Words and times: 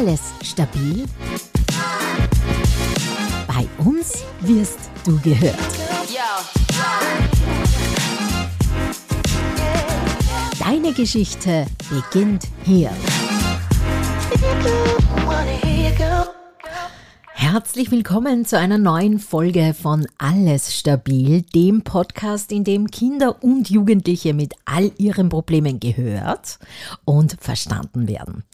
Alles 0.00 0.32
stabil? 0.42 1.04
Bei 3.46 3.68
uns 3.84 4.24
wirst 4.40 4.78
du 5.04 5.20
gehört. 5.20 5.54
Deine 10.58 10.94
Geschichte 10.94 11.66
beginnt 11.90 12.48
hier. 12.64 12.90
Herzlich 17.52 17.90
willkommen 17.90 18.44
zu 18.44 18.56
einer 18.56 18.78
neuen 18.78 19.18
Folge 19.18 19.74
von 19.74 20.06
Alles 20.18 20.72
Stabil, 20.72 21.42
dem 21.42 21.82
Podcast, 21.82 22.52
in 22.52 22.62
dem 22.62 22.92
Kinder 22.92 23.42
und 23.42 23.68
Jugendliche 23.68 24.34
mit 24.34 24.54
all 24.66 24.92
ihren 24.98 25.28
Problemen 25.28 25.80
gehört 25.80 26.60
und 27.04 27.36
verstanden 27.40 28.06
werden. 28.06 28.44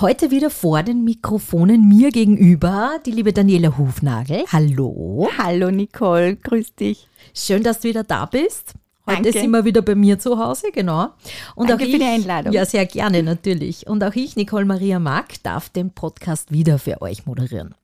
Heute 0.00 0.32
wieder 0.32 0.50
vor 0.50 0.82
den 0.82 1.04
Mikrofonen 1.04 1.88
mir 1.88 2.10
gegenüber 2.10 2.98
die 3.06 3.12
liebe 3.12 3.32
Daniela 3.32 3.78
Hufnagel. 3.78 4.42
Hallo. 4.50 5.28
Hallo 5.38 5.70
Nicole, 5.70 6.34
grüß 6.34 6.74
dich. 6.74 7.06
Schön, 7.34 7.62
dass 7.62 7.78
du 7.78 7.88
wieder 7.88 8.02
da 8.02 8.26
bist. 8.26 8.74
Heute 9.06 9.22
Danke. 9.22 9.38
sind 9.38 9.50
wir 9.50 9.64
wieder 9.66 9.82
bei 9.82 9.94
mir 9.94 10.18
zu 10.18 10.38
Hause, 10.38 10.68
genau. 10.72 11.10
Und 11.54 11.68
Danke 11.68 11.84
auch 11.84 11.88
für 11.88 11.92
ich, 11.92 11.98
die 11.98 12.04
Einladung. 12.04 12.52
Ja, 12.54 12.64
sehr 12.64 12.86
gerne, 12.86 13.22
natürlich. 13.22 13.86
Und 13.86 14.02
auch 14.02 14.14
ich, 14.14 14.34
Nicole 14.34 14.64
Maria 14.64 14.98
Mack, 14.98 15.42
darf 15.42 15.68
den 15.68 15.90
Podcast 15.90 16.50
wieder 16.52 16.78
für 16.78 17.02
euch 17.02 17.26
moderieren. 17.26 17.74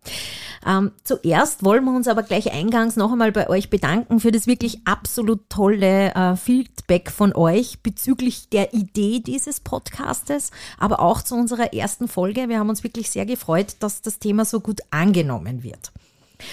Ähm, 0.67 0.93
zuerst 1.05 1.63
wollen 1.65 1.85
wir 1.85 1.95
uns 1.95 2.09
aber 2.09 2.23
gleich 2.23 2.53
eingangs 2.53 2.97
noch 2.97 3.13
einmal 3.13 3.33
bei 3.33 3.49
euch 3.49 3.71
bedanken 3.71 4.21
für 4.21 4.31
das 4.31 4.47
wirklich 4.47 4.81
absolut 4.87 5.49
tolle 5.49 6.15
äh, 6.15 6.37
Feedback 6.37 7.11
von 7.11 7.35
euch 7.35 7.83
bezüglich 7.83 8.49
der 8.49 8.73
Idee 8.75 9.21
dieses 9.21 9.61
Podcastes, 9.61 10.51
aber 10.79 11.01
auch 11.01 11.23
zu 11.23 11.35
unserer 11.35 11.75
ersten 11.75 12.09
Folge. 12.09 12.49
Wir 12.49 12.59
haben 12.59 12.71
uns 12.71 12.83
wirklich 12.83 13.11
sehr 13.11 13.27
gefreut, 13.27 13.77
dass 13.81 14.03
das 14.03 14.19
Thema 14.19 14.45
so 14.45 14.61
gut 14.61 14.81
angenommen 14.91 15.63
wird. 15.63 15.93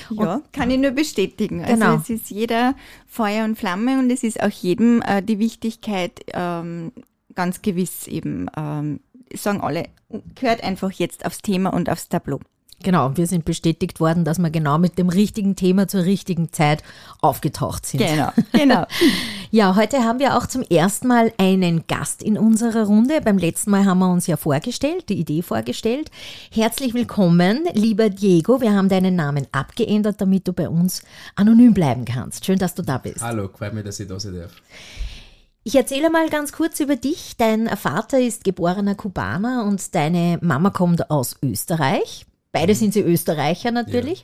Ja, 0.10 0.42
kann 0.52 0.70
ich 0.72 0.80
nur 0.80 0.92
bestätigen. 0.92 1.64
Also 1.64 1.74
Genau. 1.74 1.96
es 1.96 2.10
ist 2.10 2.30
jeder 2.30 2.76
Feuer 3.08 3.46
und 3.46 3.58
Flamme 3.58 4.00
und 4.00 4.10
es 4.12 4.24
ist 4.24 4.42
auch 4.42 4.50
jedem 4.50 5.02
äh, 5.02 5.22
die 5.22 5.40
Wichtigkeit 5.40 6.22
ähm, 6.34 6.92
ganz 7.36 7.62
gewiss 7.62 8.08
eben, 8.08 8.48
ähm, 8.58 9.00
sagen 9.34 9.62
alle, 9.62 9.86
gehört 10.36 10.64
einfach 10.64 10.92
jetzt 10.92 11.26
aufs 11.26 11.40
Thema 11.42 11.74
und 11.74 11.90
aufs 11.90 12.10
Tableau. 12.10 12.40
Genau, 12.84 13.18
wir 13.18 13.26
sind 13.26 13.44
bestätigt 13.44 14.00
worden, 14.00 14.24
dass 14.24 14.38
wir 14.38 14.52
genau 14.52 14.78
mit 14.78 15.00
dem 15.00 15.10
richtigen 15.10 15.56
Thema 15.56 15.88
zur 15.88 16.04
richtigen 16.04 16.54
Zeit 16.54 16.84
aufgetaucht 17.22 17.88
sind. 17.88 18.02
Genau, 18.02 18.32
genau. 18.54 18.86
Ja, 19.50 19.76
heute 19.76 20.04
haben 20.04 20.20
wir 20.20 20.38
auch 20.38 20.46
zum 20.46 20.62
ersten 20.62 21.08
Mal 21.08 21.34
einen 21.40 21.88
Gast 21.88 22.22
in 22.22 22.38
unserer 22.38 22.86
Runde. 22.86 23.20
Beim 23.22 23.40
letzten 23.40 23.72
Mal 23.72 23.86
haben 23.86 24.00
wir 24.00 24.12
uns 24.12 24.28
ja 24.28 24.38
vorgestellt, 24.38 25.10
die 25.10 25.20
Idee 25.20 25.42
vorgestellt. 25.42 26.12
Herzlich 26.52 26.94
willkommen, 26.94 27.66
lieber 27.74 28.10
Diego. 28.10 28.62
Wir 28.62 28.74
haben 28.74 28.90
deinen 28.90 29.16
Namen 29.16 29.48
abgeändert, 29.52 30.22
damit 30.22 30.48
du 30.48 30.54
bei 30.54 30.70
uns 30.70 31.02
anonym 31.36 31.74
bleiben 31.74 32.06
kannst. 32.06 32.46
Schön, 32.46 32.60
dass 32.60 32.76
du 32.76 32.84
da 32.84 33.00
bist. 33.00 33.22
Hallo, 33.22 33.50
freut 33.52 33.74
mich, 33.74 33.86
dass 33.86 34.00
ich 34.00 34.08
da 34.08 34.20
sein 34.20 34.36
darf. 34.36 34.52
Ich 35.64 35.76
erzähle 35.76 36.12
mal 36.12 36.30
ganz 36.30 36.54
kurz 36.54 36.80
über 36.80 36.96
dich. 36.96 37.36
Dein 37.38 37.68
Vater 37.68 38.20
ist 38.20 38.44
geborener 38.44 38.96
Kubaner 38.96 39.66
und 39.66 39.96
deine 39.96 40.38
Mama 40.42 40.70
kommt 40.70 41.10
aus 41.10 41.36
Österreich. 41.42 42.26
Beide 42.60 42.74
sind 42.74 42.94
sie 42.94 43.02
Österreicher 43.02 43.70
natürlich. 43.70 44.24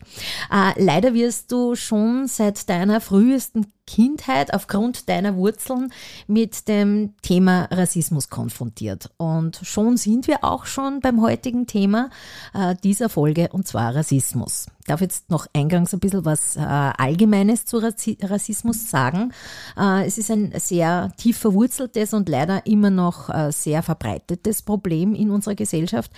Äh, 0.52 0.81
leider 0.84 1.14
wirst 1.14 1.52
du 1.52 1.76
schon 1.76 2.28
seit 2.28 2.67
deiner 2.67 3.00
frühesten 3.00 3.67
Kindheit 3.86 4.53
aufgrund 4.53 5.09
deiner 5.09 5.36
Wurzeln 5.36 5.92
mit 6.28 6.67
dem 6.67 7.14
Thema 7.22 7.66
Rassismus 7.66 8.30
konfrontiert. 8.30 9.12
Und 9.17 9.59
schon 9.62 9.98
sind 9.98 10.28
wir 10.28 10.44
auch 10.44 10.66
schon 10.66 11.02
beim 11.02 11.22
heutigen 11.22 11.67
Thema 11.67 12.09
äh, 12.54 12.76
dieser 12.83 13.10
Folge 13.10 13.49
und 13.52 13.67
zwar 13.67 13.95
Rassismus. 13.95 14.67
Ich 14.80 14.88
darf 14.88 15.02
jetzt 15.02 15.30
noch 15.30 15.48
eingangs 15.54 15.93
ein 15.93 15.99
bisschen 15.99 16.26
was 16.26 16.55
äh, 16.55 16.60
Allgemeines 16.60 17.66
zu 17.66 17.77
Rassismus 17.77 18.89
sagen. 18.89 19.33
Äh, 19.77 20.05
es 20.05 20.17
ist 20.17 20.32
ein 20.32 20.54
sehr 20.58 21.11
tief 21.17 21.38
verwurzeltes 21.38 22.14
und 22.14 22.30
leider 22.30 22.66
immer 22.66 22.89
noch 22.89 23.30
sehr 23.52 23.83
verbreitetes 23.83 24.61
Problem 24.61 25.16
in 25.16 25.32
unserer 25.32 25.55
Gesellschaft. 25.55 26.11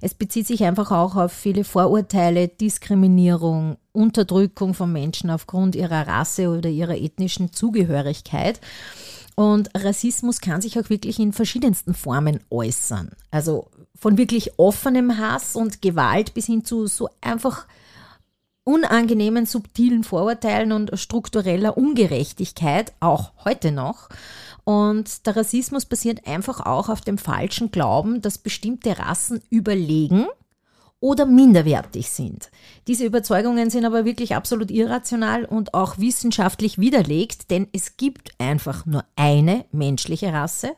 Es 0.00 0.14
bezieht 0.14 0.46
sich 0.46 0.64
einfach 0.64 0.90
auch 0.90 1.16
auf 1.16 1.32
viele 1.32 1.64
Vorurteile, 1.64 2.48
Diskriminierung, 2.48 3.76
Unterdrückung 3.92 4.74
von 4.74 4.92
Menschen 4.92 5.30
aufgrund 5.30 5.74
ihrer 5.74 6.06
Rasse 6.06 6.48
oder 6.48 6.68
ihrer 6.68 6.96
ethnischen 6.96 7.52
Zugehörigkeit. 7.52 8.60
Und 9.34 9.70
Rassismus 9.74 10.40
kann 10.40 10.60
sich 10.60 10.78
auch 10.78 10.90
wirklich 10.90 11.18
in 11.18 11.32
verschiedensten 11.32 11.94
Formen 11.94 12.40
äußern. 12.50 13.12
Also 13.30 13.68
von 13.94 14.18
wirklich 14.18 14.58
offenem 14.58 15.18
Hass 15.18 15.56
und 15.56 15.82
Gewalt 15.82 16.34
bis 16.34 16.46
hin 16.46 16.64
zu 16.64 16.86
so 16.86 17.08
einfach 17.20 17.66
unangenehmen, 18.64 19.46
subtilen 19.46 20.04
Vorurteilen 20.04 20.72
und 20.72 20.98
struktureller 20.98 21.76
Ungerechtigkeit, 21.76 22.92
auch 23.00 23.32
heute 23.44 23.72
noch. 23.72 24.08
Und 24.64 25.26
der 25.26 25.36
Rassismus 25.36 25.86
basiert 25.86 26.26
einfach 26.26 26.60
auch 26.60 26.88
auf 26.88 27.00
dem 27.00 27.18
falschen 27.18 27.70
Glauben, 27.70 28.22
dass 28.22 28.38
bestimmte 28.38 28.98
Rassen 28.98 29.42
überlegen 29.50 30.26
oder 31.00 31.24
minderwertig 31.24 32.10
sind. 32.10 32.50
Diese 32.86 33.06
Überzeugungen 33.06 33.70
sind 33.70 33.86
aber 33.86 34.04
wirklich 34.04 34.34
absolut 34.36 34.70
irrational 34.70 35.46
und 35.46 35.72
auch 35.72 35.96
wissenschaftlich 35.98 36.78
widerlegt, 36.78 37.50
denn 37.50 37.68
es 37.72 37.96
gibt 37.96 38.32
einfach 38.38 38.84
nur 38.84 39.04
eine 39.16 39.64
menschliche 39.72 40.32
Rasse 40.32 40.72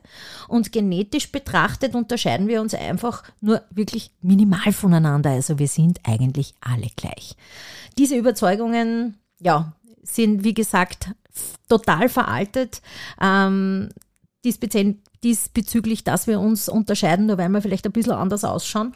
und 0.46 0.70
genetisch 0.70 1.32
betrachtet 1.32 1.96
unterscheiden 1.96 2.46
wir 2.46 2.60
uns 2.60 2.72
einfach 2.72 3.24
nur 3.40 3.62
wirklich 3.70 4.12
minimal 4.20 4.72
voneinander. 4.72 5.30
Also 5.30 5.58
wir 5.58 5.68
sind 5.68 5.98
eigentlich 6.04 6.54
alle 6.60 6.88
gleich. 6.94 7.34
Diese 7.98 8.16
Überzeugungen, 8.16 9.18
ja, 9.40 9.72
sind 10.04 10.44
wie 10.44 10.54
gesagt 10.54 11.10
total 11.68 12.08
veraltet. 12.08 12.80
Ähm, 13.20 13.88
diesbezü- 14.44 14.96
diesbezüglich, 15.24 16.04
dass 16.04 16.26
wir 16.26 16.40
uns 16.40 16.68
unterscheiden, 16.68 17.26
nur 17.26 17.38
weil 17.38 17.48
wir 17.48 17.62
vielleicht 17.62 17.86
ein 17.86 17.92
bisschen 17.92 18.12
anders 18.12 18.44
ausschauen. 18.44 18.92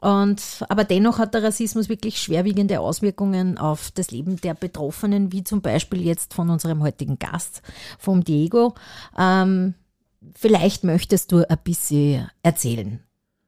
Und, 0.00 0.64
aber 0.68 0.84
dennoch 0.84 1.18
hat 1.18 1.34
der 1.34 1.42
Rassismus 1.42 1.88
wirklich 1.88 2.20
schwerwiegende 2.20 2.80
Auswirkungen 2.80 3.58
auf 3.58 3.90
das 3.90 4.10
Leben 4.10 4.40
der 4.40 4.54
Betroffenen, 4.54 5.32
wie 5.32 5.44
zum 5.44 5.60
Beispiel 5.60 6.04
jetzt 6.04 6.34
von 6.34 6.50
unserem 6.50 6.82
heutigen 6.82 7.18
Gast, 7.18 7.62
vom 7.98 8.22
Diego. 8.22 8.74
Ähm, 9.18 9.74
vielleicht 10.34 10.84
möchtest 10.84 11.32
du 11.32 11.48
ein 11.48 11.58
bisschen 11.64 12.30
erzählen, 12.42 13.00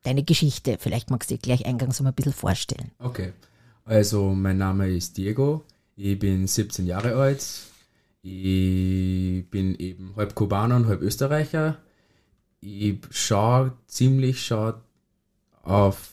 deine 0.02 0.24
Geschichte. 0.24 0.76
Vielleicht 0.80 1.10
magst 1.10 1.30
du 1.30 1.34
dich 1.34 1.42
gleich 1.42 1.66
eingangs 1.66 2.00
mal 2.00 2.10
ein 2.10 2.14
bisschen 2.14 2.32
vorstellen. 2.32 2.90
Okay, 2.98 3.32
also 3.84 4.34
mein 4.34 4.58
Name 4.58 4.88
ist 4.88 5.16
Diego, 5.16 5.64
ich 5.96 6.18
bin 6.18 6.46
17 6.46 6.86
Jahre 6.86 7.14
alt, 7.14 7.46
ich 8.22 9.48
bin 9.50 9.74
eben 9.76 10.14
halb 10.16 10.34
Kubaner 10.34 10.76
und 10.76 10.86
halb 10.86 11.00
Österreicher. 11.00 11.78
Ich 12.60 12.98
schaue 13.10 13.72
ziemlich 13.86 14.44
schon 14.44 14.74
auf, 15.62 16.12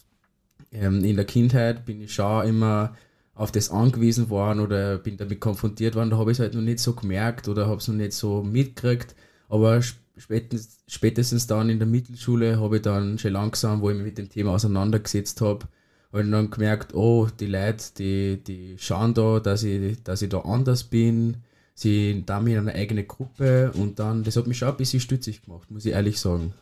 ähm, 0.72 1.04
in 1.04 1.16
der 1.16 1.26
Kindheit 1.26 1.86
bin 1.86 2.02
ich 2.02 2.14
schon 2.14 2.48
immer 2.48 2.96
auf 3.36 3.52
das 3.52 3.70
angewiesen 3.70 4.30
worden 4.30 4.60
oder 4.62 4.98
bin 4.98 5.18
damit 5.18 5.40
konfrontiert 5.40 5.96
worden, 5.96 6.10
da 6.10 6.18
habe 6.18 6.32
ich 6.32 6.38
es 6.38 6.42
halt 6.42 6.56
noch 6.56 6.62
nicht 6.62 6.80
so 6.80 6.94
gemerkt 6.94 7.48
oder 7.48 7.68
habe 7.68 7.78
es 7.78 7.88
noch 7.88 7.96
nicht 7.96 8.14
so 8.14 8.44
mitgekriegt, 8.44 9.16
aber 9.50 9.78
sp- 9.86 10.02
spätestens, 10.18 10.80
spätestens 10.88 11.46
dann 11.48 11.70
in 11.70 11.78
der 11.80 11.88
Mittelschule 11.88 12.60
habe 12.60 12.78
ich 12.78 12.82
dann 12.82 13.20
schon 13.20 13.34
langsam, 13.34 13.82
wo 13.82 13.90
ich 13.92 13.96
mich 13.96 14.06
mit 14.06 14.18
dem 14.18 14.30
Thema 14.30 14.54
auseinandergesetzt 14.54 15.42
habe, 15.42 15.68
habe 16.12 16.24
ich 16.24 16.32
dann 16.32 16.50
gemerkt, 16.50 16.96
oh, 16.96 17.28
die 17.40 17.46
Leute, 17.46 17.84
die, 17.98 18.44
die 18.44 18.76
schauen 18.80 19.14
da, 19.14 19.40
dass 19.40 19.62
ich, 19.64 20.02
dass 20.04 20.24
ich 20.24 20.30
da 20.30 20.40
anders 20.40 20.86
bin, 20.86 21.38
sie 21.76 22.24
da 22.26 22.40
mir 22.40 22.58
eine 22.60 22.74
eigene 22.74 23.04
Gruppe 23.04 23.72
und 23.74 24.00
dann, 24.00 24.24
das 24.24 24.36
hat 24.38 24.48
mich 24.48 24.58
schon 24.58 24.70
ein 24.70 24.78
bisschen 24.78 25.00
stützig 25.00 25.44
gemacht, 25.44 25.70
muss 25.70 25.86
ich 25.86 25.94
ehrlich 25.94 26.20
sagen. 26.20 26.54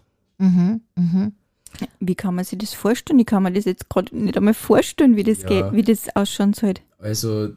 Wie 1.99 2.15
kann 2.15 2.35
man 2.35 2.45
sich 2.45 2.57
das 2.57 2.73
vorstellen? 2.73 3.19
Ich 3.19 3.25
kann 3.25 3.43
mir 3.43 3.51
das 3.51 3.65
jetzt 3.65 3.89
gerade 3.89 4.15
nicht 4.15 4.37
einmal 4.37 4.53
vorstellen, 4.53 5.15
wie 5.15 5.23
das 5.23 5.41
Ja. 5.43 5.47
geht, 5.49 5.73
wie 5.73 5.83
das 5.83 6.15
ausschauen 6.15 6.53
soll. 6.53 6.75
Also, 6.99 7.49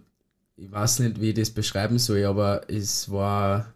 ich 0.57 0.71
weiß 0.71 1.01
nicht, 1.01 1.21
wie 1.21 1.31
ich 1.31 1.35
das 1.37 1.51
beschreiben 1.51 1.99
soll, 1.99 2.25
aber 2.25 2.63
es 2.69 3.11
war, 3.11 3.73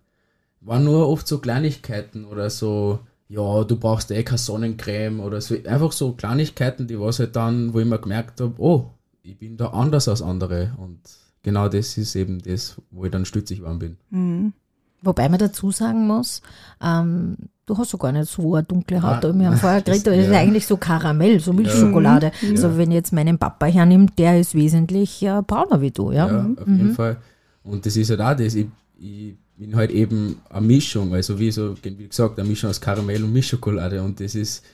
war 0.60 0.80
nur 0.80 1.08
oft 1.08 1.28
so 1.28 1.38
Kleinigkeiten 1.38 2.24
oder 2.24 2.50
so, 2.50 3.00
ja, 3.28 3.64
du 3.64 3.76
brauchst 3.76 4.10
eh 4.10 4.22
keine 4.24 4.38
Sonnencreme 4.38 5.20
oder 5.20 5.40
so. 5.40 5.54
Einfach 5.64 5.92
so 5.92 6.12
Kleinigkeiten, 6.12 6.86
die 6.86 7.00
was 7.00 7.18
halt 7.18 7.34
dann, 7.34 7.72
wo 7.72 7.80
ich 7.80 7.86
mir 7.86 7.98
gemerkt 7.98 8.40
habe, 8.40 8.54
oh, 8.58 8.90
ich 9.22 9.38
bin 9.38 9.56
da 9.56 9.68
anders 9.68 10.06
als 10.08 10.20
andere. 10.20 10.72
Und 10.76 10.98
genau 11.42 11.68
das 11.68 11.96
ist 11.96 12.14
eben 12.14 12.42
das, 12.42 12.76
wo 12.90 13.04
ich 13.06 13.10
dann 13.10 13.24
stützig 13.24 13.60
geworden 13.60 13.78
bin. 13.78 13.96
Mhm. 14.10 14.52
Wobei 15.00 15.28
man 15.28 15.38
dazu 15.38 15.70
sagen 15.70 16.06
muss, 16.06 16.42
ähm, 16.82 17.36
du 17.66 17.78
hast 17.78 17.90
so 17.90 17.98
gar 17.98 18.12
nicht 18.12 18.30
so 18.30 18.54
eine 18.54 18.64
dunkle 18.64 19.02
Haut. 19.02 19.24
Ah, 19.24 19.34
Wir 19.34 19.46
haben 19.46 19.56
vorher 19.56 19.82
geredet, 19.82 20.06
das 20.06 20.16
ist 20.16 20.30
ja. 20.30 20.38
eigentlich 20.38 20.66
so 20.66 20.76
Karamell, 20.76 21.40
so 21.40 21.52
Milchschokolade. 21.52 22.32
Also 22.50 22.76
wenn 22.76 22.90
ich 22.90 22.96
jetzt 22.96 23.12
meinen 23.12 23.38
Papa 23.38 23.66
hernimmt, 23.66 24.18
der 24.18 24.40
ist 24.40 24.54
wesentlich 24.54 25.22
äh, 25.22 25.42
brauner 25.46 25.80
wie 25.80 25.90
du, 25.90 26.12
ja. 26.12 26.26
Ja, 26.26 26.50
auf 26.60 26.66
jeden 26.66 26.94
Fall. 26.94 27.18
Und 27.62 27.86
das 27.86 27.96
ist 27.96 28.10
halt 28.10 28.20
auch 28.20 28.36
das, 28.36 28.54
ich, 28.54 28.66
ich 28.98 29.36
bin 29.56 29.76
halt 29.76 29.90
eben 29.92 30.40
eine 30.50 30.66
Mischung, 30.66 31.14
also 31.14 31.38
wie 31.38 31.50
so, 31.50 31.76
wie 31.82 32.08
gesagt, 32.08 32.38
eine 32.38 32.48
Mischung 32.48 32.70
aus 32.70 32.80
Karamell 32.80 33.22
und 33.22 33.32
Milchschokolade 33.32 34.02
und 34.02 34.18
das 34.18 34.34
ist 34.34 34.64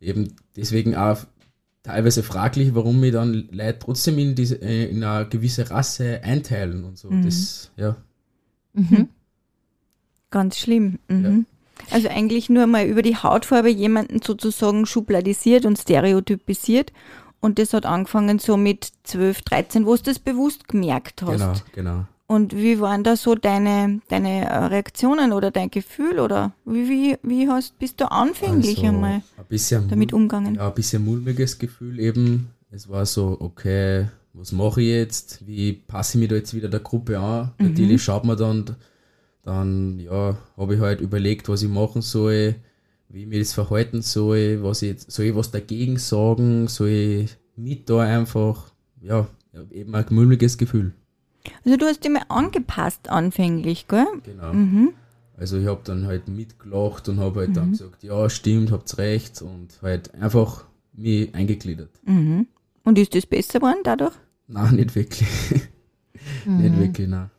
eben 0.00 0.32
deswegen 0.56 0.94
auch 0.96 1.18
teilweise 1.82 2.22
fraglich, 2.22 2.74
warum 2.74 3.02
wir 3.02 3.12
dann 3.12 3.48
Leute 3.50 3.78
trotzdem 3.78 4.18
in, 4.18 4.34
diese, 4.34 4.60
äh, 4.62 4.86
in 4.90 5.04
eine 5.04 5.28
gewisse 5.28 5.70
Rasse 5.70 6.20
einteilen 6.22 6.84
und 6.84 6.98
so. 6.98 7.08
Das, 7.10 7.70
ja. 7.76 7.96
Ganz 10.30 10.58
schlimm. 10.58 10.98
Mhm. 11.08 11.46
Also 11.90 12.08
eigentlich 12.08 12.48
nur 12.48 12.66
mal 12.66 12.86
über 12.86 13.02
die 13.02 13.16
Hautfarbe 13.16 13.70
jemanden 13.70 14.20
sozusagen 14.22 14.86
schubladisiert 14.86 15.66
und 15.66 15.78
stereotypisiert. 15.78 16.92
Und 17.40 17.58
das 17.58 17.72
hat 17.72 17.86
angefangen 17.86 18.38
so 18.38 18.56
mit 18.56 18.88
12, 19.04 19.42
13, 19.42 19.86
wo 19.86 19.94
du 19.94 20.02
das 20.02 20.18
bewusst 20.18 20.68
gemerkt 20.68 21.22
hast. 21.22 21.38
Genau, 21.38 21.54
genau. 21.74 22.04
Und 22.28 22.56
wie 22.56 22.80
waren 22.80 23.04
da 23.04 23.14
so 23.14 23.36
deine, 23.36 24.00
deine 24.08 24.46
äh, 24.46 24.64
Reaktionen 24.64 25.32
oder 25.32 25.52
dein 25.52 25.70
Gefühl? 25.70 26.18
Oder 26.18 26.52
wie, 26.64 26.88
wie, 26.88 27.16
wie 27.22 27.48
hast, 27.48 27.78
bist 27.78 28.00
du 28.00 28.10
anfänglich 28.10 28.78
Also, 28.78 28.88
einmal 28.88 29.22
ein 29.36 29.44
bisschen 29.48 29.88
damit 29.88 30.12
umgegangen? 30.12 30.56
Ja, 30.56 30.66
ein 30.66 30.74
bisschen 30.74 31.04
mulmiges 31.04 31.58
Gefühl 31.58 32.00
eben. 32.00 32.48
Es 32.70 32.88
war 32.88 33.06
so, 33.06 33.36
okay, 33.38 34.06
was 34.32 34.50
mache 34.50 34.82
ich 34.82 34.88
jetzt? 34.88 35.46
Wie 35.46 35.72
passe 35.72 36.18
ich 36.18 36.20
mich 36.20 36.28
da 36.30 36.34
jetzt 36.34 36.52
wieder 36.52 36.68
der 36.68 36.80
Gruppe 36.80 37.18
an? 37.20 37.52
Mhm. 37.58 37.68
Natürlich 37.68 38.02
schaut 38.02 38.24
man 38.24 38.36
dann, 38.36 38.76
dann 39.46 40.00
ja, 40.00 40.36
habe 40.56 40.74
ich 40.74 40.80
halt 40.80 41.00
überlegt, 41.00 41.48
was 41.48 41.62
ich 41.62 41.68
machen 41.68 42.02
soll, 42.02 42.56
wie 43.08 43.22
ich 43.22 43.26
mich 43.28 43.38
das 43.38 43.52
verhalten 43.52 44.02
soll, 44.02 44.62
was 44.62 44.82
ich 44.82 44.96
soll 45.06 45.26
ich 45.26 45.36
was 45.36 45.52
dagegen 45.52 45.98
sagen, 45.98 46.66
soll 46.66 46.88
ich 46.88 47.36
mit 47.54 47.88
da 47.88 48.00
einfach, 48.00 48.72
ja, 49.00 49.28
eben 49.70 49.94
ein 49.94 50.04
mulmiges 50.10 50.58
Gefühl. 50.58 50.92
Also 51.64 51.76
du 51.76 51.86
hast 51.86 52.02
dich 52.02 52.10
mal 52.10 52.24
angepasst 52.28 53.08
anfänglich, 53.08 53.86
gell? 53.86 54.06
Genau. 54.24 54.52
Mhm. 54.52 54.92
Also 55.36 55.58
ich 55.58 55.66
habe 55.66 55.80
dann 55.84 56.06
halt 56.06 56.26
mitgelacht 56.26 57.08
und 57.08 57.20
habe 57.20 57.40
halt 57.40 57.56
dann 57.56 57.70
gesagt, 57.70 58.02
ja, 58.02 58.28
stimmt, 58.28 58.72
habt's 58.72 58.98
recht 58.98 59.42
und 59.42 59.78
halt 59.80 60.12
einfach 60.14 60.64
mich 60.92 61.32
eingegliedert. 61.34 61.90
Mhm. 62.04 62.48
Und 62.82 62.98
ist 62.98 63.14
das 63.14 63.26
besser 63.26 63.60
geworden 63.60 63.80
dadurch? 63.84 64.14
Nein, 64.48 64.76
nicht 64.76 64.94
wirklich. 64.96 65.28
nicht 66.46 66.78
wirklich, 66.78 67.08
nein. 67.08 67.30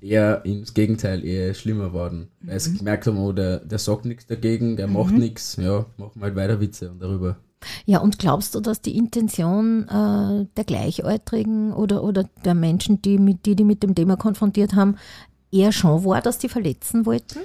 Eher 0.00 0.44
ins 0.44 0.74
Gegenteil, 0.74 1.24
eher 1.24 1.54
schlimmer 1.54 1.92
worden. 1.92 2.28
Weil 2.40 2.60
sie 2.60 2.76
gemerkt 2.76 3.06
haben, 3.06 3.18
oh, 3.18 3.32
der, 3.32 3.58
der 3.58 3.78
sagt 3.78 4.04
nichts 4.04 4.26
dagegen, 4.26 4.76
der 4.76 4.86
macht 4.86 5.14
nichts, 5.14 5.56
ja, 5.56 5.86
machen 5.96 6.22
halt 6.22 6.36
weiter 6.36 6.60
Witze 6.60 6.90
und 6.90 7.00
darüber. 7.00 7.36
Ja, 7.84 7.98
und 7.98 8.18
glaubst 8.18 8.54
du, 8.54 8.60
dass 8.60 8.80
die 8.80 8.96
Intention 8.96 9.88
äh, 9.88 10.46
der 10.56 10.64
Gleichaltrigen 10.64 11.72
oder, 11.72 12.04
oder 12.04 12.28
der 12.44 12.54
Menschen, 12.54 13.02
die, 13.02 13.18
mit, 13.18 13.46
die 13.46 13.56
die 13.56 13.64
mit 13.64 13.82
dem 13.82 13.94
Thema 13.94 14.16
konfrontiert 14.16 14.74
haben, 14.74 14.96
eher 15.50 15.72
schon 15.72 16.04
war, 16.04 16.20
dass 16.20 16.38
die 16.38 16.48
verletzen 16.48 17.06
wollten? 17.06 17.40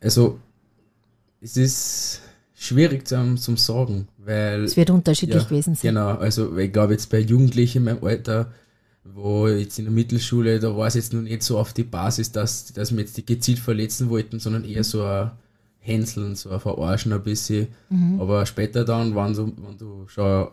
Also, 0.00 0.38
es 1.40 1.56
ist 1.56 2.20
schwierig 2.54 3.08
zum, 3.08 3.38
zum 3.38 3.56
Sagen, 3.56 4.08
weil 4.18 4.64
Es 4.64 4.76
wird 4.76 4.90
unterschiedlich 4.90 5.42
Ja, 5.42 5.48
gewesen 5.48 5.74
sein. 5.74 5.94
Genau, 5.94 6.10
also 6.10 6.56
ich 6.58 6.72
glaube 6.72 6.92
jetzt 6.92 7.10
bei 7.10 7.18
Jugendlichen 7.18 7.78
in 7.78 7.84
meinem 7.84 8.04
Alter, 8.04 8.52
wo 9.04 9.48
jetzt 9.48 9.78
in 9.78 9.86
der 9.86 9.94
Mittelschule, 9.94 10.60
da 10.60 10.76
war 10.76 10.86
es 10.86 10.94
jetzt 10.94 11.12
noch 11.12 11.22
nicht 11.22 11.42
so 11.42 11.58
auf 11.58 11.72
die 11.72 11.84
Basis, 11.84 12.32
dass, 12.32 12.72
dass 12.72 12.92
wir 12.92 13.00
jetzt 13.00 13.16
die 13.16 13.24
gezielt 13.24 13.58
verletzen 13.58 14.10
wollten, 14.10 14.38
sondern 14.38 14.64
eher 14.64 14.84
so 14.84 15.04
ein 15.04 15.30
Hänseln, 15.78 16.36
so 16.36 16.50
ein 16.50 16.60
Verarschen 16.60 17.12
ein 17.12 17.22
bisschen. 17.22 17.68
Mhm. 17.88 18.20
Aber 18.20 18.44
später 18.46 18.84
dann, 18.84 19.14
wenn 19.14 19.32
du, 19.32 19.52
wenn 19.56 19.78
du 19.78 20.06
schon 20.08 20.48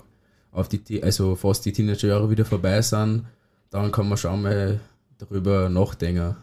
auf 0.51 0.69
die, 0.69 1.03
also 1.03 1.35
fast 1.35 1.65
die 1.65 1.73
Teenagerjahre 1.73 2.29
wieder 2.29 2.45
vorbei 2.45 2.81
sind, 2.81 3.25
dann 3.69 3.91
kann 3.91 4.07
man 4.07 4.17
schon 4.17 4.41
mal 4.41 4.79
darüber 5.17 5.69
nachdenken 5.69 6.35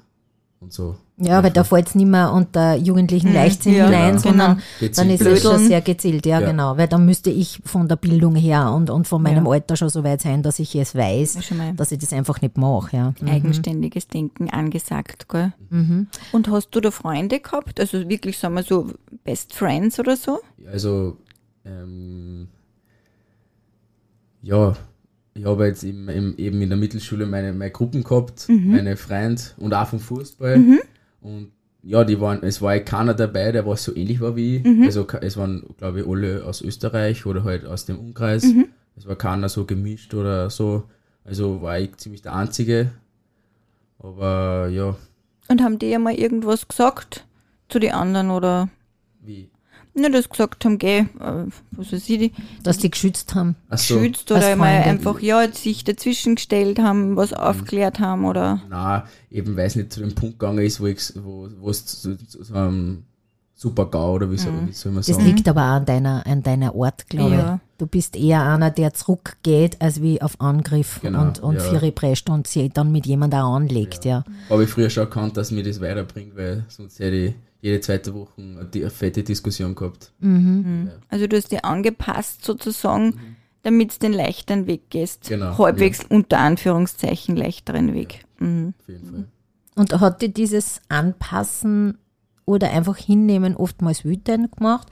und 0.65 0.73
so. 0.73 0.97
Ja, 1.17 1.45
weil 1.45 1.53
da 1.53 1.63
fällt 1.63 1.89
es 1.89 1.95
nicht 1.95 2.09
mehr 2.09 2.33
unter 2.33 2.75
jugendlichen 2.75 3.33
Leichtsinn 3.33 3.75
ja, 3.75 3.87
hinein, 3.87 4.17
genau. 4.17 4.23
sondern 4.23 4.63
Gezielt 4.81 4.99
dann 4.99 5.11
ist 5.11 5.21
es 5.21 5.43
schon 5.43 5.59
sehr 5.59 5.81
gezielt, 5.81 6.27
ja, 6.27 6.41
Ja. 6.41 6.51
genau. 6.51 6.77
Weil 6.77 6.89
dann 6.89 7.05
müsste 7.05 7.31
ich 7.31 7.61
von 7.65 7.87
der 7.87 7.97
Bildung 7.97 8.35
her 8.35 8.73
und, 8.73 8.91
und 8.91 9.07
von 9.07 9.23
meinem 9.23 9.45
Ja. 9.45 9.51
Alter 9.53 9.77
schon 9.77 9.91
so 9.91 10.03
weit 10.03 10.23
sein, 10.23 10.43
dass 10.43 10.59
ich 10.59 10.75
es 10.75 10.95
weiß, 10.97 11.39
dass 11.77 11.93
ich 11.93 11.99
das 11.99 12.13
einfach 12.13 12.41
nicht 12.41 12.57
mache. 12.57 12.97
Ja. 12.97 13.15
Mhm. 13.21 13.29
Eigenständiges 13.29 14.09
Denken 14.09 14.51
angesagt, 14.51 15.29
gell? 15.29 15.53
Und 16.33 16.49
hast 16.51 16.71
du 16.71 16.81
da 16.81 16.91
Freunde 16.91 17.39
gehabt? 17.39 17.79
Also 17.79 18.09
wirklich, 18.09 18.39
sagen 18.39 18.55
wir 18.55 18.63
so, 18.65 18.89
Best 19.23 19.55
Friends 19.55 20.01
oder 20.01 20.17
so? 20.17 20.41
Also, 20.73 21.19
ähm, 21.65 22.49
ja, 24.43 24.75
ich 25.35 25.45
habe 25.45 25.67
jetzt 25.67 25.83
im, 25.85 26.09
im, 26.09 26.37
eben 26.39 26.63
in 26.63 26.69
der 26.69 26.79
Mittelschule 26.79 27.27
meine, 27.27 27.53
meine 27.53 27.71
Gruppen 27.73 28.05
gehabt, 28.05 28.47
meine 28.73 28.97
Freunde 28.97 29.43
und 29.59 29.75
auch 29.75 29.89
vom 29.89 29.99
Fußball. 30.01 30.59
Und 31.21 31.51
ja, 31.83 32.05
die 32.05 32.21
waren, 32.21 32.43
es 32.43 32.63
war 32.63 32.75
ja 32.77 32.81
keiner 32.83 33.15
dabei, 33.15 33.53
der 33.53 33.67
was 33.67 33.85
so 33.85 33.95
ähnlich 33.95 34.21
war 34.21 34.37
wie 34.37 34.57
ich. 34.59 34.67
Also 34.87 35.05
ke- 35.05 35.21
es 35.23 35.37
waren, 35.37 35.65
glaube 35.77 36.01
ich, 36.01 36.07
alle 36.07 36.45
aus 36.45 36.63
Österreich 36.63 37.27
oder 37.27 37.45
halt 37.45 37.67
aus 37.67 37.85
dem 37.85 37.99
Umkreis. 37.99 38.45
Es 38.97 39.07
war 39.07 39.17
keiner 39.17 39.49
so 39.49 39.65
gemischt 39.67 40.15
oder 40.15 40.49
so. 40.51 40.85
Also 41.25 41.61
war 41.63 41.79
ich 41.81 41.97
ziemlich 41.97 42.23
der 42.23 42.35
Einzige. 42.35 42.91
Aber 43.99 44.69
ja, 44.69 44.97
Und 45.49 45.63
haben 45.63 45.79
die 45.79 45.87
ja 45.91 45.99
mal 45.99 46.15
irgendwas 46.15 46.69
gesagt 46.69 47.27
zu 47.69 47.79
den 47.79 47.93
anderen 47.93 48.31
oder 48.31 48.69
wie? 49.23 49.51
Nur 49.95 50.11
das 50.11 50.29
gesagt 50.29 50.65
haben, 50.65 50.79
geh, 50.79 50.99
äh, 51.01 51.07
was 51.73 51.93
weiß 51.93 52.09
ich, 52.09 52.19
die 52.19 52.33
Dass 52.63 52.79
die 52.79 52.91
geschützt 52.91 53.35
haben. 53.35 53.55
Ach 53.71 53.79
so. 53.79 53.97
geschützt 53.97 54.31
als 54.33 54.45
oder 54.45 54.57
mal 54.57 54.73
Freunde. 54.83 54.89
einfach, 54.91 55.21
ja, 55.21 55.51
sich 55.53 55.85
dazwischen 55.85 56.35
gestellt 56.35 56.79
haben, 56.79 57.17
was 57.17 57.33
aufklärt 57.33 58.01
haben 58.01 58.25
oder. 58.25 58.61
Na, 58.69 59.07
eben 59.31 59.57
weil 59.57 59.67
es 59.67 59.77
nicht 59.77 59.93
zu 59.93 60.01
dem 60.01 60.15
Punkt 60.15 60.39
gegangen 60.39 60.65
ist, 60.65 60.81
wo 60.81 60.87
ich 60.87 61.01
wo 61.17 61.49
wo 61.61 61.71
es 61.71 61.87
zu, 61.87 62.17
zu, 62.17 62.43
zu 62.43 62.55
einem 62.55 63.05
super 63.57 63.87
GAU 63.87 64.15
oder 64.17 64.31
wie 64.31 64.37
soll, 64.37 64.53
wie 64.67 64.73
soll 64.73 64.93
man 64.93 64.99
Das 65.03 65.07
sagen. 65.07 65.25
liegt 65.25 65.49
aber 65.49 65.63
auch 65.63 65.77
an 65.77 65.87
deiner, 65.87 66.27
an 66.27 66.43
deiner 66.43 66.75
Art, 66.75 67.09
glaube 67.09 67.35
Ja. 67.35 67.55
ich. 67.55 67.61
Du 67.79 67.87
bist 67.87 68.15
eher 68.17 68.43
einer, 68.43 68.71
der 68.71 68.95
zurückgeht, 68.95 69.81
als 69.81 70.03
wie 70.03 70.21
auf 70.21 70.41
Angriff 70.41 71.01
Genau, 71.03 71.23
und, 71.23 71.39
und 71.41 71.55
ja. 71.57 71.61
Vieri 71.63 71.91
prescht 71.93 72.29
und 72.31 72.47
sie 72.47 72.69
dann 72.69 72.93
mit 72.93 73.07
jemandem 73.07 73.41
auch 73.41 73.55
anlegt, 73.55 74.05
ja. 74.05 74.25
Habe 74.51 74.65
ich 74.65 74.71
früher 74.71 74.91
schon 74.91 75.05
erkannt, 75.05 75.37
dass 75.37 75.51
mir 75.51 75.63
das 75.63 75.81
weiterbringt, 75.81 76.37
weil 76.37 76.65
sonst 76.69 76.99
hätte 76.99 77.17
ich 77.17 77.35
jede 77.65 77.81
zweite 77.81 78.13
Woche 78.13 78.33
eine, 78.37 78.91
fette 78.91 79.23
Diskussion 79.23 79.75
gehabt. 79.75 80.13
Also 81.09 81.27
du 81.27 81.37
hast 81.37 81.51
dich 81.51 81.65
angepasst 81.65 82.45
sozusagen, 82.45 83.37
damit 83.63 83.93
es 83.93 83.99
den 83.99 84.13
leichteren 84.13 84.67
Weg 84.67 84.91
gehst. 84.91 85.29
Genau, 85.29 85.57
Halbwegs 85.57 86.05
unter 86.07 86.39
Anführungszeichen 86.41 87.37
leichteren 87.37 87.95
Weg. 87.95 88.27
Mhm. 88.39 88.75
Auf 88.79 88.89
jeden 88.89 89.11
Fall. 89.11 89.25
Und 89.77 89.99
hat 89.99 90.21
dir 90.21 90.29
dieses 90.29 90.83
Anpassen 90.91 91.97
oder 92.45 92.71
einfach 92.71 92.99
hinnehmen 92.99 93.57
oftmals 93.57 94.05
wütend 94.05 94.55
gemacht, 94.57 94.89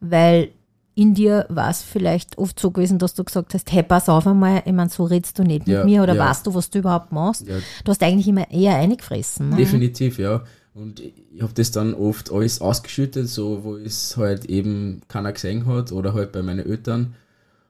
weil 0.00 0.48
in 0.94 1.12
dir 1.12 1.44
war 1.50 1.68
es 1.68 1.82
vielleicht 1.82 2.38
oft 2.38 2.58
so 2.58 2.70
gewesen, 2.70 2.98
dass 2.98 3.12
du 3.12 3.24
gesagt 3.24 3.52
hast, 3.52 3.70
hey, 3.70 3.82
pass 3.82 4.08
auf 4.08 4.26
einmal, 4.26 4.62
ich 4.64 4.72
meine, 4.72 4.88
so 4.88 5.04
redst 5.04 5.38
du 5.38 5.42
nicht 5.42 5.66
mit 5.66 5.76
Ja, 5.76 5.84
mir 5.84 6.02
oder 6.02 6.14
ja. 6.14 6.26
weißt 6.26 6.46
du, 6.46 6.54
was 6.54 6.70
du 6.70 6.78
überhaupt 6.78 7.12
machst. 7.12 7.46
Ja. 7.46 7.56
Du 7.84 7.90
hast 7.90 8.02
eigentlich 8.02 8.28
immer 8.28 8.50
eher 8.50 8.76
eingefressen. 8.76 9.50
Ne? 9.50 9.56
Definitiv, 9.56 10.18
ja. 10.18 10.42
Und 10.74 11.00
ich 11.00 11.40
habe 11.40 11.52
das 11.54 11.70
dann 11.70 11.94
oft 11.94 12.32
alles 12.32 12.60
ausgeschüttet, 12.60 13.28
so 13.28 13.62
wo 13.62 13.76
es 13.76 14.16
halt 14.16 14.46
eben 14.46 15.02
keiner 15.06 15.32
gesehen 15.32 15.66
hat 15.66 15.92
oder 15.92 16.14
halt 16.14 16.32
bei 16.32 16.42
meinen 16.42 16.66
Eltern. 16.66 17.14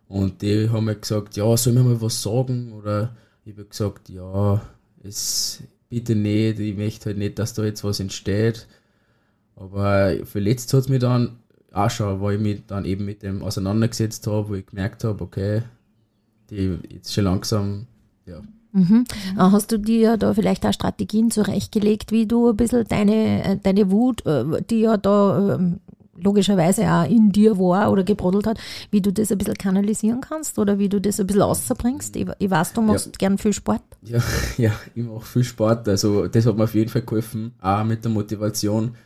Und 0.09 0.41
die 0.41 0.71
haben 0.71 0.87
mir 0.87 0.97
gesagt, 0.97 1.37
ja, 1.37 1.55
soll 1.57 1.75
mir 1.75 1.83
mal 1.83 2.01
was 2.01 2.23
sagen? 2.23 2.73
Oder 2.73 3.15
ich 3.45 3.53
habe 3.53 3.67
gesagt, 3.67 4.09
ja, 4.09 4.63
es 5.03 5.63
bitte 5.91 6.17
nicht, 6.17 6.59
ich 6.61 6.77
möchte 6.77 7.07
halt 7.07 7.19
nicht, 7.19 7.39
dass 7.39 7.53
da 7.53 7.65
jetzt 7.65 7.85
was 7.85 8.01
entsteht. 8.01 8.67
Aber 9.55 10.17
verletzt 10.25 10.73
hat 10.73 10.81
es 10.81 10.89
mich 10.89 11.01
dann 11.01 11.39
auch 11.73 11.91
schon, 11.91 12.21
weil 12.23 12.37
ich 12.37 12.41
mich 12.41 12.63
dann 12.67 12.87
eben 12.87 13.05
mit 13.05 13.23
dem 13.23 13.43
auseinandergesetzt 13.43 14.27
habe, 14.27 14.49
wo 14.49 14.55
ich 14.55 14.67
gemerkt 14.67 15.05
habe, 15.05 15.23
okay, 15.23 15.63
die 16.51 16.79
jetzt 16.89 17.13
schon 17.13 17.25
langsam, 17.25 17.87
ja, 18.27 18.41
Mhm. 18.75 19.05
Äh, 19.37 19.39
Hast 19.39 19.71
du 19.71 19.79
dir 19.79 20.17
da 20.17 20.35
vielleicht 20.35 20.67
auch 20.67 20.73
Strategien 20.73 21.31
zurechtgelegt, 21.31 22.11
wie 22.11 22.27
du 22.27 22.51
ein 22.51 22.57
bisschen 22.57 22.85
deine, 22.89 23.45
äh, 23.45 23.57
deine 23.57 23.91
Wut, 23.91 24.27
äh, 24.27 24.63
die 24.69 24.81
ja 24.81 24.97
da 24.97 25.55
ähm, 25.55 25.81
logischerweise 26.17 26.91
auch 26.91 27.09
in 27.09 27.31
dir 27.31 27.59
war 27.59 27.91
oder 27.91 28.03
gebrodelt 28.03 28.47
hat, 28.47 28.59
wie 28.91 29.01
du 29.01 29.13
das 29.13 29.31
ein 29.31 29.39
bisschen 29.39 29.55
kanalisieren 29.55 30.21
kannst 30.21 30.59
oder 30.59 30.79
wie 30.79 30.89
du 30.89 31.01
das 31.01 31.21
ein 31.21 31.27
bisschen 31.27 31.43
außerbringst? 31.43 32.17
Ich, 32.17 32.27
ich 32.39 32.51
weiß, 32.51 32.73
du 32.73 32.83
machst 32.83 33.19
gern 33.19 33.39
viel 33.39 33.53
Sport. 33.53 33.83
Ja, 34.03 34.21
ja, 34.57 34.73
ich 34.95 35.05
mache 35.05 35.25
viel 35.25 35.45
Sport, 35.45 35.89
also 35.89 36.27
das 36.27 36.47
hat 36.47 36.57
mir 36.57 36.65
auf 36.65 36.75
jeden 36.75 36.91
Fall 36.91 37.03
geholfen, 37.03 37.55
auch 37.61 37.85
mit 37.85 38.05
der 38.05 38.11
Motivation. 38.11 38.97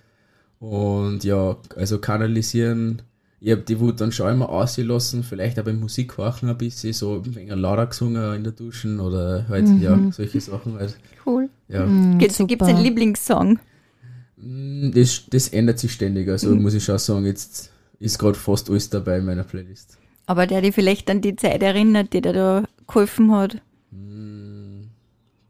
Und 0.61 1.23
ja, 1.25 1.57
also 1.77 1.99
kanalisieren, 1.99 3.03
ich 3.41 3.53
habe 3.53 3.63
die 3.63 3.79
Wut 3.79 4.01
dann 4.01 4.11
schon 4.13 4.33
immer 4.33 4.49
ausgelassen, 4.49 5.23
vielleicht 5.23 5.59
auch 5.61 5.65
beim 5.65 5.79
Musikhorchen 5.81 6.49
ein 6.49 6.59
bisschen, 6.59 6.93
so 6.93 7.23
ein 7.23 7.35
wenig 7.35 7.55
lauter 7.55 7.87
gesungen 7.87 8.35
in 8.35 8.45
der 8.45 8.53
Duschen 8.53 9.01
oder 9.01 9.47
halt, 9.49 9.69
ja, 9.81 9.99
solche 10.11 10.41
Sachen 10.41 10.75
halt. 10.75 10.99
Cool. 11.25 11.49
Ja. 11.69 11.87
Gibt 12.19 12.33
es 12.33 12.41
einen 12.41 12.83
Lieblingssong? 12.83 13.59
Mm, 14.37 14.91
Das, 14.93 15.25
das 15.31 15.49
ändert 15.49 15.79
sich 15.79 15.93
ständig, 15.93 16.29
also 16.29 16.55
muss 16.55 16.75
ich 16.75 16.85
schon 16.85 16.99
sagen, 16.99 17.27
jetzt 17.27 17.71
ist 18.01 18.19
gerade 18.19 18.39
fast 18.39 18.71
alles 18.71 18.91
dabei 18.91 19.19
in 19.19 19.25
meiner 19.27 19.45
Playlist. 19.45 19.99
Aber 20.27 20.47
der 20.47 20.61
dich 20.61 20.75
vielleicht 20.75 21.09
an 21.11 21.21
die 21.21 21.37
Zeit 21.37 21.63
erinnert, 21.63 22.13
die 22.13 22.21
dir 22.21 22.33
da 22.33 22.65
geholfen 22.87 23.33
hat. 23.33 23.61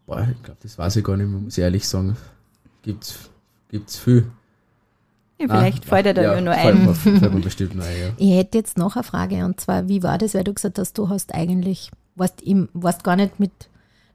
Boah, 0.06 0.26
ich 0.32 0.42
glaube, 0.42 0.58
das 0.62 0.78
weiß 0.78 0.96
ich 0.96 1.04
gar 1.04 1.16
nicht 1.16 1.28
mehr, 1.28 1.38
muss 1.38 1.58
ich 1.58 1.62
ehrlich 1.62 1.86
sagen. 1.86 2.16
Gibt's, 2.82 3.28
gibt's 3.70 3.98
viel. 3.98 4.24
Ja, 5.40 5.46
vielleicht 5.48 5.84
Ah, 5.84 5.88
fällt 5.88 6.06
er 6.06 6.14
da 6.14 6.22
ja, 6.22 6.34
ja, 6.34 6.40
nur 6.40 6.54
fällt 6.54 6.74
ein. 6.76 6.84
Mir, 6.84 6.94
fällt 6.94 7.34
mir 7.34 7.40
bestimmt 7.40 7.72
ein, 7.74 7.78
ja. 8.00 8.08
Ich 8.16 8.36
hätte 8.36 8.58
jetzt 8.58 8.76
noch 8.76 8.96
eine 8.96 9.04
Frage 9.04 9.44
und 9.44 9.60
zwar, 9.60 9.88
wie 9.88 10.02
war 10.02 10.18
das, 10.18 10.34
weil 10.34 10.44
du 10.44 10.52
gesagt 10.52 10.78
hast, 10.78 10.98
du 10.98 11.08
hast 11.08 11.34
eigentlich, 11.34 11.90
warst, 12.16 12.42
im, 12.42 12.68
warst 12.72 13.04
gar 13.04 13.14
nicht 13.16 13.38
mit, 13.38 13.52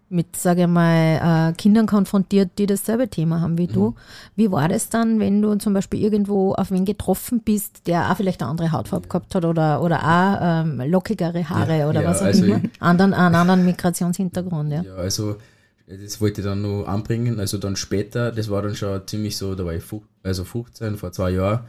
mit 0.10 0.36
sage 0.36 0.64
ich 0.64 0.68
mal, 0.68 1.50
äh, 1.50 1.54
Kindern 1.54 1.88
konfrontiert, 1.88 2.52
die 2.58 2.66
dasselbe 2.66 3.08
Thema 3.08 3.40
haben 3.42 3.58
wie 3.58 3.68
du. 3.68 3.96
Wie 4.36 4.52
war 4.52 4.68
das 4.68 4.90
dann, 4.90 5.20
wenn 5.20 5.42
du 5.42 5.56
zum 5.56 5.74
Beispiel 5.74 6.02
irgendwo 6.04 6.54
auf 6.54 6.70
wen 6.72 6.84
getroffen 6.86 7.40
bist, 7.40 7.88
der 7.88 8.12
auch 8.12 8.18
vielleicht 8.18 8.42
eine 8.42 8.52
andere 8.52 8.72
Hautfarbe 8.74 9.08
gehabt 9.08 9.34
hat 9.34 9.46
oder, 9.46 9.82
oder 9.82 10.00
auch 10.04 10.66
ähm, 10.66 10.82
lockigere 10.92 11.50
Haare 11.50 11.80
Ja, 11.80 11.90
oder 11.90 12.02
ja, 12.02 12.10
was 12.10 12.22
auch 12.22 12.26
also 12.26 12.46
immer? 12.46 12.58
ich- 12.58 12.82
Anderen, 12.82 13.14
einen 13.14 13.36
anderen 13.36 13.64
Migrationshintergrund, 13.66 14.72
ja. 14.74 14.82
Ja, 14.84 14.96
also 14.96 15.38
das 15.88 16.22
wollte 16.22 16.42
ich 16.42 16.48
dann 16.48 16.62
noch 16.62 16.86
anbringen. 16.86 17.40
Also 17.40 17.58
dann 17.58 17.76
später, 17.76 18.32
das 18.32 18.50
war 18.50 18.62
dann 18.62 18.76
schon 18.76 19.02
ziemlich 19.08 19.38
so, 19.38 19.56
da 19.56 19.66
war 19.66 19.74
ich 19.74 19.84
fu- 19.84 20.04
also 20.24 20.44
15, 20.44 20.98
vor 20.98 21.12
zwei 21.12 21.32
Jahren. 21.32 21.62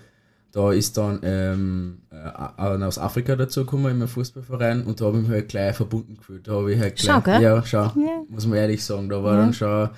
Da 0.52 0.70
ist 0.72 0.96
dann 0.96 1.18
ähm, 1.24 1.98
äh, 2.10 2.62
aus 2.84 2.96
Afrika 2.98 3.34
dazu 3.34 3.64
gekommen 3.64 3.90
in 3.90 3.98
meinem 3.98 4.08
Fußballverein 4.08 4.84
und 4.84 5.00
da 5.00 5.06
habe 5.06 5.16
ich 5.16 5.22
mich 5.24 5.32
halt 5.32 5.48
gleich 5.48 5.74
verbunden 5.74 6.16
gefühlt. 6.16 6.46
Da 6.46 6.52
habe 6.52 6.72
ich 6.72 6.78
halt 6.80 7.00
Schau, 7.00 7.20
gleich, 7.20 7.38
gell? 7.38 7.42
ja, 7.42 7.62
schau, 7.66 7.92
muss 8.28 8.46
man 8.46 8.58
ehrlich 8.58 8.84
sagen, 8.84 9.08
da 9.08 9.20
war 9.24 9.36
dann 9.36 9.52
schon, 9.52 9.90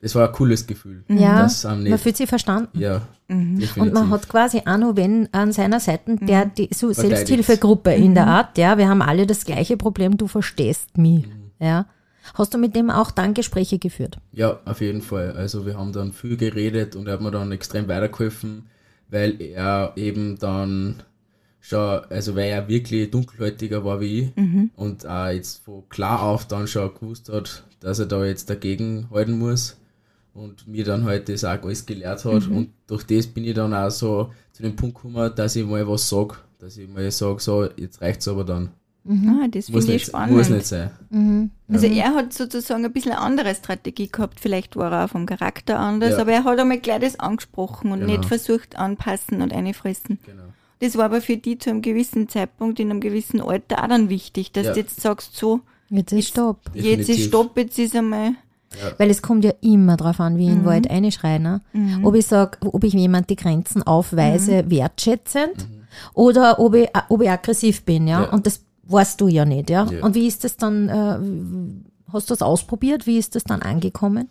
das 0.00 0.14
war 0.16 0.26
ein 0.28 0.32
cooles 0.34 0.66
Gefühl. 0.66 1.04
Ja, 1.08 1.38
Das 1.42 1.64
am 1.64 1.82
man 1.82 1.84
nicht, 1.84 2.00
fühlt 2.02 2.16
sich 2.16 2.28
verstanden. 2.28 2.78
ja, 2.78 3.02
definitiv. 3.28 3.76
Und 3.82 3.92
man 3.94 4.10
hat 4.10 4.28
quasi 4.28 4.62
auch 4.66 4.78
noch 4.78 4.96
wenn 4.96 5.32
an 5.32 5.52
seiner 5.52 5.78
Seite, 5.80 6.16
der 6.16 6.46
die 6.46 6.68
so 6.74 6.92
Verteidigt. 6.92 7.16
Selbsthilfegruppe 7.18 7.92
in 7.94 8.14
der 8.14 8.26
Art, 8.26 8.58
ja, 8.58 8.76
wir 8.78 8.88
haben 8.88 9.00
alle 9.02 9.26
das 9.28 9.44
gleiche 9.44 9.76
Problem, 9.76 10.16
du 10.16 10.26
verstehst 10.26 10.98
mich, 10.98 11.24
ja. 11.60 11.86
Hast 12.34 12.54
du 12.54 12.58
mit 12.58 12.74
dem 12.76 12.90
auch 12.90 13.10
dann 13.10 13.34
Gespräche 13.34 13.78
geführt? 13.78 14.18
Ja, 14.32 14.60
auf 14.64 14.80
jeden 14.80 15.02
Fall. 15.02 15.32
Also 15.32 15.66
wir 15.66 15.78
haben 15.78 15.92
dann 15.92 16.12
viel 16.12 16.36
geredet 16.36 16.96
und 16.96 17.06
er 17.06 17.14
hat 17.14 17.20
mir 17.20 17.30
dann 17.30 17.52
extrem 17.52 17.88
weitergeholfen, 17.88 18.66
weil 19.08 19.40
er 19.40 19.92
eben 19.96 20.38
dann 20.38 21.02
schon, 21.60 22.04
also 22.10 22.36
weil 22.36 22.48
er 22.48 22.68
wirklich 22.68 23.10
dunkelhäutiger 23.10 23.84
war 23.84 24.00
wie 24.00 24.20
ich 24.20 24.32
und 24.76 25.06
auch 25.06 25.28
jetzt 25.28 25.64
von 25.64 25.88
klar 25.88 26.22
auf 26.22 26.46
dann 26.46 26.68
schon 26.68 26.94
gewusst 26.94 27.28
hat, 27.28 27.64
dass 27.80 27.98
er 27.98 28.06
da 28.06 28.24
jetzt 28.24 28.48
dagegen 28.50 29.08
halten 29.10 29.38
muss 29.38 29.76
und 30.34 30.68
mir 30.68 30.84
dann 30.84 31.04
halt 31.04 31.28
das 31.28 31.44
auch 31.44 31.62
alles 31.62 31.86
gelehrt 31.86 32.24
hat 32.24 32.46
und 32.46 32.70
durch 32.86 33.04
das 33.04 33.26
bin 33.26 33.44
ich 33.44 33.54
dann 33.54 33.74
auch 33.74 33.90
so 33.90 34.32
zu 34.52 34.62
dem 34.62 34.76
Punkt 34.76 34.96
gekommen, 34.96 35.32
dass 35.34 35.56
ich 35.56 35.66
mal 35.66 35.86
was 35.88 36.08
sag, 36.08 36.44
dass 36.58 36.76
ich 36.76 36.88
mal 36.88 37.10
sage, 37.10 37.40
so, 37.40 37.68
jetzt 37.76 38.00
reicht's 38.00 38.28
aber 38.28 38.44
dann. 38.44 38.70
Ah, 39.08 39.46
das 39.48 39.66
finde 39.66 39.80
ich 39.80 39.86
nicht, 39.86 40.06
spannend. 40.06 40.36
muss 40.36 40.48
nicht 40.48 40.66
sein. 40.66 40.90
Also 41.68 41.86
er 41.86 42.14
hat 42.14 42.32
sozusagen 42.32 42.84
ein 42.84 42.92
bisschen 42.92 43.12
eine 43.12 43.20
andere 43.20 43.54
Strategie 43.54 44.08
gehabt. 44.08 44.40
Vielleicht 44.40 44.76
war 44.76 44.92
er 44.92 45.04
auch 45.04 45.10
vom 45.10 45.26
Charakter 45.26 45.78
anders, 45.78 46.12
Ja. 46.12 46.18
aber 46.20 46.32
er 46.32 46.44
hat 46.44 46.58
einmal 46.58 46.78
gleich 46.78 47.00
das 47.00 47.18
angesprochen 47.20 47.92
und 47.92 48.00
Genau. 48.00 48.12
nicht 48.12 48.24
versucht 48.24 48.76
anpassen 48.76 49.42
und 49.42 49.52
einfressen. 49.52 50.18
Genau. 50.26 50.42
Das 50.80 50.96
war 50.96 51.06
aber 51.06 51.20
für 51.20 51.36
die 51.36 51.56
zu 51.58 51.70
einem 51.70 51.82
gewissen 51.82 52.28
Zeitpunkt, 52.28 52.78
in 52.80 52.90
einem 52.90 53.00
gewissen 53.00 53.40
Alter 53.40 53.82
auch 53.82 53.88
dann 53.88 54.08
wichtig, 54.10 54.52
dass 54.52 54.66
Ja. 54.66 54.72
du 54.72 54.80
jetzt 54.80 55.00
sagst, 55.00 55.36
so, 55.36 55.60
Jetzt 55.88 56.12
ist 56.12 56.28
Stopp. 56.28 56.58
jetzt 56.74 56.84
ist 56.84 56.84
Definitiv. 57.08 57.26
Stopp, 57.28 57.56
jetzt 57.56 57.78
ist 57.78 57.94
einmal. 57.96 58.32
Weil 58.98 59.08
es 59.08 59.22
kommt 59.22 59.44
ja 59.44 59.52
immer 59.62 59.96
drauf 59.96 60.18
an, 60.20 60.36
wie 60.36 60.42
ich 60.46 60.50
in 60.50 60.56
den 60.58 60.64
Wald 60.66 60.90
einschreie. 60.90 61.38
Ne? 61.40 61.60
Ob 62.02 62.14
ich 62.16 62.26
sage, 62.26 62.58
ob 62.66 62.82
ich 62.84 62.92
jemand 62.92 63.30
die 63.30 63.36
Grenzen 63.36 63.82
aufweise, 63.84 64.68
wertschätzend 64.68 65.66
oder 66.12 66.58
ob 66.58 66.74
ich, 66.74 66.88
ob 67.08 67.22
ich 67.22 67.30
aggressiv 67.30 67.84
bin, 67.84 68.06
ja? 68.06 68.24
Ja. 68.24 68.28
Und 68.30 68.44
das 68.46 68.62
weißt 68.88 69.20
du 69.20 69.28
ja 69.28 69.44
nicht, 69.44 69.70
ja. 69.70 69.90
Ja. 69.90 70.04
Und 70.04 70.14
wie 70.14 70.26
ist 70.26 70.44
das 70.44 70.56
dann, 70.56 70.88
äh, 70.88 72.12
hast 72.12 72.30
du 72.30 72.34
das 72.34 72.42
ausprobiert? 72.42 73.06
Wie 73.06 73.18
ist 73.18 73.34
das 73.34 73.44
dann 73.44 73.62
angekommen? 73.62 74.28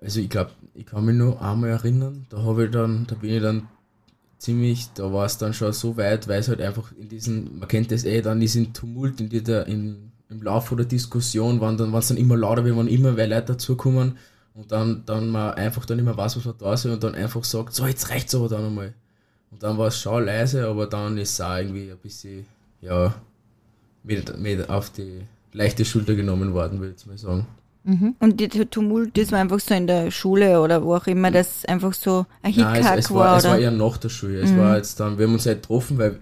Also 0.00 0.20
ich 0.20 0.30
glaube, 0.30 0.52
ich 0.74 0.86
kann 0.86 1.04
mich 1.04 1.16
noch 1.16 1.40
einmal 1.40 1.70
erinnern, 1.70 2.26
da 2.30 2.42
habe 2.42 2.66
ich 2.66 2.70
dann, 2.70 3.06
da 3.08 3.16
bin 3.16 3.30
ich 3.30 3.42
dann 3.42 3.68
ziemlich, 4.38 4.88
da 4.94 5.12
war 5.12 5.26
es 5.26 5.38
dann 5.38 5.52
schon 5.52 5.72
so 5.72 5.96
weit, 5.96 6.28
weil 6.28 6.40
es 6.40 6.48
halt 6.48 6.60
einfach 6.60 6.92
in 6.92 7.08
diesen, 7.08 7.58
man 7.58 7.68
kennt 7.68 7.90
das 7.90 8.04
eh, 8.04 8.22
dann 8.22 8.40
diesen 8.40 8.72
Tumult 8.72 9.20
in 9.20 9.28
dieser, 9.28 9.66
in, 9.66 10.12
im 10.30 10.42
Laufe 10.42 10.76
der 10.76 10.86
Diskussion, 10.86 11.60
wann 11.60 11.76
dann, 11.76 11.92
wann's 11.92 12.08
dann 12.08 12.16
immer 12.16 12.36
lauter 12.36 12.64
wird, 12.64 12.76
wann 12.76 12.86
immer 12.86 13.12
mehr 13.12 13.26
Leute 13.26 13.52
dazukommen 13.52 14.18
und 14.54 14.70
dann, 14.70 15.02
dann 15.06 15.30
man 15.30 15.54
einfach 15.54 15.84
dann 15.84 15.98
immer 15.98 16.16
weiß, 16.16 16.36
was 16.36 16.44
man 16.44 16.58
da 16.58 16.76
soll 16.76 16.92
und 16.92 17.02
dann 17.02 17.14
einfach 17.14 17.42
sagt, 17.44 17.74
so 17.74 17.86
jetzt 17.86 18.10
reicht's 18.10 18.34
aber 18.34 18.48
dann 18.48 18.66
einmal. 18.66 18.94
Und 19.50 19.62
dann 19.62 19.78
war 19.78 19.88
es 19.88 19.98
schon 19.98 20.26
leise, 20.26 20.68
aber 20.68 20.86
dann 20.86 21.16
ist 21.16 21.32
es 21.32 21.40
auch 21.40 21.56
irgendwie 21.56 21.90
ein 21.90 21.98
bisschen, 21.98 22.46
ja, 22.80 23.14
mit, 24.02 24.38
mit 24.38 24.68
auf 24.68 24.90
die 24.90 25.20
leichte 25.52 25.84
Schulter 25.84 26.14
genommen 26.14 26.52
worden, 26.54 26.80
würde 26.80 26.94
ich 26.96 27.06
mal 27.06 27.18
sagen. 27.18 27.46
Und 28.18 28.38
der 28.38 28.68
Tumult, 28.68 29.16
das 29.16 29.32
war 29.32 29.38
einfach 29.38 29.60
so 29.60 29.74
in 29.74 29.86
der 29.86 30.10
Schule 30.10 30.60
oder 30.60 30.84
wo 30.84 30.94
auch 30.94 31.06
immer, 31.06 31.30
das 31.30 31.64
einfach 31.64 31.94
so 31.94 32.26
ein 32.42 32.52
Nein, 32.54 32.74
Hickhack 32.74 32.98
es, 32.98 33.06
es, 33.06 33.10
war, 33.10 33.18
war, 33.18 33.36
es 33.38 33.44
war 33.44 33.58
eher 33.58 33.70
nach 33.70 33.96
der 33.96 34.10
Schule. 34.10 34.40
Es 34.40 34.54
war 34.54 34.76
jetzt 34.76 35.00
dann, 35.00 35.16
wir 35.16 35.26
haben 35.26 35.32
uns 35.32 35.46
halt 35.46 35.62
getroffen, 35.62 35.96
weil, 35.96 36.18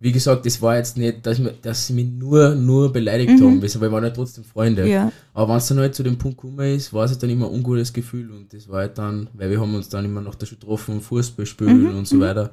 wie 0.00 0.12
gesagt, 0.12 0.46
das 0.46 0.62
war 0.62 0.78
jetzt 0.78 0.96
nicht, 0.96 1.26
dass, 1.26 1.44
wir, 1.44 1.52
dass 1.60 1.88
sie 1.88 1.92
mich 1.92 2.06
nur, 2.06 2.54
nur 2.54 2.90
beleidigt 2.90 3.32
haben, 3.32 3.60
weil 3.60 3.80
wir 3.82 3.92
waren 3.92 4.04
ja 4.04 4.10
trotzdem 4.10 4.44
Freunde. 4.44 4.88
Ja. 4.88 5.12
Aber 5.34 5.50
wenn 5.50 5.58
es 5.58 5.66
dann 5.66 5.78
halt 5.78 5.94
zu 5.94 6.04
dem 6.04 6.16
Punkt 6.16 6.38
gekommen 6.38 6.74
ist, 6.74 6.94
war 6.94 7.04
es 7.04 7.10
halt 7.10 7.22
dann 7.22 7.28
immer 7.28 7.48
ein 7.48 7.52
ungutes 7.52 7.92
Gefühl 7.92 8.30
und 8.30 8.54
das 8.54 8.66
war 8.70 8.78
halt 8.78 8.96
dann, 8.96 9.28
weil 9.34 9.50
wir 9.50 9.60
haben 9.60 9.74
uns 9.74 9.90
dann 9.90 10.06
immer 10.06 10.22
nach 10.22 10.36
der 10.36 10.46
Schule 10.46 10.60
getroffen, 10.60 11.02
Fußball 11.02 11.44
spielen 11.44 11.94
und 11.94 12.08
so 12.08 12.18
weiter. 12.18 12.50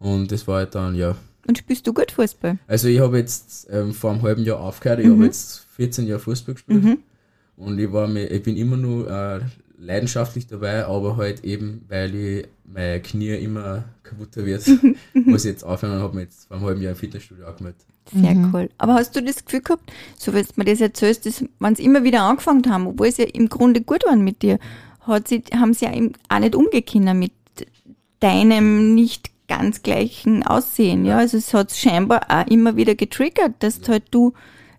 Und 0.00 0.32
das 0.32 0.48
war 0.48 0.56
halt 0.56 0.74
dann, 0.74 0.96
ja. 0.96 1.14
Und 1.46 1.58
spielst 1.58 1.86
du 1.86 1.92
gut 1.92 2.12
Fußball? 2.12 2.58
Also 2.66 2.88
ich 2.88 3.00
habe 3.00 3.18
jetzt 3.18 3.68
ähm, 3.70 3.92
vor 3.92 4.12
einem 4.12 4.22
halben 4.22 4.44
Jahr 4.44 4.60
aufgehört, 4.60 5.00
ich 5.00 5.08
habe 5.08 5.24
jetzt 5.24 5.66
14 5.76 6.06
Jahre 6.06 6.20
Fußball 6.20 6.54
gespielt 6.54 6.98
und 7.56 7.78
ich 7.78 7.92
war 7.92 8.08
mir, 8.08 8.30
ich 8.30 8.42
bin 8.42 8.56
immer 8.56 8.76
nur 8.76 9.10
äh, 9.10 9.40
leidenschaftlich 9.78 10.46
dabei, 10.46 10.86
aber 10.86 11.16
halt 11.16 11.44
eben, 11.44 11.84
weil 11.88 12.14
ich 12.14 12.48
meine 12.64 13.00
Knie 13.00 13.34
immer 13.34 13.84
kaputter 14.02 14.46
wird, 14.46 14.66
muss 15.14 15.44
ich 15.44 15.50
jetzt 15.50 15.64
aufhören 15.64 15.96
und 15.96 16.00
habe 16.00 16.16
mir 16.16 16.22
jetzt 16.22 16.46
vor 16.46 16.56
einem 16.56 16.66
halben 16.66 16.82
Jahr 16.82 16.92
im 16.92 16.98
Fitnessstudio 16.98 17.46
angemeldet. 17.46 17.82
Sehr 18.12 18.36
cool. 18.52 18.68
Aber 18.78 18.94
hast 18.94 19.14
du 19.14 19.22
das 19.22 19.44
Gefühl 19.44 19.60
gehabt, 19.60 19.92
so 20.16 20.32
wenn 20.32 20.44
du 20.44 20.52
mir 20.56 20.64
das 20.64 20.80
erzählst, 20.80 21.26
dass, 21.26 21.44
wenn 21.58 21.74
sie 21.74 21.84
immer 21.84 22.04
wieder 22.04 22.22
angefangen 22.22 22.68
haben, 22.68 22.86
obwohl 22.86 23.12
sie 23.12 23.22
ja 23.22 23.28
im 23.28 23.48
Grunde 23.48 23.80
gut 23.80 24.04
waren 24.04 24.22
mit 24.22 24.42
dir, 24.42 24.58
hat 25.00 25.28
sie, 25.28 25.42
haben 25.54 25.74
sie 25.74 25.84
ja 25.84 25.94
eben 25.94 26.12
auch 26.28 26.38
nicht 26.38 26.54
umgekehrt 26.54 27.14
mit 27.14 27.32
deinem 28.20 28.94
nicht 28.94 29.31
ganz 29.56 29.82
gleichen 29.82 30.42
Aussehen. 30.42 31.04
Ja, 31.04 31.18
also 31.18 31.36
es 31.36 31.52
hat 31.52 31.72
scheinbar 31.72 32.22
auch 32.28 32.46
immer 32.46 32.76
wieder 32.76 32.94
getriggert, 32.94 33.54
dass 33.60 33.80
halt 33.86 34.04
du 34.10 34.32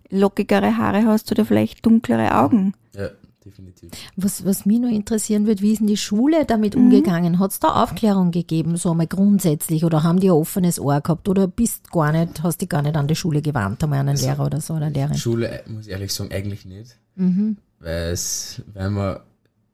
lockigere 0.09 0.77
Haare 0.77 1.05
hast 1.05 1.31
oder 1.31 1.45
vielleicht 1.45 1.85
dunklere 1.85 2.35
Augen. 2.35 2.73
Ja, 2.95 3.09
definitiv. 3.45 3.91
Was, 4.15 4.45
was 4.45 4.65
mich 4.65 4.79
nur 4.79 4.89
interessieren 4.89 5.45
wird, 5.45 5.61
wie 5.61 5.73
ist 5.73 5.79
denn 5.79 5.87
die 5.87 5.97
Schule 5.97 6.45
damit 6.45 6.75
umgegangen? 6.75 7.39
Hat 7.39 7.51
es 7.51 7.59
da 7.59 7.83
Aufklärung 7.83 8.31
gegeben, 8.31 8.77
so 8.77 8.91
einmal 8.91 9.07
grundsätzlich, 9.07 9.85
oder 9.85 10.03
haben 10.03 10.19
die 10.19 10.29
ein 10.29 10.37
offenes 10.37 10.79
Ohr 10.79 11.01
gehabt, 11.01 11.29
oder 11.29 11.47
bist 11.47 11.91
gar 11.91 12.11
nicht, 12.11 12.41
hast 12.41 12.61
dich 12.61 12.69
gar 12.69 12.81
nicht 12.81 12.95
an 12.95 13.07
die 13.07 13.15
Schule 13.15 13.41
gewandt, 13.41 13.83
einmal 13.83 13.99
an 13.99 14.09
einen 14.09 14.17
Lehrer 14.17 14.45
oder 14.45 14.61
so, 14.61 14.73
oder 14.73 14.89
Lehrerin? 14.89 15.17
Schule, 15.17 15.63
muss 15.67 15.85
ich 15.85 15.91
ehrlich 15.91 16.13
sagen, 16.13 16.31
eigentlich 16.31 16.65
nicht. 16.65 16.97
Weil 17.15 18.11
es, 18.11 18.61
weil 18.73 18.89
wir, 18.89 19.23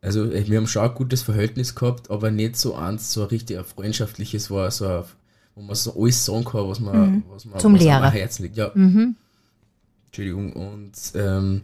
also 0.02 0.32
wir 0.32 0.58
haben 0.58 0.68
schon 0.68 0.84
ein 0.84 0.96
gutes 0.96 1.22
Verhältnis 1.22 1.76
gehabt, 1.76 2.10
aber 2.10 2.32
nicht 2.32 2.56
so 2.56 2.76
eins, 2.76 3.12
so 3.12 3.24
ein 3.24 3.28
richtig 3.28 3.58
ein 3.58 3.66
freundschaftliches 3.66 4.50
war, 4.50 4.72
so 4.72 4.88
ein, 4.88 5.04
wo 5.56 5.62
man 5.62 5.76
so 5.76 5.94
alles 6.02 6.26
sagen 6.26 6.46
kann, 6.46 6.68
was 6.70 6.80
man, 6.80 7.24
was 7.30 7.46
man, 7.46 7.60
Zum 7.60 7.74
was 7.76 7.82
Lehrer. 7.82 8.14
am 8.14 8.30
liegt. 8.40 8.58
Ja. 8.58 8.72
Entschuldigung. 10.06 10.54
Und 10.54 10.94
ähm, 11.16 11.62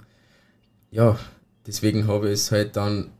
ja, 0.91 1.17
deswegen 1.65 2.07
habe 2.07 2.27
ich 2.27 2.33
es 2.33 2.51
halt 2.51 2.75
dann 2.75 3.11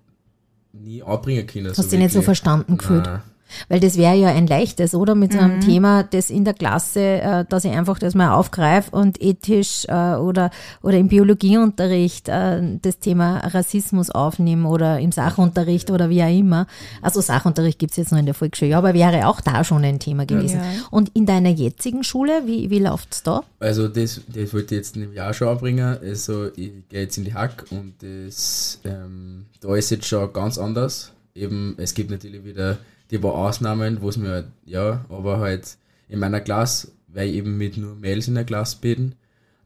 nie 0.73 1.01
anbringen 1.01 1.47
können. 1.47 1.73
Hast 1.75 1.91
dich 1.91 1.99
nicht 1.99 2.13
so 2.13 2.21
verstanden 2.21 2.77
gefühlt? 2.77 3.05
Nein. 3.05 3.21
Weil 3.69 3.79
das 3.79 3.97
wäre 3.97 4.15
ja 4.15 4.29
ein 4.29 4.47
leichtes, 4.47 4.95
oder? 4.95 5.15
Mit 5.15 5.33
so 5.33 5.39
einem 5.39 5.61
Thema, 5.61 6.03
das 6.03 6.29
in 6.29 6.45
der 6.45 6.53
Klasse, 6.53 6.99
äh, 6.99 7.45
dass 7.47 7.65
ich 7.65 7.71
einfach 7.71 7.99
das 7.99 8.15
mal 8.15 8.33
aufgreife 8.33 8.91
und 8.95 9.21
ethisch 9.21 9.85
äh, 9.87 10.15
oder, 10.15 10.51
oder 10.81 10.97
im 10.97 11.07
Biologieunterricht 11.07 12.29
äh, 12.29 12.61
das 12.81 12.99
Thema 12.99 13.37
Rassismus 13.39 14.09
aufnehme 14.09 14.67
oder 14.67 14.99
im 14.99 15.11
Sachunterricht 15.11 15.91
oder 15.91 16.09
wie 16.09 16.23
auch 16.23 16.37
immer. 16.37 16.67
Also 17.01 17.21
Sachunterricht 17.21 17.79
gibt's 17.79 17.97
jetzt 17.97 18.11
noch 18.11 18.19
in 18.19 18.25
der 18.25 18.35
Volksschule, 18.35 18.71
ja, 18.71 18.77
aber 18.77 18.93
wäre 18.93 19.27
auch 19.27 19.41
da 19.41 19.63
schon 19.63 19.83
ein 19.83 19.99
Thema 19.99 20.25
gewesen. 20.25 20.59
Ja. 20.59 20.87
Und 20.91 21.09
in 21.13 21.25
deiner 21.25 21.49
jetzigen 21.49 22.03
Schule, 22.03 22.43
wie, 22.45 22.69
wie 22.69 22.79
läuft's 22.79 23.23
da? 23.23 23.43
Also 23.59 23.87
das, 23.87 24.21
das 24.27 24.53
wollte 24.53 24.75
ich 24.75 24.79
jetzt 24.79 24.95
in 24.95 25.03
einem 25.03 25.13
Jahr 25.13 25.33
schon 25.33 25.47
anbringen. 25.47 25.97
Also 26.01 26.47
ich 26.55 26.71
gehe 26.89 27.01
jetzt 27.01 27.17
in 27.17 27.25
die 27.25 27.33
Hack 27.33 27.65
und 27.69 27.93
das, 27.99 28.79
ähm, 28.83 29.45
da 29.61 29.75
ist 29.75 29.91
jetzt 29.91 30.07
schon 30.07 30.31
ganz 30.33 30.57
anders. 30.57 31.11
Eben, 31.33 31.75
es 31.77 31.93
gibt 31.93 32.11
natürlich 32.11 32.43
wieder 32.45 32.77
die 33.11 33.17
paar 33.17 33.33
Ausnahmen, 33.35 34.01
wo 34.01 34.09
es 34.09 34.17
mir, 34.17 34.29
halt- 34.29 34.47
ja, 34.65 35.05
aber 35.09 35.39
halt 35.39 35.77
in 36.09 36.19
meiner 36.19 36.41
Klasse, 36.41 36.89
weil 37.07 37.29
ich 37.29 37.35
eben 37.35 37.57
mit 37.57 37.77
nur 37.77 37.95
Mädels 37.95 38.27
in 38.27 38.35
der 38.35 38.43
Klasse 38.45 38.77
bin, 38.81 39.15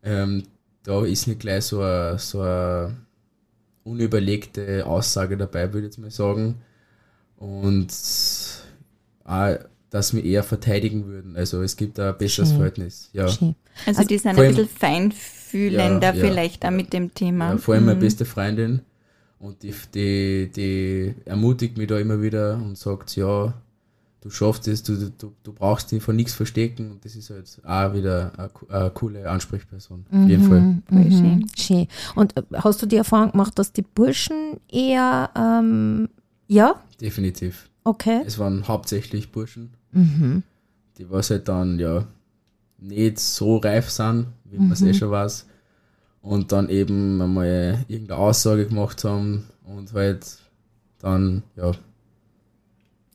ähm, 0.03 0.43
da 0.83 1.03
ist 1.05 1.27
nicht 1.27 1.39
gleich 1.41 1.65
so 1.65 1.81
eine, 1.81 2.17
so 2.19 2.41
eine 2.41 2.95
unüberlegte 3.83 4.85
Aussage 4.85 5.37
dabei, 5.37 5.73
würde 5.73 5.87
ich 5.87 5.93
jetzt 5.93 5.97
mal 5.99 6.11
sagen. 6.11 6.55
Und 7.37 7.87
auch, 9.23 9.55
dass 9.89 10.13
wir 10.13 10.23
eher 10.23 10.43
verteidigen 10.43 11.05
würden. 11.07 11.35
Also 11.35 11.61
es 11.61 11.75
gibt 11.75 11.97
da 11.97 12.09
ein 12.11 12.17
besseres 12.17 12.49
Schön. 12.49 12.57
Verhältnis. 12.57 13.09
Ja. 13.13 13.27
Schön. 13.27 13.55
Also, 13.85 14.03
die 14.03 14.17
sind 14.17 14.31
ein 14.31 14.35
bisschen 14.35 14.67
feinfühlender 14.67 16.09
Ja, 16.09 16.13
ja, 16.13 16.13
vielleicht 16.13 16.65
auch 16.65 16.71
mit 16.71 16.91
dem 16.93 17.13
Thema. 17.13 17.51
Ja, 17.51 17.57
vor 17.57 17.75
allem 17.75 17.85
meine 17.85 17.99
beste 17.99 18.25
Freundin. 18.25 18.81
Und 19.39 19.63
die, 19.63 19.73
die, 19.93 20.51
die 20.53 21.15
ermutigt 21.25 21.77
mich 21.77 21.87
da 21.87 21.97
immer 21.97 22.21
wieder 22.21 22.55
und 22.55 22.77
sagt, 22.77 23.15
ja, 23.15 23.53
du 24.21 24.29
schaffst 24.29 24.67
es, 24.67 24.83
du, 24.83 25.09
du, 25.17 25.31
du 25.43 25.53
brauchst 25.53 25.91
dich 25.91 26.03
von 26.03 26.15
nichts 26.17 26.33
verstecken 26.33 26.91
und 26.91 27.05
das 27.05 27.15
ist 27.15 27.29
halt 27.29 27.57
auch 27.63 27.93
wieder 27.93 28.33
eine, 28.37 28.49
eine 28.81 28.89
coole 28.91 29.29
Ansprechperson. 29.29 30.05
Auf 30.11 30.27
jeden 30.27 30.43
Fall. 30.43 30.81
Voll 30.89 31.05
Mhm, 31.05 31.11
schön. 31.11 31.47
schön. 31.57 31.87
Und 32.15 32.35
äh, 32.35 32.43
hast 32.55 32.81
du 32.81 32.85
die 32.85 32.97
Erfahrung 32.97 33.31
gemacht, 33.31 33.57
dass 33.57 33.71
die 33.71 33.81
Burschen 33.81 34.59
eher, 34.69 35.29
ähm, 35.37 36.09
ja, 36.47 36.75
Definitiv. 36.99 37.69
okay. 37.85 38.21
Es 38.25 38.37
waren 38.39 38.67
hauptsächlich 38.67 39.31
Burschen, 39.31 39.69
Mhm. 39.93 40.43
die 40.97 41.09
was 41.09 41.29
halt 41.29 41.47
dann 41.47 41.79
ja 41.79 42.05
nicht 42.77 43.19
so 43.19 43.55
reif 43.57 43.89
sind, 43.89 44.27
wie 44.45 44.57
man 44.57 44.71
es 44.73 44.81
eh 44.81 44.93
schon 44.93 45.11
weiß. 45.11 45.45
Und 46.21 46.51
dann 46.51 46.69
eben 46.69 47.21
einmal 47.21 47.85
irgendeine 47.87 48.19
Aussage 48.19 48.67
gemacht 48.67 49.03
haben 49.03 49.45
und 49.65 49.93
halt 49.93 50.25
dann, 50.99 51.43
ja, 51.55 51.71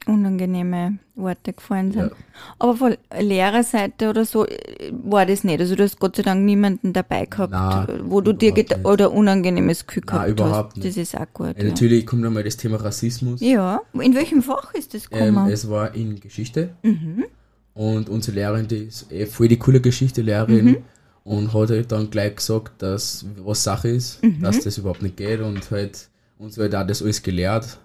Unangenehme 0.07 0.99
Worte 1.15 1.55
gefallen 1.55 1.91
sind. 1.93 2.11
Ja. 2.11 2.17
Aber 2.59 2.77
von 2.77 2.95
Lehrerseite 3.19 4.11
oder 4.11 4.27
so 4.27 4.47
äh, 4.47 4.93
war 5.03 5.25
das 5.25 5.45
nicht. 5.45 5.59
Also 5.61 5.75
du 5.77 5.83
hast 5.83 5.99
Gott 5.99 6.17
sei 6.17 6.23
Dank 6.23 6.45
niemanden 6.45 6.93
dabei 6.93 7.25
gehabt, 7.25 7.53
Nein, 7.53 8.01
wo 8.11 8.21
du 8.21 8.35
dir 8.35 8.53
oder 8.85 9.13
unangenehmes 9.13 9.87
Gefühl 9.87 10.03
gehabt 10.03 10.29
überhaupt 10.29 10.69
hast. 10.73 10.77
nicht. 10.77 10.89
Das 10.89 10.97
ist 10.99 11.17
auch 11.17 11.27
gut. 11.33 11.57
Äh, 11.57 11.63
Ja. 11.63 11.69
Natürlich 11.71 12.07
kommt 12.07 12.23
einmal 12.27 12.43
das 12.45 12.59
Thema 12.59 12.77
Rassismus. 12.77 13.41
ja. 13.41 13.81
In 13.99 14.15
welchem 14.15 14.43
Fach 14.43 14.75
ist 14.75 14.93
das 14.93 15.07
Ähm, 15.11 15.35
gekommen? 15.37 15.51
es 15.51 15.71
war 15.71 15.95
in 15.95 16.21
Geschichte 16.21 16.75
mhm. 16.83 17.25
und 17.73 18.11
unsere 18.11 18.35
Lehrerin, 18.35 18.69
die 18.69 18.85
ist 18.85 19.11
eh 19.11 19.25
voll 19.25 19.49
die 19.49 19.59
coole 19.59 19.81
Geschichte-Lehrerin 19.81 20.65
Mhm. 20.67 20.77
Und 21.25 21.53
hat 21.55 21.71
halt 21.71 21.91
dann 21.91 22.11
gleich 22.11 22.37
gesagt, 22.37 22.83
dass 22.83 23.25
was 23.39 23.65
Sache 23.65 23.89
ist, 23.89 24.23
Mhm. 24.23 24.43
dass 24.43 24.61
das 24.61 24.79
überhaupt 24.79 25.03
nicht 25.03 25.17
geht 25.17 25.41
und 25.41 25.71
halt 25.71 26.09
uns 26.39 26.59
halt 26.59 26.75
auch 26.75 26.87
das 26.87 27.03
alles 27.03 27.23
gelehrt 27.23 27.79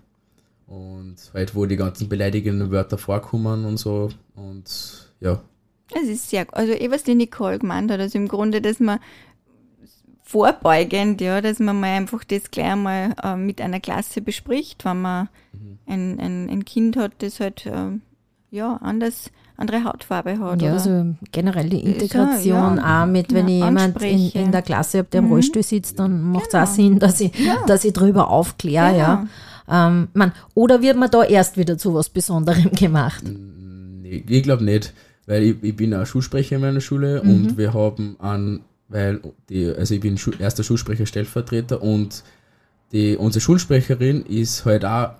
und 0.67 1.15
halt 1.33 1.55
wo 1.55 1.65
die 1.65 1.77
ganzen 1.77 2.09
beleidigenden 2.09 2.69
Wörter 2.71 2.97
vorkommen 2.97 3.65
und 3.65 3.77
so 3.77 4.09
und 4.35 5.09
ja, 5.21 5.41
Es 5.95 6.07
ist 6.07 6.29
sehr, 6.29 6.45
also 6.55 6.73
eh, 6.73 6.91
was 6.91 7.03
die 7.03 7.15
Nicole 7.15 7.59
gemeint 7.59 7.89
hat, 7.91 7.99
also 7.99 8.17
im 8.17 8.27
Grunde, 8.27 8.61
dass 8.61 8.79
man 8.79 8.99
vorbeugend, 10.23 11.21
ja, 11.21 11.41
dass 11.41 11.59
man 11.59 11.79
mal 11.79 11.97
einfach 11.97 12.23
das 12.23 12.51
gleich 12.51 12.75
mal 12.75 13.15
äh, 13.23 13.35
mit 13.35 13.61
einer 13.61 13.79
Klasse 13.79 14.21
bespricht, 14.21 14.85
wenn 14.85 15.01
man 15.01 15.29
Mhm. 15.53 15.79
ein, 15.87 16.19
ein, 16.19 16.49
ein 16.49 16.65
Kind 16.65 16.95
hat, 16.97 17.13
das 17.19 17.39
halt, 17.39 17.65
äh, 17.65 17.97
ja, 18.51 18.75
anders, 18.77 19.31
andere 19.59 19.83
Hautfarbe 19.83 20.31
hat. 20.39 20.61
Ja, 20.61 20.69
oder? 20.69 20.73
also 20.73 21.15
generell 21.31 21.69
die 21.69 21.81
Ist 21.81 22.13
ja, 22.13 22.23
Integration 22.23 22.77
ja, 22.77 23.03
auch 23.03 23.07
mit, 23.07 23.33
wenn 23.33 23.45
genau, 23.47 23.57
ich 23.59 23.65
jemand 23.65 24.01
in, 24.01 24.29
in 24.31 24.51
der 24.51 24.61
Klasse 24.61 24.99
habe, 24.99 25.09
der 25.11 25.19
im 25.19 25.25
Mhm. 25.25 25.31
Rollstuhl 25.33 25.63
sitzt, 25.63 25.99
dann 25.99 26.21
macht 26.31 26.45
es 26.47 26.51
Genau. 26.51 26.63
auch 26.63 26.67
Sinn, 26.67 26.99
dass 26.99 27.19
ich, 27.21 27.37
Ja. 27.37 27.57
dass 27.67 27.83
ich 27.85 27.93
drüber 27.93 28.29
aufkläre, 28.29 28.97
ja. 28.97 29.27
Ähm, 29.71 30.07
man, 30.13 30.31
oder 30.55 30.81
wird 30.81 30.97
man 30.97 31.11
da 31.11 31.23
erst 31.23 31.57
wieder 31.57 31.77
zu 31.77 31.93
was 31.93 32.09
Besonderem 32.09 32.71
gemacht? 32.71 33.23
Nee, 33.23 34.23
ich 34.27 34.43
glaube 34.43 34.63
nicht, 34.63 34.93
weil 35.27 35.43
ich, 35.43 35.55
ich 35.61 35.75
bin 35.75 35.93
auch 35.93 36.05
Schulsprecher 36.05 36.55
in 36.55 36.61
meiner 36.63 36.81
Schule 36.81 37.21
Mhm. 37.23 37.29
und 37.29 37.57
wir 37.57 37.73
haben 37.73 38.15
an, 38.19 38.61
weil 38.87 39.19
die, 39.49 39.67
also 39.67 39.93
ich 39.93 39.99
bin 39.99 40.17
Schu 40.17 40.31
erster 40.39 40.63
Schulsprecher, 40.63 41.05
Stellvertreter 41.05 41.83
und 41.83 42.23
die, 42.91 43.15
unsere 43.15 43.41
Schulsprecherin 43.41 44.23
ist 44.25 44.65
halt 44.65 44.83
auch 44.85 45.11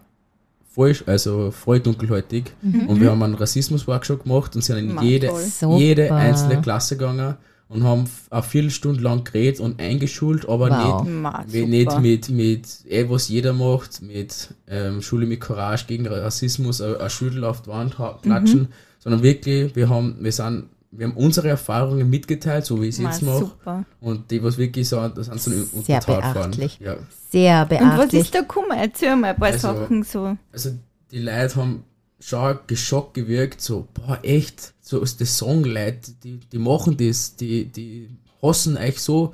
voll, 0.70 0.96
also 1.06 1.52
voll 1.52 1.80
dunkelhäutig 1.80 2.46
und 2.62 3.02
wir 3.02 3.12
haben 3.12 3.24
einen 3.24 3.36
Rassismus-Workshop 3.36 4.24
gemacht 4.24 4.56
und 4.56 4.64
sind 4.64 4.78
in 4.78 5.02
jede, 5.02 5.28
toll. 5.28 5.42
Super. 5.44 5.78
jede 5.78 6.14
einzelne 6.14 6.62
Klasse 6.62 6.96
gegangen 6.98 7.36
und 7.68 7.84
haben 7.84 8.06
eine 8.32 8.42
Viertelstunde 8.44 9.02
lang 9.02 9.24
geredet 9.24 9.60
und 9.60 9.80
eingeschult, 9.80 10.48
aber 10.50 10.70
Wow. 10.70 11.04
nicht 11.04 11.14
Ma, 11.16 11.44
mit, 11.52 11.68
nicht 11.70 12.00
mit, 12.00 12.30
mit 12.30 12.68
eh, 12.90 13.10
was 13.10 13.28
jeder 13.30 13.54
macht, 13.54 14.02
mit 14.02 14.50
ähm, 14.68 15.02
Schule 15.02 15.26
mit 15.28 15.40
Courage 15.42 15.86
gegen 15.88 16.08
Rassismus, 16.08 16.82
ein 16.82 17.10
Schüttel 17.10 17.44
auf 17.44 17.62
die 17.62 17.70
Wand 17.70 17.96
klatschen, 18.22 18.62
Mhm. 18.62 18.68
sondern 19.00 19.22
wirklich, 19.24 19.76
wir 19.76 19.88
haben, 19.90 20.16
wir 20.20 20.32
sind, 20.32 20.66
wir 20.92 21.08
haben 21.08 21.16
unsere 21.18 21.50
Erfahrungen 21.50 22.10
mitgeteilt, 22.10 22.66
so 22.66 22.82
wie 22.82 22.88
ich 22.88 22.96
es 22.96 23.02
jetzt 23.02 23.22
mache. 23.22 23.40
super. 23.40 23.86
Und 24.02 24.32
die, 24.32 24.42
was 24.42 24.58
wirklich 24.58 24.90
so, 24.90 25.08
das 25.08 25.28
sind 25.28 25.40
so 25.42 25.82
Sehr 25.82 26.00
beachtlich. 26.02 26.80
Ja. 26.80 26.98
Sehr 27.32 27.62
Und 27.62 27.70
was 27.72 27.80
beachtlich. 27.80 28.22
ist 28.24 28.34
da 28.36 28.40
gekommen? 28.42 28.72
Erzähl 28.76 29.16
mal 29.16 29.30
ein 29.30 29.36
paar 29.36 29.50
Also- 29.50 29.60
Sachen 29.74 30.04
so. 30.04 30.36
Also 30.52 30.72
die 31.12 31.20
Leute 31.20 31.56
haben 31.56 31.84
schon 32.20 32.60
geschockt 32.68 33.14
gewirkt, 33.14 33.62
so, 33.62 33.88
boah, 33.94 34.20
echt, 34.24 34.74
so 34.82 35.00
ist 35.00 35.22
das 35.22 35.38
Songleute, 35.38 36.12
die, 36.24 36.38
die 36.40 36.58
machen 36.60 36.98
das, 36.98 37.36
die, 37.36 37.66
die 37.66 38.10
hassen 38.42 38.76
euch 38.78 39.00
so 39.00 39.34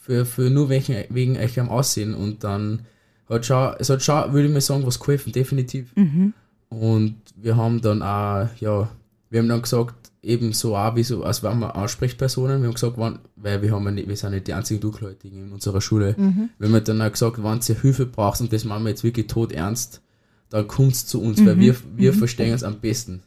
für, 0.00 0.26
für 0.26 0.50
nur 0.50 0.68
wegen, 0.70 1.04
wegen 1.08 1.36
euch 1.36 1.58
am 1.60 1.68
Aussehen 1.68 2.14
und 2.14 2.42
dann 2.44 2.82
hat 3.28 3.46
schon, 3.46 3.74
es 3.78 3.88
hat 3.90 4.02
schon, 4.02 4.32
würde 4.32 4.48
ich 4.48 4.52
mal 4.52 4.60
sagen, 4.60 4.84
was 4.84 4.98
geholfen, 4.98 5.32
definitiv. 5.32 5.92
Und 6.68 7.16
wir 7.36 7.56
haben 7.56 7.80
dann 7.80 8.02
auch, 8.02 8.48
ja, 8.60 8.88
wir 9.30 9.40
haben 9.40 9.48
dann 9.48 9.62
gesagt, 9.62 9.94
eben 10.22 10.52
so 10.52 10.76
auch 10.76 10.94
wie 10.96 11.02
so, 11.02 11.24
als 11.24 11.42
wären 11.42 11.58
wir 11.60 11.74
Ansprechpersonen, 11.76 12.60
wir 12.60 12.68
haben 12.68 12.74
gesagt, 12.74 12.94
wann, 12.96 13.20
weil 13.36 13.62
wir 13.62 13.72
haben 13.72 13.84
ja 13.84 13.90
nicht, 13.90 14.08
wir 14.08 14.16
sind 14.16 14.32
nicht 14.32 14.46
die 14.46 14.52
einzigen 14.54 14.80
Dunkelhäutigen 14.80 15.46
in 15.46 15.52
unserer 15.52 15.80
Schule. 15.80 16.14
Wir 16.58 16.68
haben 16.68 16.84
dann 16.84 17.02
auch 17.02 17.10
gesagt, 17.12 17.42
wenn 17.42 17.60
ihr 17.66 17.80
Hilfe 17.80 18.06
braucht 18.06 18.40
und 18.40 18.52
das 18.52 18.64
machen 18.64 18.82
wir 18.84 18.90
jetzt 18.90 19.02
wirklich 19.04 19.26
tot 19.28 19.52
ernst, 19.52 20.02
dann 20.50 20.66
kommt's 20.68 21.06
zu 21.06 21.22
uns, 21.22 21.44
weil 21.44 21.58
wir, 21.58 21.74
wir 21.96 22.12
verstehen 22.12 22.52
es 22.52 22.62
am 22.64 22.80
besten. 22.80 23.22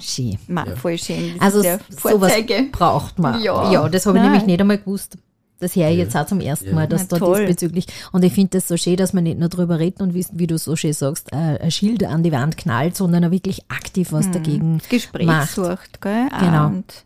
Schön. 0.00 0.38
Ma, 0.48 0.66
Ja. 0.66 0.74
voll 0.74 0.98
schön. 0.98 1.34
Das 1.38 1.42
Also 1.54 1.62
sowas 1.62 1.80
Vorzeige. 1.96 2.66
braucht 2.72 3.18
man. 3.20 3.40
Ja. 3.42 3.70
Ja, 3.70 3.88
das 3.88 4.06
habe 4.06 4.18
ich 4.18 4.24
nämlich 4.24 4.44
nicht 4.46 4.60
einmal 4.60 4.78
gewusst. 4.78 5.16
Das 5.62 5.76
höre 5.76 5.88
ich 5.90 5.98
jetzt 5.98 6.16
auch 6.16 6.26
zum 6.26 6.40
ersten 6.40 6.68
Ja. 6.68 6.74
Mal, 6.74 6.88
dass 6.88 7.06
Na, 7.10 7.18
da 7.18 7.26
diesbezüglich. 7.34 7.86
Und 8.12 8.24
ich 8.24 8.32
finde 8.32 8.50
das 8.58 8.68
so 8.68 8.76
schön, 8.76 8.96
dass 8.96 9.12
man 9.12 9.24
nicht 9.24 9.38
nur 9.38 9.48
drüber 9.48 9.78
redet 9.78 10.00
und 10.00 10.12
wie, 10.12 10.26
wie 10.32 10.46
du 10.46 10.58
so 10.58 10.76
schön 10.76 10.92
sagst, 10.92 11.32
äh, 11.32 11.36
ein 11.60 11.70
Schild 11.70 12.04
an 12.04 12.22
die 12.22 12.32
Wand 12.32 12.56
knallt, 12.56 12.96
sondern 12.96 13.24
auch 13.24 13.30
wirklich 13.30 13.62
aktiv 13.70 14.12
was 14.12 14.30
dagegen 14.30 14.78
das 14.78 14.88
Gespräch 14.88 15.26
macht. 15.26 15.50
sucht, 15.54 16.00
gell? 16.02 16.28
Auch 16.34 16.38
Genau. 16.40 16.66
Und 16.66 17.04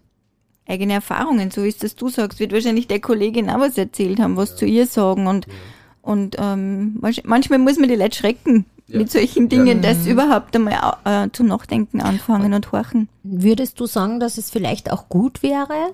eigene 0.67 0.95
Erfahrungen, 0.95 1.51
so 1.51 1.63
ist 1.63 1.85
das 1.85 1.95
du 1.95 2.09
sagst, 2.09 2.41
wird 2.41 2.53
wahrscheinlich 2.53 2.89
der 2.89 2.99
Kollegin 3.01 3.51
auch 3.51 3.61
was 3.61 3.79
erzählt 3.79 4.19
haben, 4.21 4.37
was 4.37 4.57
zu 4.57 4.65
ihr 4.67 4.87
sagen 4.87 5.27
und, 5.27 5.47
und 6.03 6.37
ähm, 6.39 6.99
manch- 7.01 7.23
manchmal 7.25 7.59
muss 7.59 7.79
man 7.79 7.89
die 7.89 7.95
Leute 7.97 8.17
schrecken 8.19 8.65
Ja. 8.89 8.99
mit 8.99 9.11
solchen 9.11 9.49
Dingen, 9.49 9.83
dass 9.83 10.05
sie 10.05 10.11
überhaupt 10.13 10.57
einmal 10.57 10.97
äh, 11.05 11.29
zum 11.33 11.49
Nachdenken 11.49 12.01
anfangen 12.01 12.55
und 12.55 12.73
horchen. 12.73 13.09
Würdest 13.23 13.79
du 13.81 13.87
sagen, 13.87 14.19
dass 14.19 14.39
es 14.39 14.51
vielleicht 14.51 14.91
auch 14.91 15.09
gut 15.09 15.43
wäre, 15.43 15.91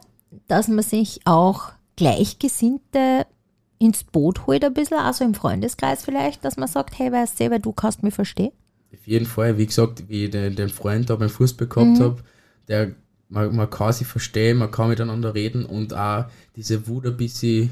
dass 0.47 0.69
man 0.69 0.83
sich 0.85 1.21
auch 1.25 1.73
Gleichgesinnte 1.97 3.27
ins 3.79 4.05
Boot 4.05 4.47
holt 4.47 4.65
ein 4.65 4.75
bisschen, 4.75 4.99
also 4.99 5.25
im 5.25 5.35
Freundeskreis 5.35 6.05
vielleicht, 6.05 6.45
dass 6.45 6.57
man 6.57 6.69
sagt, 6.69 6.99
hey, 6.99 7.11
weißt 7.11 7.41
du, 7.41 7.51
weil 7.51 7.61
du 7.61 7.73
kannst 7.73 8.03
mich 8.03 8.15
verstehen? 8.15 8.53
Auf 8.95 9.07
jeden 9.07 9.27
Fall, 9.27 9.59
wie 9.59 9.67
gesagt, 9.67 10.09
wie 10.09 10.25
ich 10.27 10.31
den, 10.31 10.55
den 10.55 10.69
Freund 10.69 11.11
da 11.11 11.17
beim 11.17 11.31
Fußball 11.31 11.67
gehabt 11.67 11.99
Mhm. 11.99 12.05
hab, 12.05 12.23
der, 12.69 12.93
man, 13.29 13.57
man 13.57 13.69
kann 13.71 13.93
sich 13.93 14.07
verstehen, 14.07 14.59
man 14.59 14.71
kann 14.71 14.89
miteinander 14.91 15.35
reden 15.35 15.65
und 15.65 15.95
auch 15.95 16.27
diese 16.57 16.87
Wut 16.87 17.07
ein 17.07 17.17
bisschen 17.17 17.71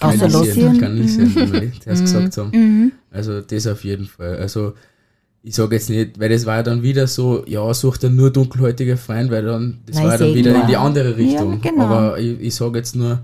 Auslosieren. 0.00 0.78
kanalisieren, 0.78 1.34
wie 1.36 1.52
wir 1.52 1.72
das 1.84 2.00
Mhm. 2.00 2.04
gesagt 2.04 2.36
haben. 2.36 2.90
Also 3.10 3.40
das 3.40 3.66
auf 3.66 3.84
jeden 3.84 4.06
Fall. 4.06 4.36
Also 4.36 4.74
ich 5.42 5.54
sage 5.54 5.74
jetzt 5.74 5.90
nicht, 5.90 6.20
weil 6.20 6.28
das 6.28 6.46
war 6.46 6.56
ja 6.56 6.62
dann 6.62 6.82
wieder 6.82 7.06
so, 7.06 7.44
ja, 7.46 7.72
sucht 7.74 8.04
er 8.04 8.10
nur 8.10 8.30
dunkelhäutige 8.30 8.96
Freund, 8.96 9.30
weil 9.30 9.44
dann, 9.44 9.80
das 9.86 9.96
Nein, 9.96 10.04
war 10.04 10.12
ja 10.12 10.18
dann 10.18 10.34
wieder 10.34 10.60
in 10.60 10.66
die 10.68 10.76
andere 10.76 11.16
Richtung. 11.16 11.54
Ja, 11.54 11.70
genau. 11.70 11.84
Aber 11.84 12.18
ich, 12.18 12.40
ich 12.40 12.54
sage 12.54 12.78
jetzt 12.78 12.94
nur, 12.94 13.20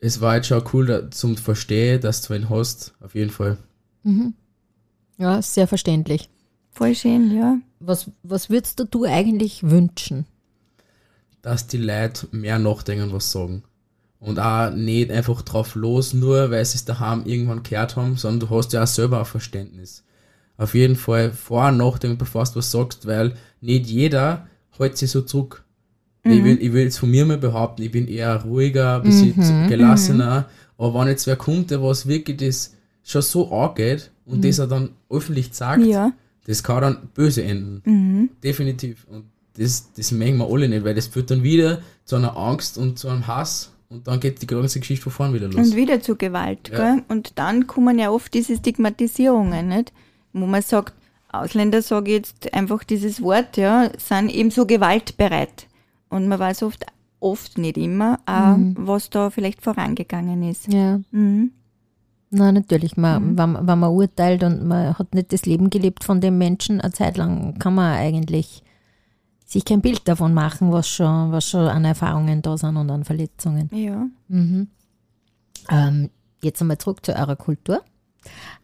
es 0.00 0.20
war 0.20 0.36
jetzt 0.36 0.48
schon 0.48 0.62
cool 0.72 0.86
da, 0.86 1.10
zum 1.10 1.36
Verstehen, 1.36 2.00
dass 2.00 2.22
du 2.22 2.34
ihn 2.34 2.50
hast, 2.50 2.94
auf 3.00 3.14
jeden 3.14 3.30
Fall. 3.30 3.56
Ja, 5.18 5.40
sehr 5.40 5.66
verständlich. 5.66 6.28
Voll 6.70 6.94
schön, 6.94 7.34
ja. 7.34 7.58
Was, 7.80 8.10
was 8.22 8.50
würdest 8.50 8.78
du, 8.78 8.84
du 8.84 9.04
eigentlich 9.04 9.62
wünschen? 9.62 10.26
dass 11.46 11.68
die 11.68 11.76
Leute 11.76 12.26
mehr 12.32 12.58
nachdenken, 12.58 13.12
was 13.12 13.30
sagen. 13.30 13.62
Und 14.18 14.40
auch 14.40 14.70
nicht 14.70 15.12
einfach 15.12 15.42
drauf 15.42 15.76
los, 15.76 16.12
nur 16.12 16.50
weil 16.50 16.64
sie 16.64 16.74
es 16.74 16.84
daheim 16.84 17.24
irgendwann 17.24 17.62
gehört 17.62 17.94
haben, 17.94 18.16
sondern 18.16 18.48
du 18.48 18.56
hast 18.56 18.72
ja 18.72 18.82
auch 18.82 18.88
selber 18.88 19.20
ein 19.20 19.26
Verständnis. 19.26 20.02
Auf 20.58 20.74
jeden 20.74 20.96
Fall 20.96 21.32
vorher 21.32 21.72
nachdenken, 21.72 22.18
bevor 22.18 22.44
du 22.44 22.56
was 22.56 22.70
sagst, 22.70 23.06
weil 23.06 23.34
nicht 23.60 23.86
jeder 23.86 24.46
hält 24.78 24.96
sich 24.96 25.10
so 25.10 25.22
zurück. 25.22 25.62
Ich, 26.24 26.42
will, 26.42 26.58
ich 26.60 26.72
will 26.72 26.82
jetzt 26.84 26.98
von 26.98 27.10
mir 27.10 27.24
mal 27.24 27.38
behaupten, 27.38 27.82
ich 27.82 27.92
bin 27.92 28.08
eher 28.08 28.42
ruhiger, 28.42 28.96
ein 28.96 29.02
bisschen 29.04 29.68
gelassener, 29.68 30.48
aber 30.76 30.94
wenn 31.00 31.08
jetzt 31.08 31.26
wer 31.28 31.36
kommt, 31.36 31.70
der 31.70 31.80
was 31.82 32.08
wirklich 32.08 32.38
das 32.38 32.74
schon 33.04 33.22
so 33.22 33.52
angeht 33.52 34.10
und 34.24 34.44
das 34.44 34.58
er 34.58 34.66
dann 34.66 34.90
öffentlich 35.08 35.50
sagt, 35.52 35.84
Ja. 35.84 36.12
das 36.46 36.64
kann 36.64 36.80
dann 36.82 36.98
böse 37.14 37.44
enden. 37.44 38.30
Definitiv. 38.42 39.06
Und 39.08 39.26
das, 39.56 39.92
das 39.96 40.10
mögen 40.10 40.38
wir 40.38 40.50
alle 40.50 40.68
nicht, 40.68 40.84
weil 40.84 40.94
das 40.96 41.06
führt 41.06 41.30
dann 41.30 41.44
wieder 41.44 41.80
zu 42.04 42.16
einer 42.16 42.36
Angst 42.36 42.76
und 42.76 42.98
zu 42.98 43.08
einem 43.08 43.26
Hass 43.28 43.70
und 43.88 44.08
dann 44.08 44.18
geht 44.18 44.42
die 44.42 44.48
ganze 44.48 44.80
Geschichte 44.80 45.04
von 45.04 45.12
vorn 45.12 45.32
wieder 45.34 45.46
los. 45.46 45.68
Und 45.68 45.76
wieder 45.76 46.00
zu 46.00 46.16
Gewalt, 46.16 46.70
Ja. 46.72 46.94
gell? 46.94 47.04
Und 47.08 47.38
dann 47.38 47.68
kommen 47.68 48.00
ja 48.00 48.10
oft 48.10 48.34
diese 48.34 48.56
Stigmatisierungen, 48.56 49.68
nicht? 49.68 49.92
Wo 50.38 50.46
man 50.46 50.62
sagt, 50.62 50.92
Ausländer, 51.32 51.82
sage 51.82 52.10
ich 52.10 52.16
jetzt 52.18 52.54
einfach 52.54 52.84
dieses 52.84 53.22
Wort, 53.22 53.56
ja, 53.56 53.90
sind 53.98 54.30
eben 54.30 54.50
so 54.50 54.66
gewaltbereit. 54.66 55.66
Und 56.08 56.28
man 56.28 56.38
weiß 56.38 56.62
oft, 56.62 56.84
oft 57.20 57.58
nicht 57.58 57.78
immer, 57.78 58.20
auch, 58.26 58.56
was 58.74 59.10
da 59.10 59.30
vielleicht 59.30 59.62
vorangegangen 59.62 60.42
ist. 60.42 60.72
Ja. 60.72 61.00
Mhm. 61.10 61.52
Na, 62.30 62.52
natürlich. 62.52 62.96
Man, 62.96 63.38
wenn, 63.38 63.54
wenn 63.66 63.78
man 63.78 63.90
urteilt 63.90 64.42
und 64.42 64.66
man 64.66 64.98
hat 64.98 65.14
nicht 65.14 65.32
das 65.32 65.46
Leben 65.46 65.70
gelebt 65.70 66.04
von 66.04 66.20
dem 66.20 66.38
Menschen 66.38 66.80
eine 66.80 66.92
Zeit 66.92 67.16
lang, 67.16 67.58
kann 67.58 67.74
man 67.74 67.96
eigentlich 67.96 68.62
sich 69.46 69.64
kein 69.64 69.80
Bild 69.80 70.06
davon 70.08 70.34
machen, 70.34 70.72
was 70.72 70.88
schon, 70.88 71.32
was 71.32 71.48
schon 71.48 71.68
an 71.68 71.84
Erfahrungen 71.84 72.42
da 72.42 72.58
sind 72.58 72.76
und 72.76 72.90
an 72.90 73.04
Verletzungen. 73.04 73.70
Ja. 73.72 74.06
Ähm, 75.70 76.10
jetzt 76.42 76.60
einmal 76.60 76.78
zurück 76.78 77.06
zu 77.06 77.14
eurer 77.16 77.36
Kultur. 77.36 77.82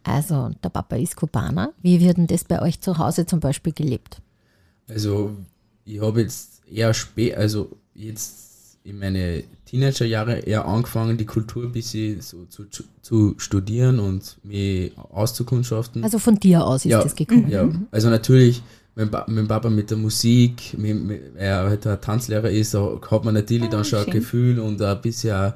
Also, 0.03 0.51
der 0.63 0.69
Papa 0.69 0.95
ist 0.95 1.15
Kubaner. 1.15 1.73
Wie 1.81 1.99
wird 1.99 2.17
denn 2.17 2.27
das 2.27 2.43
bei 2.43 2.61
euch 2.61 2.81
zu 2.81 2.97
Hause 2.97 3.25
zum 3.25 3.39
Beispiel 3.39 3.73
gelebt? 3.73 4.21
Also, 4.87 5.31
ich 5.85 6.01
habe 6.01 6.21
jetzt 6.21 6.61
eher 6.69 6.93
spät, 6.93 7.35
also 7.35 7.77
jetzt 7.93 8.77
in 8.83 8.99
meine 8.99 9.43
Teenagerjahre 9.65 10.39
eher 10.39 10.65
angefangen, 10.65 11.17
die 11.17 11.25
Kultur 11.25 11.63
ein 11.63 11.71
bisschen 11.71 12.21
so 12.21 12.45
zu, 12.45 12.65
zu 13.01 13.35
studieren 13.37 13.99
und 13.99 14.37
mich 14.43 14.91
auszukundschaften. 14.97 16.03
Also 16.03 16.19
von 16.19 16.35
dir 16.35 16.65
aus 16.65 16.85
ist 16.85 16.91
ja, 16.91 17.01
das 17.01 17.15
gekommen. 17.15 17.49
Ja, 17.49 17.69
also 17.91 18.09
natürlich, 18.09 18.61
mein, 18.95 19.09
ba 19.09 19.25
mein 19.27 19.47
Papa 19.47 19.69
mit 19.69 19.89
der 19.89 19.97
Musik, 19.97 20.77
mit, 20.77 21.01
mit, 21.01 21.35
er 21.37 21.69
halt 21.69 21.87
ein 21.87 22.01
Tanzlehrer 22.01 22.49
ist, 22.49 22.73
da 22.73 22.99
hat 23.09 23.23
man 23.23 23.33
natürlich 23.33 23.69
dann 23.69 23.85
schon 23.85 23.99
ein 23.99 24.05
schön. 24.05 24.13
Gefühl 24.13 24.59
und 24.59 24.81
ein 24.81 25.01
bisschen 25.01 25.53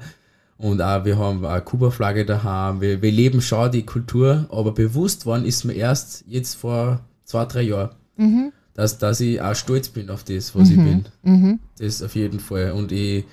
und 0.58 0.82
auch 0.82 1.04
wir 1.04 1.16
haben 1.16 1.44
eine 1.46 1.62
Kuba-Flagge 1.62 2.26
daheim. 2.26 2.80
Wir, 2.80 3.00
wir 3.00 3.12
leben 3.12 3.40
schon 3.40 3.70
die 3.70 3.86
Kultur, 3.86 4.46
aber 4.50 4.72
bewusst 4.72 5.24
worden 5.24 5.44
ist 5.44 5.64
mir 5.64 5.74
erst 5.74 6.24
jetzt 6.26 6.54
vor 6.56 7.00
zwei, 7.24 7.44
drei 7.44 7.62
Jahren, 7.62 7.90
dass, 8.74 8.98
dass 8.98 9.20
ich 9.20 9.40
auch 9.40 9.54
stolz 9.54 9.88
bin 9.88 10.10
auf 10.10 10.24
das, 10.24 10.54
was 10.54 10.70
ich 10.70 10.76
bin. 10.76 11.04
Das 11.78 12.02
auf 12.02 12.16
jeden 12.16 12.40
Fall. 12.40 12.72
Und 12.72 12.90
ich, 12.90 13.24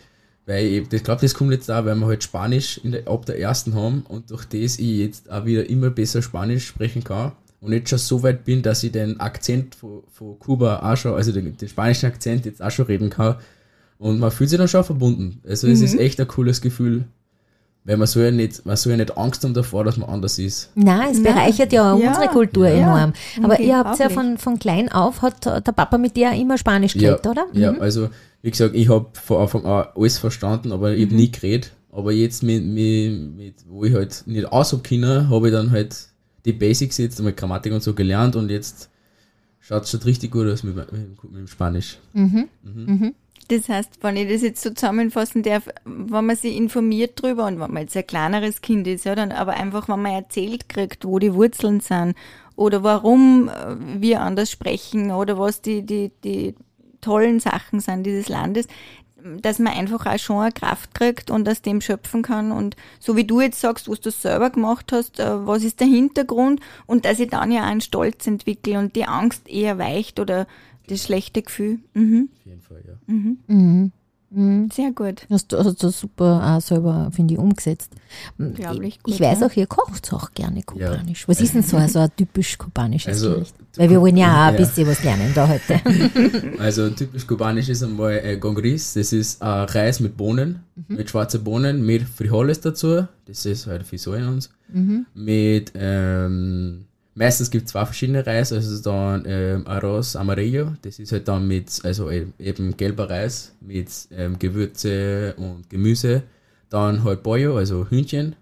weil 0.45 0.65
ich, 0.65 0.93
ich 0.93 1.03
glaube, 1.03 1.21
das 1.21 1.33
kommt 1.33 1.51
jetzt 1.51 1.67
da, 1.67 1.83
weil 1.83 1.95
wir 1.95 2.05
halt 2.05 2.23
Spanisch 2.23 2.77
in 2.83 2.91
der, 2.91 3.07
ab 3.07 3.25
der 3.25 3.39
ersten 3.39 3.73
haben 3.73 4.03
und 4.07 4.29
durch 4.29 4.45
das 4.45 4.77
ich 4.77 4.97
jetzt 4.99 5.31
auch 5.31 5.45
wieder 5.45 5.67
immer 5.67 5.89
besser 5.89 6.21
Spanisch 6.21 6.67
sprechen 6.67 7.03
kann 7.03 7.31
und 7.59 7.73
jetzt 7.73 7.89
schon 7.89 7.97
so 7.97 8.21
weit 8.21 8.45
bin, 8.45 8.61
dass 8.61 8.83
ich 8.83 8.91
den 8.91 9.19
Akzent 9.19 9.73
von, 9.73 10.03
von 10.11 10.37
Kuba 10.37 10.79
auch 10.91 10.95
schon, 10.95 11.15
also 11.15 11.31
den, 11.31 11.57
den 11.57 11.67
spanischen 11.67 12.05
Akzent 12.05 12.45
jetzt 12.45 12.61
auch 12.61 12.69
schon 12.69 12.85
reden 12.85 13.09
kann. 13.09 13.37
Und 13.97 14.19
man 14.19 14.31
fühlt 14.31 14.49
sich 14.49 14.59
dann 14.59 14.67
schon 14.67 14.83
verbunden. 14.83 15.41
Also 15.47 15.67
es 15.67 15.81
ist 15.81 15.97
echt 15.97 16.19
ein 16.19 16.27
cooles 16.27 16.59
Gefühl, 16.61 17.05
weil 17.85 17.97
man 17.97 18.07
soll 18.07 18.23
ja 18.25 18.31
nicht, 18.31 18.65
man 18.65 18.75
soll 18.75 18.91
ja 18.91 18.97
nicht 18.97 19.17
Angst 19.17 19.43
haben 19.43 19.53
davor, 19.53 19.83
dass 19.83 19.95
man 19.97 20.09
anders 20.09 20.37
ist. 20.39 20.69
Nein, 20.75 21.11
es 21.11 21.23
bereichert 21.23 21.71
ja, 21.71 21.93
auch 21.93 21.99
Ja, 21.99 22.09
unsere 22.09 22.27
Kultur 22.27 22.67
ja, 22.67 22.75
enorm. 22.75 23.13
Aber 23.43 23.59
ihr 23.59 23.77
habt 23.77 23.99
ja 23.99 24.09
von, 24.09 24.37
von 24.37 24.59
klein 24.59 24.91
auf, 24.91 25.21
hat 25.21 25.45
der 25.45 25.61
Papa 25.71 25.97
mit 25.97 26.15
dir 26.17 26.31
immer 26.33 26.57
Spanisch 26.57 26.93
geredet, 26.93 27.25
oder? 27.27 27.45
Ja, 27.53 27.71
Mhm. 27.73 27.81
also 27.81 28.09
wie 28.41 28.51
gesagt, 28.51 28.75
ich 28.75 28.89
habe 28.89 29.07
von 29.13 29.41
Anfang 29.41 29.65
an 29.65 29.87
alles 29.95 30.17
verstanden, 30.17 30.71
aber 30.71 30.91
ich 30.93 31.05
Mhm. 31.05 31.09
habe 31.11 31.15
nie 31.15 31.31
geredet. 31.31 31.71
Aber 31.91 32.11
jetzt, 32.11 32.43
mit, 32.43 32.65
mit, 32.65 33.37
mit, 33.37 33.55
wo 33.67 33.85
ich 33.85 33.93
halt 33.93 34.23
nicht 34.25 34.51
aus 34.51 34.73
hab 34.73 34.83
können, 34.83 35.29
habe 35.29 35.47
ich 35.47 35.53
dann 35.53 35.71
halt 35.71 35.95
die 36.43 36.51
Basics 36.53 36.97
jetzt 36.97 37.21
mit 37.21 37.37
Grammatik 37.37 37.71
und 37.71 37.81
so 37.81 37.93
gelernt 37.93 38.35
und 38.35 38.49
jetzt 38.51 38.89
schaut 39.61 39.83
es 39.83 39.91
schon 39.91 40.01
richtig 40.01 40.31
gut 40.31 40.45
aus 40.47 40.63
mit, 40.63 40.75
mit, 40.75 40.91
mit 40.91 41.35
dem 41.39 41.47
Spanisch. 41.47 41.97
Das 43.47 43.69
heißt, 43.69 43.99
wenn 44.01 44.17
ich 44.17 44.27
das 44.27 44.41
jetzt 44.41 44.61
so 44.61 44.71
zusammenfassen 44.71 45.43
darf, 45.43 45.69
wenn 45.85 46.25
man 46.25 46.35
sich 46.35 46.55
informiert 46.55 47.21
drüber 47.21 47.45
und 47.45 47.59
wenn 47.59 47.71
man 47.71 47.83
jetzt 47.83 47.95
ein 47.95 48.07
kleineres 48.07 48.61
Kind 48.61 48.87
ist, 48.87 49.05
ja, 49.05 49.13
dann 49.13 49.31
aber 49.31 49.53
einfach, 49.53 49.87
wenn 49.87 50.01
man 50.01 50.13
erzählt 50.13 50.67
kriegt, 50.67 51.05
wo 51.05 51.19
die 51.19 51.33
Wurzeln 51.33 51.79
sind 51.79 52.15
oder 52.55 52.83
warum 52.83 53.49
äh, 53.49 54.01
wir 54.01 54.21
anders 54.21 54.49
sprechen 54.49 55.11
oder 55.11 55.37
was 55.37 55.61
die, 55.61 55.83
die, 55.83 56.11
die 56.23 56.55
tollen 57.01 57.39
Sachen 57.39 57.79
sind 57.79 58.03
dieses 58.03 58.29
Landes, 58.29 58.67
dass 59.41 59.59
man 59.59 59.73
einfach 59.73 60.05
auch 60.05 60.19
schon 60.19 60.41
eine 60.41 60.51
Kraft 60.51 60.93
kriegt 60.93 61.31
und 61.31 61.47
aus 61.49 61.61
dem 61.61 61.81
schöpfen 61.81 62.21
kann. 62.21 62.51
Und 62.51 62.75
so 62.99 63.15
wie 63.15 63.25
du 63.25 63.41
jetzt 63.41 63.59
sagst, 63.59 63.89
was 63.89 64.01
du 64.01 64.11
selber 64.11 64.49
gemacht 64.49 64.91
hast, 64.91 65.19
äh, 65.19 65.45
was 65.45 65.63
ist 65.63 65.79
der 65.79 65.87
Hintergrund 65.87 66.61
und 66.85 67.05
dass 67.05 67.19
ich 67.19 67.29
dann 67.29 67.51
ja 67.51 67.61
auch 67.61 67.67
einen 67.67 67.81
Stolz 67.81 68.25
entwickle 68.27 68.79
und 68.79 68.95
die 68.95 69.05
Angst 69.05 69.47
eher 69.47 69.77
weicht 69.77 70.19
oder 70.19 70.47
das 70.87 71.03
schlechte 71.03 71.41
Gefühl. 71.41 71.79
Mhm. 71.93 72.29
Auf 72.39 72.45
jeden 72.45 72.61
Fall, 72.61 72.83
ja. 72.87 74.67
Sehr 74.73 74.91
gut. 74.91 75.25
Hast 75.29 75.53
du, 75.53 75.57
hast 75.57 75.81
du 75.81 75.89
super 75.89 76.57
auch 76.57 76.61
selber, 76.61 77.09
finde 77.13 77.35
ich, 77.35 77.39
umgesetzt. 77.39 77.91
Unglaublich 78.37 78.95
ich, 78.97 79.03
gut, 79.03 79.13
ich 79.13 79.21
weiß 79.21 79.39
ja. 79.39 79.47
auch, 79.47 79.55
ihr 79.55 79.65
kocht 79.67 80.11
auch 80.11 80.31
gerne 80.31 80.61
kubanisch. 80.61 81.25
Was 81.27 81.39
ist 81.39 81.53
denn 81.53 81.63
so, 81.63 81.79
so 81.87 81.99
ein 81.99 82.09
typisch 82.17 82.57
kubanisches 82.57 83.13
Also, 83.13 83.35
Gericht? 83.35 83.55
Weil 83.77 83.89
wir 83.91 84.01
wollen 84.01 84.17
ja 84.17 84.27
auch 84.27 84.47
ein 84.49 84.53
Ja. 84.55 84.59
bisschen 84.59 84.87
was 84.87 85.03
lernen 85.05 85.31
da 85.33 85.47
heute. 85.47 85.79
Also 86.59 86.89
typisch 86.89 87.25
kubanisch 87.27 87.69
ist 87.69 87.81
einmal 87.83 88.19
äh, 88.23 88.37
Gongris, 88.37 88.93
das 88.95 89.13
ist 89.13 89.41
äh, 89.41 89.45
Reis 89.45 90.01
mit 90.01 90.17
Bohnen, 90.17 90.59
mit 90.89 91.09
schwarzen 91.11 91.43
Bohnen, 91.43 91.85
mit 91.85 92.03
Frijoles 92.03 92.59
dazu, 92.59 93.07
das 93.27 93.45
ist 93.45 93.67
halt 93.67 93.85
viel 93.85 93.99
so 93.99 94.13
in 94.15 94.27
uns. 94.27 94.49
Mit, 95.13 95.71
ähm, 95.75 96.85
meistens 97.15 97.49
gibt 97.49 97.65
es 97.65 97.71
zwei 97.71 97.85
verschiedene 97.85 98.25
Reis, 98.25 98.51
also 98.53 98.81
dann 98.81 99.23
ähm, 99.27 99.67
Arroz 99.67 100.15
Amarillo, 100.15 100.73
das 100.83 100.99
ist 100.99 101.11
halt 101.11 101.27
dann 101.27 101.47
mit, 101.47 101.79
also 101.83 102.09
e- 102.11 102.27
eben 102.39 102.77
gelber 102.77 103.09
Reis 103.09 103.53
mit 103.61 103.89
ähm, 104.11 104.37
Gewürze 104.39 105.33
und 105.37 105.69
Gemüse. 105.69 106.23
Dann 106.69 107.03
halt 107.03 107.23
Pollo, 107.23 107.57
also 107.57 107.87
Hühnchen 107.89 108.35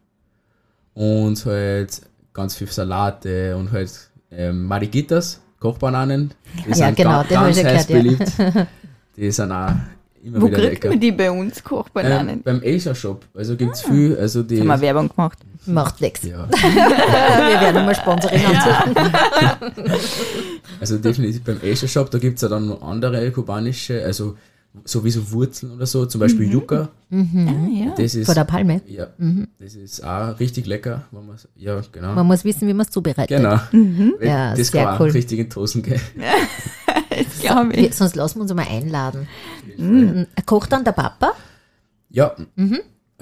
und 0.94 1.46
halt 1.46 2.02
ganz 2.34 2.56
viel 2.56 2.68
Salate 2.68 3.56
und 3.56 3.72
halt 3.72 3.92
ähm, 4.32 4.66
Mariquitas, 4.66 5.40
Kochbananen. 5.60 6.32
Die 6.66 6.70
Ja, 6.70 6.76
sind 6.76 6.98
genau, 6.98 7.24
ganz 7.30 7.58
schon 7.58 7.66
heiß 7.66 7.88
gehört, 7.88 7.90
ja. 7.90 7.98
beliebt. 7.98 8.32
Die 9.16 9.32
sind 9.32 9.52
auch 9.52 9.72
immer 10.24 10.42
Wo 10.42 10.48
wieder 10.48 10.58
kriegt 10.58 10.72
lecker. 10.72 10.90
man 10.90 11.00
die 11.00 11.12
bei 11.12 11.30
uns, 11.30 11.64
Kochbananen? 11.64 12.38
Ähm, 12.38 12.44
beim 12.44 12.62
Asia 12.66 12.96
Shop, 12.96 13.26
also 13.36 13.56
gibt 13.56 13.76
es 13.76 13.84
viel, 13.84 14.18
also 14.18 14.42
die. 14.42 14.60
Haben 14.60 14.68
wir 14.68 14.82
Werbung 14.82 15.10
gemacht. 15.10 15.38
Macht 15.66 16.02
nichts. 16.02 16.24
Ja, 16.24 16.48
Wir 16.52 17.62
werden 17.62 17.86
mal 17.86 17.96
Sponsoring 17.96 18.42
ansuchen. 18.46 19.14
also 20.80 20.98
definitiv 20.98 21.44
beim 21.44 21.60
Asia 21.64 21.88
Shop, 21.88 22.10
da 22.12 22.18
gibt 22.18 22.36
es 22.38 22.42
ja 22.42 22.50
dann 22.50 22.68
noch 22.68 22.82
andere 22.82 23.32
kubanische, 23.32 24.04
also 24.04 24.38
sowieso 24.86 25.32
Wurzeln 25.32 25.72
oder 25.74 25.86
so, 25.86 26.06
zum 26.08 26.20
Beispiel 26.20 26.52
Yucca. 26.52 26.90
Ah, 27.12 27.16
ja. 27.72 27.94
Das 27.96 28.16
ist, 28.16 28.26
Vor 28.26 28.34
der 28.34 28.44
Palme. 28.44 28.82
ja, 28.88 29.08
das 29.60 29.76
ist 29.76 30.04
auch 30.04 30.40
richtig 30.40 30.66
lecker. 30.66 31.04
Wenn 31.12 31.28
man's, 31.28 31.48
ja, 31.56 31.80
genau. 31.92 32.14
Man 32.14 32.26
muss 32.26 32.44
wissen, 32.44 32.68
wie 32.68 32.74
man 32.74 32.86
es 32.86 32.92
zubereitet. 32.92 33.38
Genau. 33.38 33.60
Weil 33.72 34.28
Ja, 34.28 34.56
das 34.56 34.70
sehr 34.70 34.84
kann 34.84 34.96
auch 34.96 35.00
cool. 35.00 35.12
richtig 35.12 35.40
in 35.40 35.50
Tosen 35.50 35.84
gehen. 35.84 36.02
Das 37.16 37.40
glaube 37.42 37.74
ich. 37.74 37.94
Sonst 37.94 38.16
lassen 38.16 38.40
wir 38.40 38.42
uns 38.42 38.54
mal 38.56 38.66
einladen. 38.68 39.28
Mhm. 39.78 40.26
Kocht 40.48 40.72
dann 40.72 40.84
der 40.84 40.94
Papa 40.94 41.34
Ja, 42.10 42.36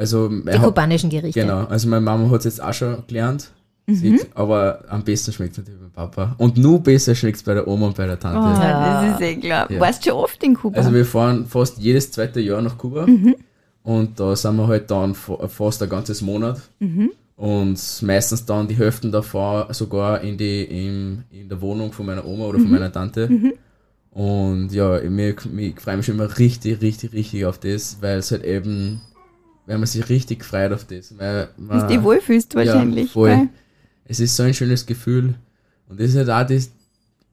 also 0.01 0.27
die 0.27 0.49
hat, 0.51 0.63
kubanischen 0.63 1.09
Gerichte? 1.09 1.39
genau, 1.41 1.65
also 1.65 1.87
meine 1.87 2.01
Mama 2.01 2.29
hat 2.29 2.39
es 2.39 2.45
jetzt 2.45 2.61
auch 2.63 2.73
schon 2.73 3.03
gelernt. 3.07 3.51
Mhm. 3.87 4.19
Aber 4.35 4.83
am 4.89 5.03
besten 5.03 5.33
schmeckt 5.33 5.53
es 5.53 5.57
natürlich 5.59 5.81
beim 5.81 5.91
Papa. 5.91 6.35
Und 6.37 6.55
nur 6.57 6.79
besser 6.81 7.15
schmeckt 7.15 7.37
es 7.37 7.43
bei 7.43 7.53
der 7.55 7.67
Oma 7.67 7.87
und 7.87 7.95
bei 7.97 8.05
der 8.05 8.15
Oh, 8.15 8.19
Tante. 8.21 8.61
das 8.61 9.15
ist 9.19 9.21
eh 9.27 9.35
klar. 9.37 9.69
Ja. 9.71 9.79
Warst 9.79 10.05
du 10.05 10.09
schon 10.11 10.19
oft 10.19 10.41
in 10.43 10.53
Kuba? 10.53 10.77
Also 10.77 10.93
wir 10.93 11.05
fahren 11.05 11.45
fast 11.47 11.77
jedes 11.79 12.11
zweite 12.11 12.39
Jahr 12.39 12.61
nach 12.61 12.77
Kuba 12.77 13.05
Mhm. 13.07 13.35
und 13.83 14.19
da 14.19 14.35
sind 14.35 14.55
wir 14.55 14.67
halt 14.67 14.89
dann 14.91 15.15
fa- 15.15 15.47
fast 15.47 15.81
ein 15.83 15.89
ganzes 15.89 16.21
Monat 16.21 16.61
Mhm. 16.79 17.11
und 17.35 17.79
meistens 18.03 18.45
dann 18.45 18.67
die 18.67 18.75
Hälften 18.77 19.11
davon 19.11 19.65
sogar 19.73 20.21
in 20.21 20.37
die 20.37 20.63
in, 20.63 21.23
in 21.31 21.49
der 21.49 21.59
Wohnung 21.59 21.91
von 21.91 22.05
meiner 22.05 22.23
Oma 22.25 22.45
oder 22.45 22.59
Mhm. 22.59 22.63
von 22.63 22.71
meiner 22.71 22.91
Tante. 22.91 23.29
Und 24.11 24.69
ja, 24.73 24.99
ich, 24.99 25.09
ich 25.57 25.79
freue 25.79 25.97
mich 25.97 26.05
schon 26.05 26.15
immer 26.15 26.37
richtig, 26.37 26.81
richtig, 26.81 27.13
richtig 27.13 27.45
auf 27.45 27.57
das, 27.59 27.97
weil 28.01 28.19
es 28.19 28.31
halt 28.31 28.43
eben, 28.43 29.01
weil 29.71 29.77
man 29.77 29.87
sich 29.87 30.07
richtig 30.09 30.43
freut 30.43 30.73
auf 30.73 30.83
das. 30.85 31.17
Weil 31.17 31.49
man, 31.57 31.79
Dass 31.79 31.87
du 31.87 31.93
dich 31.95 32.03
wohlfühlst 32.03 32.53
wahrscheinlich. 32.55 33.05
Ja, 33.07 33.11
voll. 33.11 33.47
Es 34.05 34.19
ist 34.19 34.35
so 34.35 34.43
ein 34.43 34.53
schönes 34.53 34.85
Gefühl. 34.85 35.35
Und 35.87 35.99
das 35.99 36.09
ist 36.09 36.17
halt 36.17 36.29
auch 36.29 36.45
das, 36.45 36.71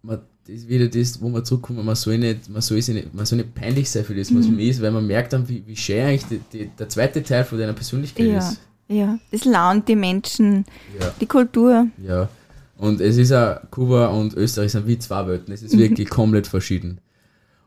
man, 0.02 0.20
das 0.46 0.54
ist 0.56 0.68
wieder 0.68 0.86
das, 0.88 1.20
wo 1.20 1.28
man 1.28 1.44
zurückkommt, 1.44 1.84
man 1.84 1.96
soll 1.96 2.18
nicht, 2.18 2.48
man 2.48 2.62
soll 2.62 2.76
nicht, 2.78 3.12
man 3.14 3.26
soll 3.26 3.38
nicht 3.38 3.54
peinlich 3.54 3.90
sein 3.90 4.04
für 4.04 4.14
das, 4.14 4.34
was 4.34 4.46
Mhm. 4.46 4.52
man 4.52 4.60
ist, 4.60 4.80
weil 4.80 4.90
man 4.92 5.06
merkt 5.06 5.32
dann, 5.32 5.48
wie, 5.48 5.64
wie 5.66 5.76
schön 5.76 6.04
eigentlich 6.04 6.26
die, 6.26 6.40
die, 6.52 6.70
der 6.78 6.88
zweite 6.88 7.22
Teil 7.24 7.44
von 7.44 7.58
deiner 7.58 7.72
Persönlichkeit 7.72 8.26
Ja, 8.26 8.38
ist. 8.38 8.60
ja. 8.88 9.18
Das 9.32 9.44
lernt 9.44 9.88
die 9.88 9.96
Menschen, 9.96 10.64
Ja, 11.00 11.12
die 11.20 11.26
Kultur. 11.26 11.88
ja. 12.06 12.28
Und 12.76 13.00
es 13.00 13.16
ist 13.16 13.32
auch, 13.32 13.56
Kuba 13.72 14.06
und 14.06 14.34
Österreich 14.34 14.70
sind 14.70 14.86
wie 14.86 14.98
zwei 15.00 15.26
Welten. 15.26 15.52
Es 15.52 15.62
ist 15.64 15.76
wirklich 15.76 16.08
komplett 16.08 16.46
verschieden. 16.46 17.00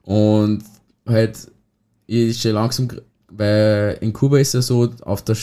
Und 0.03 0.63
halt, 1.05 1.37
ich 2.07 2.39
schon 2.41 2.53
langsam, 2.53 2.87
weil 3.35 3.97
in 4.01 4.11
Kuba 4.13 4.37
ist 4.39 4.53
ja 4.53 4.61
so, 4.61 4.89
auf 5.01 5.21
der, 5.23 5.35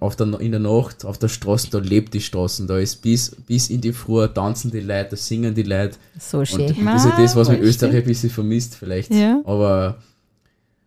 auf 0.00 0.16
der, 0.16 0.40
in 0.40 0.50
der 0.50 0.60
Nacht, 0.60 1.04
auf 1.04 1.18
der 1.18 1.28
Straße, 1.28 1.68
da 1.70 1.78
lebt 1.78 2.12
die 2.14 2.20
Straßen, 2.20 2.66
da 2.66 2.76
ist 2.78 2.96
bis, 3.02 3.30
bis 3.46 3.70
in 3.70 3.80
die 3.80 3.92
Früh 3.92 4.26
tanzen 4.28 4.70
die 4.70 4.80
Leute, 4.80 5.10
da 5.10 5.16
singen 5.16 5.54
die 5.54 5.62
Leute. 5.62 5.96
So 6.18 6.38
Und 6.38 6.48
schön. 6.48 6.66
das 6.84 7.04
ist 7.04 7.10
ja 7.10 7.16
das, 7.16 7.36
was 7.36 7.48
man 7.48 7.58
in 7.58 7.62
Österreich 7.62 7.94
ein 7.96 8.04
bisschen 8.04 8.30
vermisst, 8.30 8.74
vielleicht. 8.74 9.12
Ja. 9.14 9.40
Aber 9.44 9.96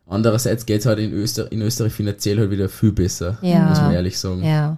andererseits 0.08 0.66
geht 0.66 0.80
es 0.82 0.86
halt 0.86 1.00
in 1.00 1.12
Österreich, 1.14 1.52
in 1.52 1.62
Österreich 1.62 1.94
finanziell 1.94 2.38
halt 2.40 2.52
wieder 2.52 2.70
viel 2.70 2.92
besser, 2.92 3.38
Ja. 3.42 3.70
muss 3.70 3.80
man 3.82 3.94
ehrlich 3.94 4.18
sagen. 4.18 4.44
Ja. 4.44 4.78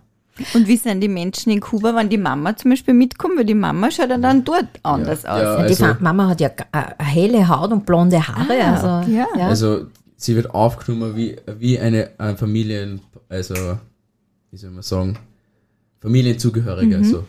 Und 0.53 0.67
wie 0.67 0.77
sind 0.77 1.01
die 1.01 1.07
Menschen 1.09 1.51
in 1.51 1.59
Kuba, 1.59 1.93
wenn 1.95 2.09
die 2.09 2.17
Mama 2.17 2.55
zum 2.55 2.71
Beispiel 2.71 2.93
mitkommt? 2.93 3.37
Weil 3.37 3.45
die 3.45 3.53
Mama 3.53 3.91
schaut 3.91 4.09
ja 4.09 4.17
dann 4.17 4.43
dort 4.43 4.65
anders 4.81 5.23
Ja, 5.23 5.33
aus. 5.35 5.41
ja. 5.41 5.55
die 5.57 5.61
Also- 5.63 5.85
Fa- 5.85 5.97
Mama 5.99 6.29
hat 6.29 6.41
ja 6.41 6.49
a 6.71 7.03
helle 7.03 7.47
Haut 7.47 7.71
und 7.71 7.85
blonde 7.85 8.25
Haare. 8.27 8.53
Ah, 8.63 8.73
also, 9.01 9.11
ja. 9.11 9.27
Also 9.39 9.85
sie 10.23 10.35
wird 10.35 10.51
aufgenommen 10.53 11.15
wie, 11.15 11.35
wie 11.57 11.79
eine, 11.79 12.11
eine 12.17 12.37
Familien, 12.37 13.01
also 13.27 13.55
wie 14.51 14.57
soll 14.57 14.71
man 14.71 14.83
sagen, 14.83 15.17
Familienzugehöriger. 15.99 17.03
So. 17.03 17.25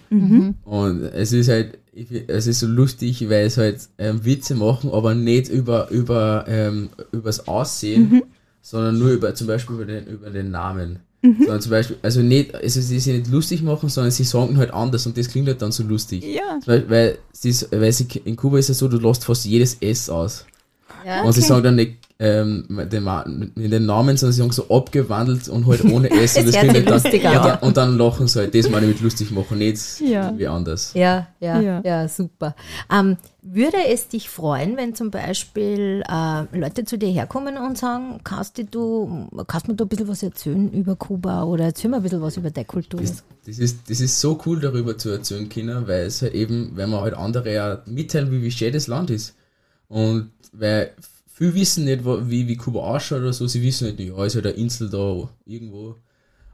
Und 0.65 1.03
es 1.03 1.33
ist 1.33 1.49
halt, 1.49 1.79
es 2.27 2.47
ist 2.47 2.61
so 2.61 2.67
lustig, 2.67 3.29
weil 3.29 3.47
es 3.47 3.59
halt 3.59 3.81
ähm, 3.99 4.25
Witze 4.25 4.55
machen, 4.55 4.91
aber 4.93 5.15
nicht 5.15 5.49
über, 5.49 5.91
über 5.91 6.45
ähm, 6.49 6.91
übers 7.13 7.47
Aussehen, 7.47 8.23
sondern 8.63 8.99
nur 8.99 9.11
über 9.11 9.35
zum 9.35 9.47
Beispiel 9.47 9.77
über 9.77 9.85
den, 9.85 10.07
über 10.07 10.31
den 10.31 10.51
Namen. 10.51 11.01
Sondern 11.23 11.61
zum 11.61 11.71
Beispiel, 11.71 11.97
also 12.03 12.21
nicht, 12.21 12.53
also 12.53 12.81
sie 12.81 12.99
sich 12.99 13.15
nicht 13.15 13.31
lustig 13.31 13.63
machen, 13.63 13.89
sondern 13.89 14.11
sie 14.11 14.25
sagen 14.25 14.57
halt 14.57 14.73
anders 14.73 15.07
und 15.07 15.17
das 15.17 15.29
klingt 15.29 15.47
halt 15.47 15.63
dann 15.63 15.71
so 15.71 15.85
lustig. 15.85 16.25
Ja. 16.25 16.59
Weil, 16.67 16.91
weil, 16.91 17.19
sie 17.31 17.51
ist, 17.51 17.71
weil 17.71 17.93
sie, 17.93 18.09
in 18.25 18.35
Kuba 18.35 18.59
ist 18.59 18.71
es 18.71 18.79
so, 18.79 18.89
du 18.89 18.99
lässt 18.99 19.25
fast 19.25 19.45
jedes 19.45 19.75
S 19.75 20.11
aus. 20.11 20.47
Ja. 21.07 21.23
Und 21.23 21.33
sie 21.33 21.41
sagen 21.41 21.63
dann 21.63 21.77
nicht 21.77 21.99
ähm, 22.23 22.65
den, 22.89 23.51
den 23.57 23.85
Namen, 23.87 24.17
sondern 24.17 24.33
sie 24.33 24.53
so 24.53 24.69
abgewandelt 24.69 25.49
und 25.49 25.67
halt 25.67 25.85
ohne 25.85 26.09
S. 26.23 26.37
und 26.37 26.45
hört 26.45 26.55
klingt 26.55 27.25
dann, 27.25 27.35
an. 27.35 27.35
und, 27.35 27.45
dann, 27.45 27.59
und 27.59 27.77
dann 27.77 27.99
lachen 27.99 28.29
sie 28.29 28.39
halt. 28.39 28.55
Das 28.55 28.71
meine 28.71 28.87
ich 28.87 28.93
mit 28.93 29.01
lustig 29.03 29.33
machen, 29.33 29.59
nicht 29.59 30.01
Ja. 30.01 30.33
wie 30.39 30.47
anders. 30.47 30.93
Ja, 30.95 31.27
ja, 31.41 31.61
ja, 31.61 31.81
Ja. 31.85 32.07
super. 32.07 32.55
Ähm, 32.95 33.17
würde 33.43 33.79
es 33.89 34.07
dich 34.07 34.29
freuen, 34.31 34.77
wenn 34.77 34.95
zum 34.95 35.11
Beispiel 35.11 36.05
äh, 36.09 36.57
Leute 36.57 36.85
zu 36.85 36.97
dir 36.97 37.09
herkommen 37.09 37.57
und 37.57 37.77
sagen, 37.77 38.21
kannst 38.23 38.57
du, 38.71 39.29
kannst 39.49 39.67
mir 39.67 39.75
da 39.75 39.85
ein 39.85 39.89
bisschen 39.89 40.07
was 40.07 40.23
erzählen 40.23 40.71
über 40.71 40.95
Kuba 40.95 41.43
oder 41.43 41.65
erzähl 41.65 41.91
mir 41.91 41.97
ein 41.97 42.03
bisschen 42.05 42.23
was 42.23 42.37
über 42.37 42.53
deine 42.53 42.67
Kultur? 42.67 43.01
Das, 43.01 43.25
das, 43.45 43.59
ist, 43.59 43.91
das 43.91 44.01
ist 44.01 44.21
so 44.21 44.41
cool, 44.47 44.61
darüber 44.61 44.97
zu 44.97 45.11
erzählen 45.11 45.49
können, 45.49 45.89
weil 45.89 46.07
es 46.07 46.23
halt 46.23 46.35
eben, 46.35 46.71
wenn 46.77 46.89
man 46.89 47.01
halt 47.01 47.15
andere 47.15 47.53
ja 47.53 47.83
mitteilen, 47.87 48.31
wie, 48.31 48.43
wie 48.43 48.51
schön 48.53 48.73
das 48.73 48.87
Land 48.87 49.11
ist. 49.11 49.35
Und 49.89 50.31
weil 50.53 50.93
viele 51.43 51.55
wissen 51.55 51.85
nicht, 51.85 52.05
wo- 52.05 52.21
wie, 52.29 52.47
wie 52.49 52.57
Kuba 52.57 52.81
ausschaut 52.81 53.21
oder 53.21 53.33
so, 53.33 53.47
sie 53.47 53.63
wissen 53.63 53.95
nicht, 53.95 54.01
ja, 54.01 54.25
ist 54.25 54.35
halt 54.35 54.47
eine 54.47 54.55
Insel 54.57 54.89
da 54.91 55.29
irgendwo. 55.47 55.97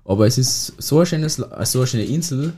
Aber 0.05 0.27
es 0.27 0.39
ist 0.39 0.75
so, 0.79 1.01
ein 1.01 1.07
schönes, 1.07 1.39
La- 1.39 1.65
so 1.67 1.79
eine 1.81 1.87
schöne 1.87 2.05
Insel 2.05 2.53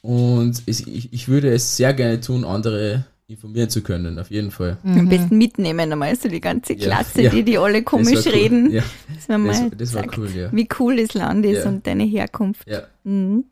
und 0.00 0.62
es, 0.66 0.86
ich, 0.86 1.12
ich 1.12 1.28
würde 1.28 1.52
es 1.52 1.76
sehr 1.76 1.94
gerne 1.94 2.20
tun, 2.20 2.44
andere 2.44 3.04
informieren 3.28 3.70
zu 3.70 3.82
können, 3.82 4.18
auf 4.18 4.30
jeden 4.30 4.50
Fall. 4.50 4.76
Am 4.82 5.08
besten 5.08 5.38
mitnehmen 5.38 5.90
einmal 5.92 6.14
so 6.16 6.28
die 6.28 6.40
ganze 6.40 6.74
Ja, 6.74 6.86
Klasse, 6.86 7.22
ja. 7.22 7.30
die, 7.30 7.44
die 7.44 7.56
alle 7.56 7.82
komisch 7.82 8.26
cool. 8.26 8.32
reden. 8.32 8.70
Ja, 8.72 8.82
Dass 9.14 9.28
man 9.28 9.46
das, 9.46 9.60
mal 9.60 9.70
das 9.70 9.94
war 9.94 10.02
sagt, 10.02 10.18
cool, 10.18 10.30
ja. 10.34 10.52
wie 10.52 10.68
cool 10.78 10.96
das 10.96 11.14
Land 11.14 11.46
ist 11.46 11.62
Ja. 11.64 11.68
und 11.70 11.86
deine 11.86 12.04
Herkunft. 12.04 12.68
ja. 12.68 12.82
Mhm. 13.04 13.44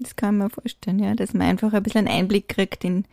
Das 0.00 0.16
kann 0.16 0.36
man 0.36 0.50
vorstellen, 0.50 0.98
ja, 0.98 1.14
dass 1.14 1.32
man 1.32 1.42
einfach 1.46 1.72
ein 1.72 1.82
bisschen 1.82 2.08
einen 2.08 2.18
Einblick 2.22 2.48
kriegt 2.48 2.82
in. 2.82 3.04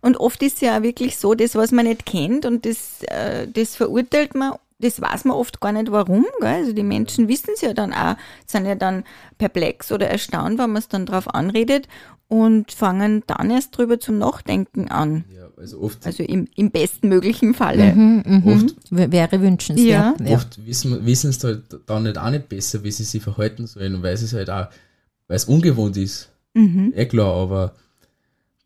Und 0.00 0.16
oft 0.18 0.42
ist 0.42 0.60
ja 0.60 0.78
auch 0.78 0.82
wirklich 0.82 1.16
so, 1.16 1.34
das, 1.34 1.54
was 1.54 1.72
man 1.72 1.86
nicht 1.86 2.06
kennt 2.06 2.46
und 2.46 2.66
das, 2.66 3.02
äh, 3.02 3.46
das 3.48 3.76
verurteilt 3.76 4.34
man, 4.34 4.54
das 4.78 5.00
weiß 5.00 5.24
man 5.24 5.36
oft 5.36 5.60
gar 5.60 5.72
nicht 5.72 5.92
warum. 5.92 6.26
Gell? 6.40 6.48
Also 6.48 6.72
die 6.72 6.82
Menschen 6.82 7.28
wissen 7.28 7.50
es 7.54 7.60
ja 7.60 7.74
dann 7.74 7.92
auch, 7.92 8.16
sind 8.46 8.66
ja 8.66 8.74
dann 8.74 9.04
perplex 9.38 9.92
oder 9.92 10.08
erstaunt, 10.08 10.58
wenn 10.58 10.70
man 10.70 10.78
es 10.78 10.88
dann 10.88 11.06
drauf 11.06 11.32
anredet 11.34 11.86
und 12.28 12.72
fangen 12.72 13.24
dann 13.26 13.50
erst 13.50 13.76
drüber 13.76 13.98
zum 13.98 14.18
Nachdenken 14.18 14.88
an. 14.88 15.24
ja 15.34 15.40
also 15.60 15.80
oft, 15.80 16.06
Also 16.06 16.22
im, 16.22 16.48
im 16.56 16.70
besten 16.70 17.08
möglichen 17.08 17.54
Falle. 17.54 17.94
Mhm, 17.94 18.22
mhm. 18.26 18.46
oft 18.46 18.76
Wäre 18.90 19.40
wünschenswert. 19.40 20.20
Ja. 20.20 20.34
Oft 20.36 20.66
wissen, 20.66 21.04
wissen 21.04 21.30
es 21.30 21.44
halt 21.44 21.62
dann 21.86 22.04
nicht 22.04 22.18
auch 22.18 22.30
nicht 22.30 22.48
besser, 22.48 22.82
wie 22.82 22.90
sie 22.90 23.04
sich 23.04 23.22
verhalten 23.22 23.66
sollen, 23.66 24.02
weil 24.02 24.14
es 24.14 24.32
halt 24.32 24.50
auch, 24.50 24.68
weil 25.28 25.36
es 25.36 25.44
ungewohnt 25.44 25.96
ist. 25.96 26.30
Mhm. 26.54 26.92
Eh 26.96 27.06
klar, 27.06 27.34
aber 27.34 27.74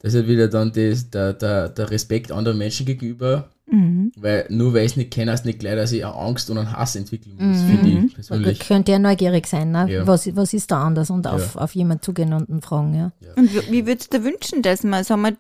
das 0.05 0.13
ist 0.15 0.21
halt 0.21 0.29
wieder 0.29 0.49
dann 0.49 0.71
das, 0.73 1.09
der, 1.11 1.33
der, 1.33 1.69
der 1.71 1.91
Respekt 1.91 2.31
anderen 2.31 2.59
Menschen 2.59 2.85
gegenüber, 2.87 3.49
Mhm. 3.67 4.13
weil 4.19 4.45
nur 4.51 4.75
weil 4.75 4.85
ich 4.85 4.93
es 4.93 4.97
nicht 4.99 5.11
kenne, 5.11 5.33
heißt 5.33 5.47
nicht 5.47 5.59
gleich, 5.59 5.75
dass 5.77 5.91
ich 5.93 6.05
eine 6.05 6.15
Angst 6.15 6.51
und 6.51 6.59
einen 6.59 6.71
Hass 6.71 6.95
entwickeln 6.97 7.37
muss, 7.39 7.63
Mhm. 7.63 7.67
finde 7.69 7.89
ich 7.89 7.95
Man 7.95 8.09
persönlich. 8.11 8.59
könnte 8.61 8.93
ja 8.93 8.99
neugierig 8.99 9.47
sein, 9.47 9.71
ne? 9.71 9.87
Ja. 9.91 10.07
was, 10.07 10.37
was 10.37 10.53
ist 10.53 10.71
da 10.71 10.85
anders 10.85 11.09
und 11.09 11.27
auf, 11.27 11.55
Ja. 11.55 11.63
auf 11.63 11.75
jemanden 11.75 12.03
zugehen 12.03 12.35
und 12.35 12.63
fragen. 12.63 12.95
Ja. 12.95 13.13
Und 13.37 13.55
wie, 13.55 13.73
wie 13.73 13.87
würdest 13.87 14.13
du 14.13 14.19
dir 14.19 14.25
wünschen, 14.25 14.61
dass 14.61 14.83
man, 14.85 15.03
sag 15.03 15.17
mal, 15.19 15.37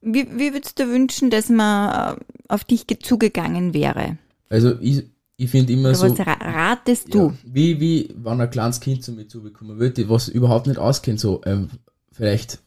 wie, 0.00 0.26
wie 0.36 0.52
würdest 0.52 0.80
du 0.80 0.88
wünschen, 0.88 1.30
dass 1.30 1.48
man 1.50 2.16
äh, 2.18 2.20
auf 2.48 2.64
dich 2.64 2.88
ge- 2.88 2.98
zugegangen 2.98 3.72
wäre? 3.72 4.18
Also 4.48 4.74
ich, 4.80 5.04
ich 5.36 5.48
finde 5.48 5.72
immer 5.72 5.90
Oder 5.90 5.94
so, 5.94 6.18
was 6.18 6.26
ra 6.26 6.32
ratest 6.40 7.14
du? 7.14 7.28
ja, 7.28 7.34
wie, 7.44 7.78
wie 7.80 8.12
wenn 8.16 8.40
ein 8.40 8.50
kleines 8.50 8.80
Kind 8.80 9.04
zu 9.04 9.12
mir 9.12 9.28
zubekommen 9.28 9.78
würde, 9.78 10.08
was 10.08 10.26
überhaupt 10.28 10.66
nicht 10.66 10.78
auskennt, 10.80 11.20
so 11.20 11.40
ähm, 11.46 11.70
vielleicht 12.10 12.58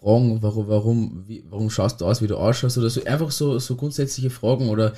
fragen, 0.00 0.38
warum, 0.42 0.68
warum, 0.68 1.24
wie, 1.26 1.44
warum 1.48 1.70
schaust 1.70 2.00
du 2.00 2.06
aus, 2.06 2.22
wie 2.22 2.26
du 2.26 2.36
ausschaust 2.36 2.78
oder 2.78 2.90
so, 2.90 3.04
einfach 3.04 3.30
so, 3.30 3.58
so 3.58 3.76
grundsätzliche 3.76 4.30
Fragen 4.30 4.68
oder 4.68 4.92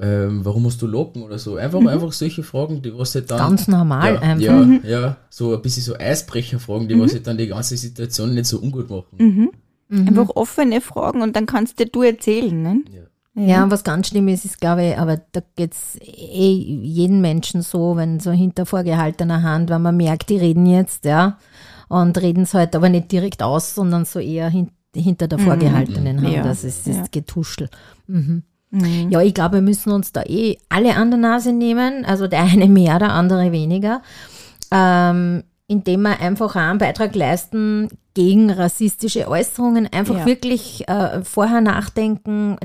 ähm, 0.00 0.44
warum 0.44 0.62
musst 0.62 0.82
du 0.82 0.86
locken 0.86 1.22
oder 1.22 1.38
so, 1.38 1.56
einfach, 1.56 1.84
einfach 1.86 2.12
solche 2.12 2.42
Fragen, 2.42 2.82
die 2.82 2.96
was 2.96 3.14
halt 3.14 3.30
dann 3.30 3.38
Ganz 3.38 3.68
normal 3.68 4.14
ja, 4.14 4.20
einfach. 4.20 4.84
Ja, 4.84 4.88
ja, 4.88 5.16
so 5.30 5.54
ein 5.54 5.62
bisschen 5.62 5.82
so 5.82 5.96
Eisbrecherfragen, 5.96 6.88
die 6.88 6.98
was 6.98 7.12
halt 7.12 7.26
dann 7.26 7.38
die 7.38 7.46
ganze 7.46 7.76
Situation 7.76 8.34
nicht 8.34 8.46
so 8.46 8.58
ungut 8.58 8.90
machen. 8.90 9.16
Mhm. 9.18 9.50
Mhm. 9.88 10.08
Einfach 10.08 10.30
offene 10.34 10.80
Fragen 10.80 11.22
und 11.22 11.36
dann 11.36 11.46
kannst 11.46 11.78
dir 11.78 11.86
du 11.86 12.02
erzählen. 12.02 12.60
Ne? 12.60 12.82
Ja. 12.92 13.02
Ja, 13.38 13.62
und 13.62 13.70
was 13.70 13.84
ganz 13.84 14.08
schlimm 14.08 14.28
ist, 14.28 14.46
ist, 14.46 14.62
glaube 14.62 14.86
ich, 14.86 14.98
aber 14.98 15.20
da 15.32 15.42
geht's 15.56 15.98
eh 16.00 16.52
jedem 16.52 17.20
Menschen 17.20 17.60
so, 17.60 17.94
wenn 17.94 18.18
so 18.18 18.30
hinter 18.30 18.64
vorgehaltener 18.64 19.42
Hand, 19.42 19.68
wenn 19.68 19.82
man 19.82 19.98
merkt, 19.98 20.30
die 20.30 20.38
reden 20.38 20.64
jetzt, 20.64 21.04
ja, 21.04 21.38
und 21.88 22.16
reden 22.20 22.42
es 22.42 22.54
halt 22.54 22.74
aber 22.76 22.88
nicht 22.88 23.10
direkt 23.12 23.42
aus, 23.42 23.74
sondern 23.74 24.04
so 24.04 24.18
eher 24.18 24.48
hin, 24.48 24.70
hinter 24.94 25.28
der 25.28 25.38
vorgehaltenen 25.38 26.22
Hand. 26.22 26.34
Ja, 26.34 26.42
Das 26.42 26.64
ist, 26.64 26.86
ist 26.88 26.96
ja. 26.96 27.04
Getuschel. 27.10 27.68
Mhm. 28.06 28.42
Mhm. 28.70 29.10
Ja, 29.10 29.20
ich 29.22 29.32
glaube, 29.34 29.56
wir 29.56 29.62
müssen 29.62 29.92
uns 29.92 30.12
da 30.12 30.22
eh 30.24 30.58
alle 30.68 30.96
an 30.96 31.10
der 31.10 31.20
Nase 31.20 31.52
nehmen, 31.52 32.04
also 32.04 32.26
der 32.26 32.42
eine 32.42 32.66
mehr, 32.66 32.98
der 32.98 33.12
andere 33.12 33.52
weniger, 33.52 34.02
ähm, 34.72 35.44
indem 35.68 36.02
wir 36.02 36.20
einfach 36.20 36.52
auch 36.56 36.60
einen 36.60 36.78
Beitrag 36.78 37.14
leisten 37.14 37.88
gegen 38.14 38.50
rassistische 38.50 39.28
Äußerungen, 39.28 39.88
einfach 39.92 40.18
Ja. 40.20 40.26
wirklich 40.26 40.88
äh, 40.88 41.22
vorher 41.22 41.60
nachdenken, 41.60 42.56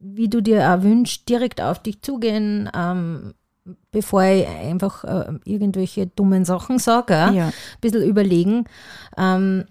wie 0.00 0.28
du 0.28 0.40
dir 0.42 0.70
auch 0.74 0.82
wünschst, 0.82 1.28
direkt 1.28 1.60
auf 1.60 1.82
dich 1.82 2.02
zugehen, 2.02 2.68
ähm, 2.76 3.34
bevor 3.90 4.22
ich 4.22 4.46
einfach 4.46 5.04
äh, 5.04 5.32
irgendwelche 5.44 6.06
dummen 6.06 6.44
Sachen 6.44 6.78
sage, 6.78 7.14
ja? 7.14 7.30
Ja. 7.30 7.46
ein 7.46 7.52
bisschen 7.80 8.02
überlegen, 8.02 8.64
ähm, 9.16 9.64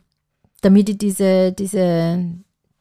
damit 0.62 0.90
ich 0.90 0.98
diese, 0.98 1.52
diese, 1.52 2.24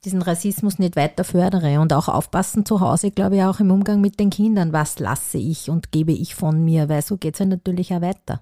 diesen 0.04 0.22
Rassismus 0.22 0.78
nicht 0.78 0.96
weiter 0.96 1.24
fördere 1.24 1.80
und 1.80 1.92
auch 1.92 2.08
aufpassen 2.08 2.64
zu 2.64 2.80
Hause, 2.80 3.10
glaube 3.10 3.36
ich, 3.36 3.42
auch 3.42 3.60
im 3.60 3.70
Umgang 3.70 4.00
mit 4.00 4.18
den 4.18 4.30
Kindern, 4.30 4.72
was 4.72 4.98
lasse 4.98 5.38
ich 5.38 5.70
und 5.70 5.92
gebe 5.92 6.12
ich 6.12 6.34
von 6.34 6.64
mir, 6.64 6.88
weil 6.88 7.02
so 7.02 7.16
geht 7.16 7.34
es 7.34 7.40
ja 7.40 7.46
natürlich 7.46 7.92
auch 7.92 8.00
weiter. 8.00 8.40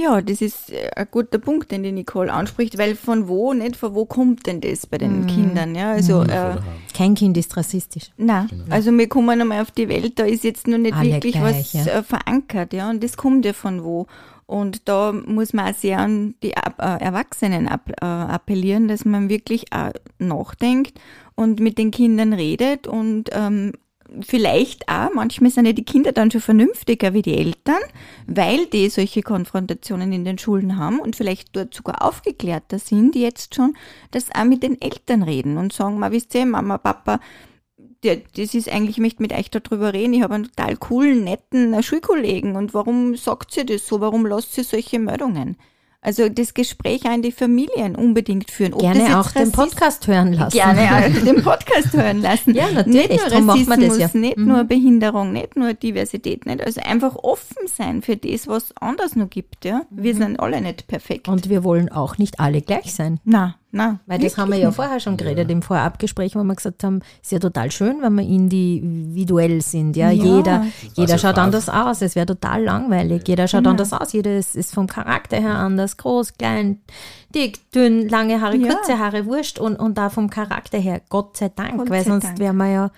Ja, 0.00 0.20
das 0.20 0.40
ist 0.40 0.72
äh, 0.72 0.90
ein 0.96 1.06
guter 1.10 1.38
Punkt, 1.38 1.70
den 1.70 1.82
die 1.82 1.92
Nicole 1.92 2.32
anspricht, 2.32 2.78
weil 2.78 2.96
von 2.96 3.28
wo, 3.28 3.52
nicht 3.52 3.76
von 3.76 3.94
wo 3.94 4.06
kommt 4.06 4.46
denn 4.46 4.60
das 4.60 4.86
bei 4.86 4.98
den 4.98 5.26
Kindern? 5.26 5.74
Ja, 5.74 5.92
also, 5.92 6.22
äh, 6.22 6.56
Kein 6.94 7.14
Kind 7.14 7.36
ist 7.36 7.56
rassistisch. 7.56 8.10
na, 8.16 8.48
also 8.70 8.90
wir 8.92 9.08
kommen 9.08 9.40
einmal 9.40 9.60
auf 9.60 9.70
die 9.70 9.88
Welt, 9.88 10.18
da 10.18 10.24
ist 10.24 10.44
jetzt 10.44 10.66
nur 10.66 10.78
nicht 10.78 10.96
Alle 10.96 11.12
wirklich 11.12 11.34
gleich, 11.34 11.74
was 11.74 11.84
ja. 11.84 11.98
äh, 11.98 12.02
verankert, 12.02 12.72
ja, 12.72 12.90
und 12.90 13.04
das 13.04 13.16
kommt 13.16 13.44
ja 13.44 13.52
von 13.52 13.84
wo. 13.84 14.06
Und 14.46 14.88
da 14.88 15.12
muss 15.12 15.52
man 15.52 15.72
auch 15.72 15.78
sehr 15.78 15.98
an 16.00 16.34
die 16.42 16.52
äh, 16.52 16.60
Erwachsenen 16.76 17.68
appellieren, 17.68 18.88
dass 18.88 19.04
man 19.04 19.28
wirklich 19.28 19.72
auch 19.72 19.92
nachdenkt 20.18 20.98
und 21.36 21.60
mit 21.60 21.78
den 21.78 21.92
Kindern 21.92 22.32
redet 22.32 22.88
und 22.88 23.30
ähm, 23.32 23.72
vielleicht 24.20 24.88
auch, 24.88 25.12
manchmal 25.14 25.50
sind 25.50 25.66
ja 25.66 25.72
die 25.72 25.84
Kinder 25.84 26.12
dann 26.12 26.30
schon 26.30 26.40
vernünftiger 26.40 27.14
wie 27.14 27.22
die 27.22 27.36
Eltern, 27.36 27.80
weil 28.26 28.66
die 28.66 28.88
solche 28.88 29.22
Konfrontationen 29.22 30.12
in 30.12 30.24
den 30.24 30.38
Schulen 30.38 30.76
haben 30.76 31.00
und 31.00 31.16
vielleicht 31.16 31.54
dort 31.54 31.74
sogar 31.74 32.02
aufgeklärter 32.02 32.78
sind 32.78 33.16
jetzt 33.16 33.54
schon, 33.54 33.76
dass 34.10 34.34
auch 34.34 34.44
mit 34.44 34.62
den 34.62 34.80
Eltern 34.80 35.22
reden 35.22 35.56
und 35.58 35.72
sagen, 35.72 35.98
mal, 35.98 36.12
wisst 36.12 36.34
ihr, 36.34 36.46
Mama, 36.46 36.78
Papa, 36.78 37.20
das 38.02 38.54
ist 38.54 38.68
eigentlich, 38.68 38.96
ich 38.96 39.02
möchte 39.02 39.22
mit 39.22 39.32
euch 39.32 39.50
darüber 39.50 39.92
reden. 39.92 40.14
Ich 40.14 40.22
habe 40.22 40.34
einen 40.34 40.44
total 40.44 40.76
coolen, 40.76 41.24
netten 41.24 41.82
Schulkollegen. 41.82 42.56
Und 42.56 42.72
warum 42.72 43.14
sagt 43.16 43.52
sie 43.52 43.66
das 43.66 43.86
so? 43.86 44.00
Warum 44.00 44.24
lasst 44.24 44.54
sie 44.54 44.62
solche 44.62 44.98
Meldungen? 44.98 45.56
Also 46.02 46.30
das 46.30 46.54
Gespräch 46.54 47.04
in 47.04 47.20
die 47.20 47.30
Familien 47.32 47.94
unbedingt 47.94 48.50
führen. 48.50 48.72
Ob 48.72 48.80
Gerne 48.80 49.20
auch 49.20 49.30
den 49.32 49.42
Rassismus- 49.48 49.52
Podcast 49.52 50.06
hören 50.06 50.32
lassen. 50.32 50.56
Gerne 50.56 50.80
auch 51.20 51.24
den 51.24 51.42
Podcast 51.42 51.92
hören 51.92 52.22
lassen. 52.22 52.54
Ja, 52.54 52.70
natürlich, 52.72 53.08
Nicht 53.10 53.20
nur 53.20 53.28
darum 53.28 53.46
macht 53.46 53.66
man 53.68 53.80
das 53.80 53.90
Rassismus, 53.90 54.12
ja. 54.14 54.20
nicht 54.20 54.36
Mhm. 54.38 54.48
nur 54.48 54.64
Behinderung, 54.64 55.32
nicht 55.32 55.56
nur 55.56 55.74
Diversität, 55.74 56.46
nicht. 56.46 56.62
Also 56.64 56.80
einfach 56.80 57.16
offen 57.16 57.66
sein 57.66 58.00
für 58.02 58.16
das, 58.16 58.48
was 58.48 58.74
anders 58.80 59.14
noch 59.14 59.28
gibt. 59.28 59.64
Ja? 59.66 59.82
Wir 59.90 60.14
sind 60.14 60.40
alle 60.40 60.60
nicht 60.62 60.86
perfekt. 60.86 61.26
Mhm. 61.26 61.34
Und 61.34 61.48
wir 61.50 61.64
wollen 61.64 61.90
auch 61.90 62.16
nicht 62.16 62.40
alle 62.40 62.62
gleich 62.62 62.94
sein. 62.94 63.20
na, 63.24 63.56
na. 63.72 64.00
Weil 64.06 64.18
das 64.18 64.36
haben 64.36 64.50
wir 64.50 64.58
ja 64.58 64.70
vorher 64.72 64.98
schon 65.00 65.16
geredet 65.16 65.50
im 65.50 65.62
Vorabgespräch, 65.62 66.34
wo 66.34 66.42
wir 66.42 66.54
gesagt 66.54 66.82
haben, 66.84 67.00
ist 67.22 67.30
ja 67.32 67.38
total 67.38 67.70
schön, 67.70 68.02
wenn 68.02 68.14
wir 68.14 68.24
individuell 68.24 69.60
sind. 69.62 69.96
Ja, 69.96 70.10
Ja. 70.10 70.24
jeder, 70.36 70.66
jeder 70.96 71.12
ja 71.12 71.18
schaut 71.18 71.34
brav. 71.36 71.44
anders 71.44 71.68
aus. 71.68 72.02
Es 72.02 72.16
wäre 72.16 72.26
total 72.26 72.64
langweilig. 72.64 73.22
Jeder 73.28 73.46
schaut 73.48 73.60
Genau. 73.60 73.70
anders 73.70 73.92
aus. 73.92 74.12
Jeder 74.12 74.36
ist, 74.36 74.56
ist 74.56 74.74
vom 74.74 74.86
Charakter 74.86 75.36
her 75.40 75.56
anders. 75.56 75.96
Groß, 75.96 76.34
klein, 76.34 76.80
dick, 77.34 77.70
dünn, 77.72 78.08
lange 78.08 78.40
Haare, 78.40 78.56
Ja. 78.56 78.74
kurze 78.74 78.98
Haare, 78.98 79.26
wurscht. 79.26 79.58
Und, 79.58 79.76
und 79.76 79.96
da 79.98 80.10
vom 80.10 80.30
Charakter 80.30 80.78
her, 80.78 81.00
Gott 81.08 81.36
sei 81.36 81.48
Dank. 81.48 81.78
Gott 81.78 81.90
weil 81.90 82.02
sei 82.04 82.10
sonst 82.10 82.24
Dank. 82.24 82.38
wäre 82.38 82.52
man 82.52 82.72
ja, 82.72 82.90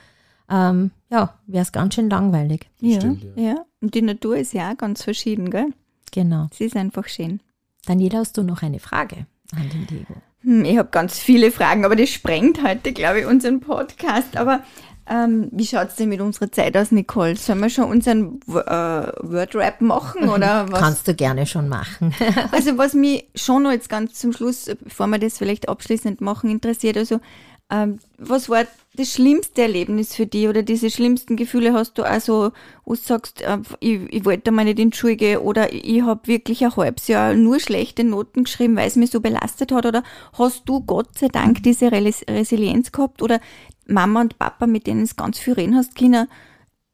ähm, 0.50 0.90
ja, 1.10 1.34
wäre 1.46 1.62
es 1.62 1.72
ganz 1.72 1.94
schön 1.94 2.08
langweilig. 2.10 2.68
Ja, 2.80 2.98
Stimmt, 3.00 3.24
ja. 3.36 3.56
Und 3.80 3.94
die 3.94 4.02
Natur 4.02 4.36
ist 4.36 4.52
ja 4.54 4.70
auch 4.72 4.76
ganz 4.76 5.02
verschieden, 5.02 5.50
gell? 5.50 5.66
Genau. 6.12 6.48
Sie 6.52 6.64
ist 6.64 6.76
einfach 6.76 7.08
schön. 7.08 7.40
Daniela, 7.86 8.18
hast 8.18 8.36
du 8.38 8.42
noch 8.42 8.62
eine 8.62 8.78
Frage 8.78 9.26
an 9.54 9.68
den 9.70 9.86
Diego? 9.86 10.14
Hm, 10.42 10.64
ich 10.64 10.78
habe 10.78 10.88
ganz 10.90 11.18
viele 11.18 11.50
Fragen, 11.50 11.84
aber 11.84 11.96
das 11.96 12.10
sprengt 12.10 12.62
heute, 12.62 12.92
glaube 12.92 13.20
ich, 13.20 13.26
unseren 13.26 13.60
Podcast. 13.60 14.36
Aber 14.36 14.60
ähm, 15.08 15.48
wie 15.50 15.66
schaut 15.66 15.88
es 15.88 15.96
denn 15.96 16.08
mit 16.08 16.20
unserer 16.20 16.50
Zeit 16.52 16.76
aus, 16.76 16.92
Nicole? 16.92 17.36
Sollen 17.36 17.60
wir 17.60 17.70
schon 17.70 17.84
unseren 17.84 18.40
äh, 18.48 18.52
Word-Rap 18.52 19.80
machen 19.80 20.28
oder 20.28 20.66
was? 20.70 20.80
Kannst 20.80 21.08
du 21.08 21.14
gerne 21.14 21.46
schon 21.46 21.68
machen. 21.68 22.14
also 22.52 22.78
was 22.78 22.94
mich 22.94 23.26
schon 23.34 23.64
noch 23.64 23.72
jetzt 23.72 23.88
ganz 23.88 24.14
zum 24.14 24.32
Schluss, 24.32 24.70
bevor 24.80 25.08
wir 25.08 25.18
das 25.18 25.38
vielleicht 25.38 25.68
abschließend 25.68 26.20
machen, 26.20 26.50
interessiert, 26.50 26.96
also 26.96 27.20
ähm, 27.70 27.98
was 28.18 28.48
war 28.48 28.66
das 28.94 29.14
schlimmste 29.14 29.62
Erlebnis 29.62 30.14
für 30.14 30.26
dich 30.26 30.46
oder 30.46 30.62
diese 30.62 30.90
schlimmsten 30.90 31.36
Gefühle 31.36 31.72
hast 31.72 31.96
du 31.96 32.02
also, 32.02 32.52
wo 32.84 32.94
du 32.94 33.00
sagst, 33.00 33.40
äh, 33.40 33.58
ich, 33.80 34.00
ich 34.12 34.24
wollte 34.26 34.50
mal 34.50 34.64
nicht 34.64 34.78
in 34.78 34.90
die 34.90 34.96
Schule 34.96 35.16
gehen 35.16 35.38
oder 35.38 35.72
ich 35.72 36.02
habe 36.02 36.26
wirklich 36.26 36.62
ein 36.64 36.76
halbes 36.76 37.08
Jahr 37.08 37.34
nur 37.34 37.58
schlechte 37.60 38.04
Noten 38.04 38.44
geschrieben, 38.44 38.76
weil 38.76 38.88
es 38.88 38.96
mich 38.96 39.10
so 39.10 39.20
belastet 39.20 39.72
hat 39.72 39.86
oder 39.86 40.02
hast 40.34 40.68
du 40.68 40.80
Gott 40.80 41.18
sei 41.18 41.28
Dank 41.28 41.62
diese 41.62 41.90
Resilienz 41.90 42.92
gehabt 42.92 43.22
oder 43.22 43.40
Mama 43.86 44.20
und 44.20 44.38
Papa, 44.38 44.66
mit 44.66 44.86
denen 44.86 45.02
es 45.02 45.16
ganz 45.16 45.38
viel 45.38 45.54
reden 45.54 45.74
hast 45.74 45.94
Kinder, 45.94 46.28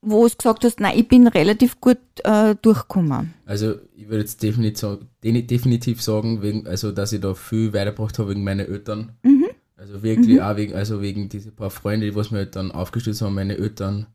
wo 0.01 0.25
du 0.25 0.33
gesagt 0.33 0.63
hast, 0.63 0.79
nein, 0.79 0.97
ich 0.97 1.09
bin 1.09 1.27
relativ 1.27 1.81
gut 1.81 1.97
äh, 2.23 2.55
durchgekommen? 2.61 3.33
Also 3.45 3.75
ich 3.97 4.07
würde 4.07 4.21
jetzt 4.21 4.41
definitiv, 4.41 4.99
definitiv 5.21 6.01
sagen, 6.01 6.41
wegen, 6.41 6.65
also 6.65 6.93
dass 6.93 7.11
ich 7.11 7.19
da 7.19 7.33
viel 7.33 7.73
weitergebracht 7.73 8.17
habe 8.17 8.29
wegen 8.29 8.45
meiner 8.45 8.65
Eltern. 8.65 9.11
Mhm 9.23 9.38
also 9.79 10.03
wirklich 10.03 10.37
mhm. 10.37 10.41
auch 10.41 10.57
wegen, 10.57 10.73
also 10.73 11.01
wegen 11.01 11.29
diese 11.29 11.51
paar 11.51 11.69
Freunde, 11.69 12.05
die 12.07 12.15
was 12.15 12.31
mir 12.31 12.39
halt 12.39 12.55
dann 12.55 12.71
aufgestützt 12.71 13.21
haben, 13.21 13.35
meine 13.35 13.57
Eltern, 13.57 14.07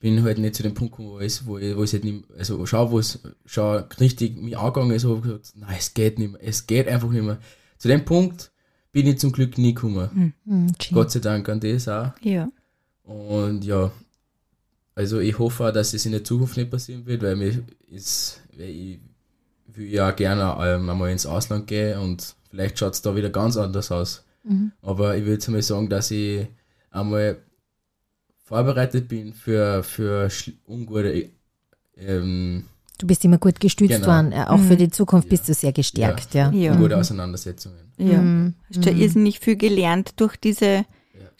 bin 0.00 0.24
halt 0.24 0.38
nicht 0.38 0.56
zu 0.56 0.64
dem 0.64 0.74
Punkt 0.74 0.96
gekommen, 0.96 1.10
wo 1.10 1.20
ich, 1.20 1.46
wo 1.46 1.58
ich, 1.58 1.76
wo 1.76 1.84
ich 1.84 1.92
halt 1.92 2.02
nicht, 2.02 2.24
also 2.36 2.66
schau, 2.66 2.90
wo 2.90 2.98
es 2.98 3.20
schon 3.46 3.84
richtig 4.00 4.36
mich 4.36 4.58
angegangen 4.58 4.90
ist, 4.90 5.04
habe 5.04 5.20
gesagt, 5.20 5.52
nein, 5.54 5.76
es 5.78 5.94
geht 5.94 6.18
nicht 6.18 6.32
mehr, 6.32 6.40
es 6.42 6.66
geht 6.66 6.88
einfach 6.88 7.08
nicht 7.08 7.22
mehr. 7.22 7.38
Zu 7.78 7.86
dem 7.86 8.04
Punkt 8.04 8.50
bin 8.90 9.06
ich 9.06 9.18
zum 9.18 9.30
Glück 9.30 9.58
nie 9.58 9.74
gekommen. 9.74 10.34
Mhm. 10.44 10.72
Gott 10.92 11.12
sei 11.12 11.20
Dank 11.20 11.48
an 11.48 11.60
das 11.60 11.86
auch. 11.86 12.10
Ja. 12.20 12.50
Und 13.04 13.64
ja, 13.64 13.92
also 14.96 15.20
ich 15.20 15.38
hoffe 15.38 15.68
auch, 15.68 15.72
dass 15.72 15.94
es 15.94 16.04
in 16.04 16.12
der 16.12 16.24
Zukunft 16.24 16.56
nicht 16.56 16.70
passieren 16.70 17.06
wird, 17.06 17.22
weil 17.22 17.36
mir 17.36 17.62
ist, 17.88 18.40
weil 18.56 18.68
ich 18.68 18.98
will 19.68 19.88
ja 19.88 20.10
gerne 20.10 20.56
einmal 20.56 21.10
ins 21.10 21.26
Ausland 21.26 21.68
gehen 21.68 21.98
und 21.98 22.34
vielleicht 22.50 22.78
schaut 22.78 22.94
es 22.94 23.02
da 23.02 23.14
wieder 23.14 23.30
ganz 23.30 23.56
anders 23.56 23.92
aus. 23.92 24.24
Mhm. 24.44 24.72
Aber 24.82 25.16
ich 25.16 25.24
würde 25.24 25.50
mal 25.50 25.62
sagen, 25.62 25.88
dass 25.88 26.10
ich 26.10 26.46
einmal 26.90 27.38
vorbereitet 28.44 29.08
bin 29.08 29.32
für, 29.32 29.82
für 29.82 30.28
ungute. 30.66 31.30
Ähm, 31.96 32.64
du 32.98 33.06
bist 33.06 33.24
immer 33.24 33.38
gut 33.38 33.60
gestützt 33.60 33.94
genau. 33.94 34.06
worden. 34.06 34.34
Auch 34.34 34.58
mhm. 34.58 34.68
für 34.68 34.76
die 34.76 34.90
Zukunft 34.90 35.28
ja. 35.28 35.30
bist 35.30 35.48
du 35.48 35.54
sehr 35.54 35.72
gestärkt. 35.72 36.34
Ja, 36.34 36.50
ja. 36.50 36.74
Gute 36.76 36.96
Auseinandersetzungen. 36.96 37.92
Ja. 37.98 38.20
Mhm. 38.20 38.54
Hast 38.68 38.84
du 38.84 38.92
mhm. 38.92 39.00
irrsinnig 39.00 39.40
viel 39.40 39.56
gelernt 39.56 40.14
durch 40.16 40.36
diese 40.36 40.84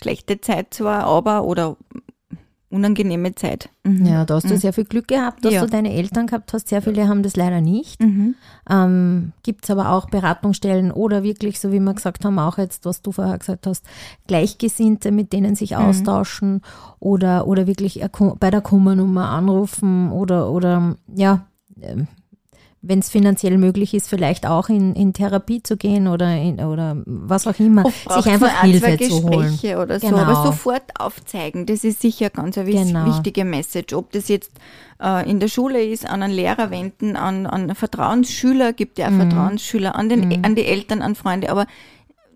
schlechte 0.01 0.41
Zeit 0.41 0.75
zwar, 0.75 1.05
aber 1.05 1.45
oder 1.45 1.77
unangenehme 2.72 3.35
Zeit. 3.35 3.68
Mhm. 3.85 4.06
Ja, 4.06 4.24
da 4.24 4.35
hast 4.35 4.48
du 4.48 4.54
mhm. 4.54 4.58
sehr 4.58 4.72
viel 4.72 4.85
Glück 4.85 5.08
gehabt, 5.08 5.44
dass 5.44 5.54
ja. 5.54 5.61
du 5.61 5.66
deine 5.68 5.92
Eltern 5.92 6.26
gehabt 6.26 6.52
hast. 6.52 6.68
Sehr 6.68 6.82
viele 6.82 7.08
haben 7.08 7.22
das 7.22 7.37
leider 7.37 7.61
nicht. 7.61 8.02
Mhm. 8.02 8.35
Ähm, 8.68 9.32
Gibt 9.42 9.64
es 9.64 9.70
aber 9.70 9.90
auch 9.90 10.08
Beratungsstellen 10.08 10.90
oder 10.90 11.22
wirklich, 11.22 11.61
so 11.61 11.72
wie 11.72 11.80
wir 11.80 11.94
gesagt 11.94 12.24
haben, 12.24 12.38
auch 12.38 12.58
jetzt, 12.58 12.85
was 12.85 13.02
du 13.02 13.12
vorher 13.12 13.38
gesagt 13.38 13.66
hast, 13.66 13.85
Gleichgesinnte, 14.26 15.12
mit 15.12 15.32
denen 15.32 15.54
sich 15.54 15.72
mhm. 15.72 15.78
austauschen 15.78 16.62
oder, 16.98 17.46
oder 17.46 17.66
wirklich 17.66 18.04
bei 18.40 18.50
der 18.50 18.61
Kummernummer 18.61 19.28
anrufen 19.28 20.11
oder, 20.11 20.50
oder 20.50 20.96
ja, 21.14 21.46
ähm, 21.80 22.08
wenn 22.85 22.99
es 22.99 23.11
finanziell 23.11 23.59
möglich 23.59 23.95
ist, 23.95 24.09
vielleicht 24.09 24.45
auch 24.45 24.68
in, 24.68 24.95
in 24.95 25.12
Therapie 25.12 25.62
zu 25.62 25.77
gehen 25.77 26.09
oder, 26.09 26.37
in, 26.37 26.59
oder 26.61 26.97
was 27.07 27.47
auch 27.47 27.59
immer, 27.61 27.85
sich 27.88 28.27
einfach 28.27 28.62
Hilfe 28.62 28.99
zu 28.99 29.23
holen. 29.23 29.57
Oder 29.79 30.01
so, 30.01 30.09
genau. 30.09 30.18
aber 30.18 30.45
sofort 30.45 30.83
aufzeigen, 30.99 31.64
das 31.64 31.85
ist 31.85 32.01
sicher 32.01 32.29
ganz 32.29 32.59
eine 32.59 32.68
genau. 32.68 33.07
wichtige 33.07 33.45
Message. 33.45 33.95
Ob 33.95 34.11
das 34.11 34.27
jetzt 34.27 34.51
äh, 35.01 35.29
in 35.31 35.38
der 35.38 35.47
Schule 35.47 35.85
ist, 35.85 36.05
an 36.05 36.25
einen 36.25 36.35
Lehrer 36.35 36.71
wenden, 36.71 37.14
an, 37.14 37.47
an 37.47 37.73
Vertrauensschüler, 37.73 38.73
gibt 38.73 38.99
ja 38.99 39.07
auch 39.07 39.12
mhm. 39.12 39.31
Vertrauensschüler, 39.31 39.95
an, 39.95 40.09
den, 40.09 40.29
mhm. 40.29 40.45
an 40.45 40.57
die 40.57 40.66
Eltern, 40.66 41.03
an 41.03 41.14
Freunde, 41.14 41.51
aber 41.51 41.66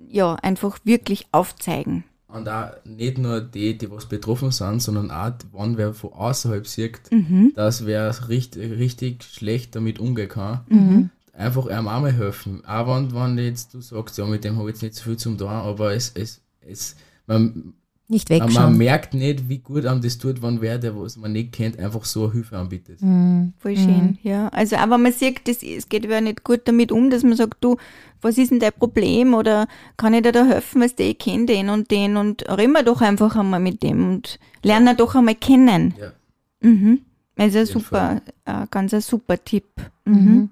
ja, 0.09 0.35
einfach 0.37 0.79
wirklich 0.85 1.27
aufzeigen. 1.33 2.05
Und 2.29 2.49
auch 2.49 2.73
nicht 2.85 3.19
nur 3.19 3.41
die, 3.41 3.79
die 3.79 3.91
was 3.91 4.07
betroffen 4.07 4.51
sind, 4.51 4.83
sondern 4.83 5.13
auch, 5.13 5.33
wenn 5.53 5.79
wer 5.79 5.95
von 5.95 6.13
außerhalb 6.13 6.67
sieht, 6.67 7.01
mhm. 7.13 7.53
dass 7.55 7.87
wer 7.87 8.29
richtig, 8.29 8.73
richtig 8.73 9.23
schlecht 9.23 9.77
damit 9.77 10.01
umgehen 10.01 10.29
kann, 10.29 10.61
mhm. 10.69 11.11
einfach 11.33 11.67
einem 11.67 11.87
auch 11.87 12.01
mal 12.01 12.13
helfen. 12.13 12.65
Auch 12.65 12.89
wenn, 12.89 13.15
wenn 13.15 13.39
jetzt 13.39 13.75
du 13.75 13.81
sagst, 13.81 14.19
ja, 14.19 14.27
mit 14.27 14.43
dem 14.43 14.59
habe 14.59 14.71
ich 14.71 14.75
jetzt 14.75 14.83
nicht 14.83 14.95
so 14.97 15.05
viel 15.05 15.17
zum 15.17 15.39
tun, 15.39 15.49
aber 15.49 15.95
es, 15.95 16.11
es, 16.15 16.41
es, 16.61 16.97
man, 17.29 17.75
nicht 18.09 18.31
wegschauen. 18.31 18.55
Man 18.55 18.79
merkt 18.79 19.15
nicht, 19.15 19.49
wie 19.49 19.59
gut 19.59 19.85
einem 19.85 20.01
das 20.01 20.19
tut, 20.19 20.43
wenn 20.43 20.61
wer, 20.61 20.79
der 20.79 20.97
was 20.97 21.17
man 21.17 21.33
nicht 21.33 21.53
kennt, 21.53 21.79
einfach 21.79 22.05
so 22.05 22.25
eine 22.25 22.33
Hilfe 22.35 22.57
anbietet. 22.57 23.03
Mhm. 23.03 23.53
Voll 23.59 23.77
schön, 23.77 24.07
mhm. 24.07 24.19
ja. 24.23 24.49
Also 24.49 24.77
aber 24.77 24.99
man 24.99 25.13
sieht, 25.13 25.47
das, 25.49 25.63
es 25.63 25.89
geht 25.89 26.05
ja 26.05 26.21
nicht 26.21 26.45
gut 26.45 26.63
damit 26.65 26.93
um, 26.93 27.11
dass 27.11 27.23
man 27.23 27.37
sagt, 27.37 27.57
du, 27.63 27.77
was 28.23 28.39
ist 28.39 28.51
denn 28.51 28.61
dein 28.61 28.73
Problem 28.73 29.35
oder 29.35 29.67
kann 29.97 30.15
ich 30.15 30.23
dir 30.23 30.33
da 30.33 30.45
helfen, 30.45 30.83
weil 30.83 30.91
ich 30.99 31.19
kenne 31.19 31.47
den 31.47 31.69
und 31.69 31.91
den 31.91 32.17
und 32.17 32.49
reden 32.49 32.73
wir 32.73 32.83
doch 32.83 33.01
einfach 33.01 33.35
einmal 33.37 33.61
mit 33.61 33.83
dem 33.83 34.09
und 34.09 34.39
lernen 34.63 34.97
doch 34.97 35.15
einmal 35.15 35.35
kennen. 35.35 35.95
Ja. 36.01 36.13
Mhm. 36.61 37.01
Also 37.37 37.59
ein 37.59 37.67
super, 37.67 38.23
äh, 38.45 38.67
ganz 38.71 38.95
ein 38.95 39.01
super 39.01 39.43
Tipp. 39.43 39.67
Mhm. 40.05 40.15
mhm. 40.15 40.51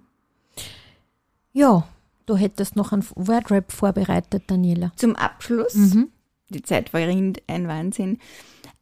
Ja, 1.57 1.87
du 2.27 2.37
hättest 2.37 2.75
noch 2.75 2.91
ein 2.91 3.05
Wordrap 3.15 3.71
vorbereitet, 3.71 4.43
Daniela. 4.49 4.91
Zum 4.97 5.15
Abschluss 5.15 5.77
mhm 5.77 6.09
die 6.55 6.63
Zeit 6.63 6.93
war 6.93 7.01
ein 7.01 7.37
Wahnsinn. 7.47 8.19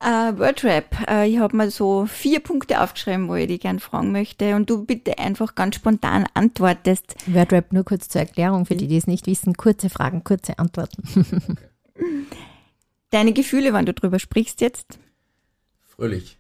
Uh, 0.05 0.37
Wordrap, 0.37 1.09
uh, 1.09 1.23
ich 1.23 1.39
habe 1.39 1.57
mal 1.57 1.71
so 1.71 2.07
vier 2.07 2.41
Punkte 2.41 2.81
aufgeschrieben, 2.81 3.29
wo 3.29 3.37
ich 3.37 3.47
dich 3.47 3.61
gerne 3.61 3.79
fragen 3.79 4.11
möchte 4.11 4.57
und 4.57 4.69
du 4.69 4.85
bitte 4.85 5.17
einfach 5.19 5.55
ganz 5.55 5.77
spontan 5.77 6.27
antwortest. 6.35 7.15
Wordrap 7.27 7.73
nur 7.73 7.85
kurz 7.85 8.09
zur 8.09 8.23
Erklärung 8.23 8.67
für 8.67 8.75
die, 8.75 8.89
die 8.89 8.97
es 8.97 9.07
nicht 9.07 9.29
wissen. 9.29 9.55
Kurze 9.55 9.91
Fragen, 9.91 10.25
kurze 10.25 10.59
Antworten. 10.59 11.05
Deine 13.11 13.33
Gefühle, 13.33 13.73
wenn 13.73 13.87
du 13.87 13.95
drüber 13.95 14.19
sprichst 14.19 14.61
jetzt? 14.61 14.99
Fröhlich. 15.83 16.37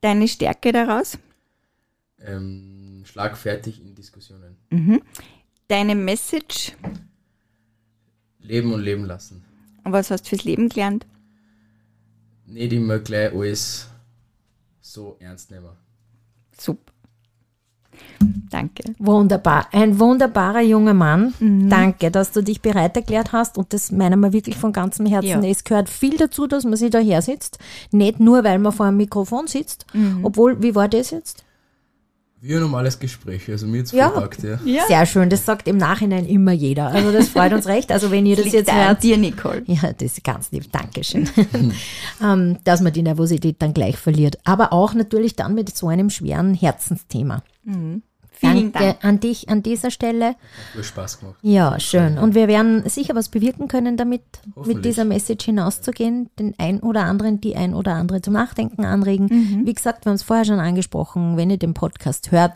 Deine 0.00 0.26
Stärke 0.26 0.72
daraus? 0.72 1.18
Ähm, 2.18 3.02
schlagfertig 3.04 3.82
in 3.82 3.94
Diskussionen. 3.94 4.56
Mhm. 4.70 5.02
Deine 5.68 5.94
Message? 5.94 6.72
Leben 8.38 8.72
und 8.72 8.82
leben 8.82 9.04
lassen. 9.04 9.44
Und 9.84 9.92
was 9.92 10.10
hast 10.10 10.24
du 10.24 10.30
fürs 10.30 10.44
Leben 10.44 10.68
gelernt? 10.68 11.06
Nicht 12.46 12.72
immer 12.72 12.98
gleich 12.98 13.32
alles 13.32 13.88
so 14.80 15.16
ernst 15.20 15.50
nehmen. 15.50 15.70
Super. 16.58 16.92
Danke. 18.50 18.94
Wunderbar. 18.98 19.68
Ein 19.72 19.98
wunderbarer 19.98 20.60
junger 20.60 20.94
Mann. 20.94 21.34
Mhm. 21.38 21.68
Danke, 21.68 22.10
dass 22.10 22.32
du 22.32 22.42
dich 22.42 22.60
bereit 22.60 22.96
erklärt 22.96 23.32
hast. 23.32 23.58
Und 23.58 23.72
das 23.72 23.90
meinen 23.92 24.20
wir 24.20 24.32
wirklich 24.32 24.56
von 24.56 24.72
ganzem 24.72 25.06
Herzen. 25.06 25.42
Ja. 25.42 25.50
Es 25.50 25.64
gehört 25.64 25.88
viel 25.88 26.16
dazu, 26.16 26.46
dass 26.46 26.64
man 26.64 26.76
sich 26.76 26.90
da 26.90 26.98
her 26.98 27.22
sitzt. 27.22 27.58
Nicht 27.90 28.20
nur, 28.20 28.44
weil 28.44 28.58
man 28.58 28.72
vor 28.72 28.86
einem 28.86 28.96
Mikrofon 28.96 29.46
sitzt. 29.46 29.86
Mhm. 29.92 30.24
Obwohl, 30.24 30.62
wie 30.62 30.74
war 30.74 30.88
das 30.88 31.10
jetzt? 31.10 31.44
Wie 32.46 32.54
ein 32.54 32.60
normales 32.60 32.98
Gespräch, 32.98 33.48
also 33.50 33.66
mir 33.66 33.78
jetzt 33.78 33.94
ja. 33.94 34.10
Verpackt, 34.10 34.42
ja. 34.42 34.58
ja. 34.66 34.86
Sehr 34.86 35.06
schön, 35.06 35.30
das 35.30 35.46
sagt 35.46 35.66
im 35.66 35.78
Nachhinein 35.78 36.26
immer 36.26 36.52
jeder. 36.52 36.88
Also 36.88 37.10
das 37.10 37.30
freut 37.30 37.54
uns 37.54 37.66
recht. 37.66 37.90
Also 37.90 38.10
wenn 38.10 38.26
ihr 38.26 38.36
das, 38.36 38.44
das 38.44 38.52
jetzt 38.52 38.70
hört. 38.70 39.02
dir, 39.02 39.16
Nicole. 39.16 39.62
Ja, 39.64 39.94
das 39.94 40.12
ist 40.12 40.24
ganz 40.24 40.52
lieb, 40.52 40.70
Dankeschön. 40.70 41.26
ähm, 42.22 42.58
dass 42.64 42.82
man 42.82 42.92
die 42.92 43.00
Nervosität 43.00 43.56
dann 43.60 43.72
gleich 43.72 43.96
verliert. 43.96 44.36
Aber 44.44 44.74
auch 44.74 44.92
natürlich 44.92 45.36
dann 45.36 45.54
mit 45.54 45.74
so 45.74 45.88
einem 45.88 46.10
schweren 46.10 46.52
Herzensthema. 46.52 47.42
Mhm. 47.64 48.02
Vielen 48.36 48.72
Danke 48.72 48.78
Dank. 48.78 49.04
an 49.04 49.20
dich 49.20 49.48
an 49.48 49.62
dieser 49.62 49.90
Stelle. 49.90 50.34
Hat 50.76 50.84
Spaß 50.84 51.20
gemacht. 51.20 51.36
Ja, 51.42 51.78
schön. 51.78 52.18
Und 52.18 52.34
wir 52.34 52.48
werden 52.48 52.88
sicher 52.88 53.14
was 53.14 53.28
bewirken 53.28 53.68
können, 53.68 53.96
damit 53.96 54.22
mit 54.66 54.84
dieser 54.84 55.04
Message 55.04 55.44
hinauszugehen, 55.44 56.30
den 56.38 56.54
ein 56.58 56.80
oder 56.80 57.04
anderen, 57.04 57.40
die 57.40 57.56
ein 57.56 57.74
oder 57.74 57.94
andere 57.94 58.22
zum 58.22 58.34
Nachdenken 58.34 58.84
anregen. 58.84 59.26
Mhm. 59.30 59.66
Wie 59.66 59.72
gesagt, 59.72 60.04
wir 60.04 60.10
haben 60.10 60.16
es 60.16 60.22
vorher 60.22 60.44
schon 60.44 60.58
angesprochen, 60.58 61.36
wenn 61.36 61.50
ihr 61.50 61.58
den 61.58 61.74
Podcast 61.74 62.32
hört, 62.32 62.54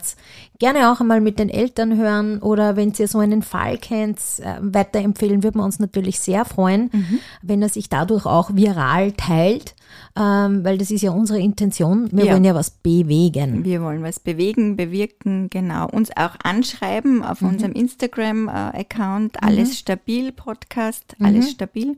gerne 0.59 0.91
auch 0.91 0.99
einmal 0.99 1.21
mit 1.21 1.39
den 1.39 1.49
Eltern 1.49 1.97
hören 1.97 2.39
oder 2.39 2.75
wenn 2.75 2.93
ihr 2.97 3.07
so 3.07 3.19
einen 3.19 3.41
Fall 3.41 3.77
kennt, 3.77 4.19
äh, 4.39 4.55
weiterempfehlen, 4.59 5.43
würden 5.43 5.59
wir 5.59 5.65
uns 5.65 5.79
natürlich 5.79 6.19
sehr 6.19 6.45
freuen, 6.45 6.89
mhm. 6.91 7.19
wenn 7.41 7.61
er 7.61 7.69
sich 7.69 7.89
dadurch 7.89 8.25
auch 8.25 8.53
viral 8.53 9.13
teilt 9.13 9.75
ähm, 10.15 10.63
weil 10.63 10.77
das 10.77 10.91
ist 10.91 11.01
ja 11.01 11.11
unsere 11.11 11.39
Intention. 11.39 12.09
Wir 12.11 12.25
ja. 12.25 12.33
wollen 12.33 12.43
ja 12.43 12.55
was 12.55 12.69
bewegen. 12.71 13.63
Wir 13.63 13.81
wollen 13.81 14.03
was 14.03 14.19
bewegen, 14.19 14.75
bewirken, 14.75 15.49
genau. 15.49 15.87
Uns 15.89 16.09
auch 16.15 16.35
anschreiben 16.43 17.23
auf 17.23 17.41
mhm. 17.41 17.49
unserem 17.49 17.71
Instagram-Account, 17.73 19.33
mhm. 19.33 19.47
alles 19.47 19.79
stabil 19.79 20.31
Podcast, 20.31 21.15
mhm. 21.17 21.25
alles 21.25 21.51
stabil. 21.51 21.97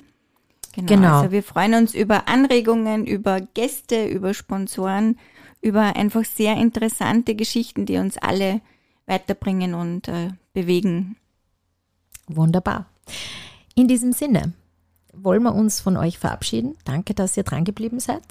Genau. 0.74 0.88
genau. 0.88 1.18
Also 1.20 1.32
wir 1.32 1.44
freuen 1.44 1.74
uns 1.74 1.94
über 1.94 2.28
Anregungen, 2.28 3.06
über 3.06 3.42
Gäste, 3.42 4.06
über 4.06 4.34
Sponsoren, 4.34 5.18
über 5.62 5.96
einfach 5.96 6.26
sehr 6.26 6.56
interessante 6.58 7.36
Geschichten, 7.36 7.86
die 7.86 7.98
uns 7.98 8.18
alle 8.18 8.62
weiterbringen 9.06 9.74
und 9.74 10.08
äh, 10.08 10.30
bewegen 10.54 11.18
Wunderbar. 12.36 12.86
In 13.76 13.88
diesem 13.88 14.14
Sinne 14.14 14.54
wollen 15.14 15.44
wir 15.44 15.54
uns 15.56 15.80
von 15.82 15.98
euch 15.98 16.18
verabschieden. 16.20 16.76
Danke, 16.86 17.14
dass 17.14 17.38
ihr 17.38 17.44
dran 17.44 17.64
geblieben 17.64 18.00
seid. 18.00 18.22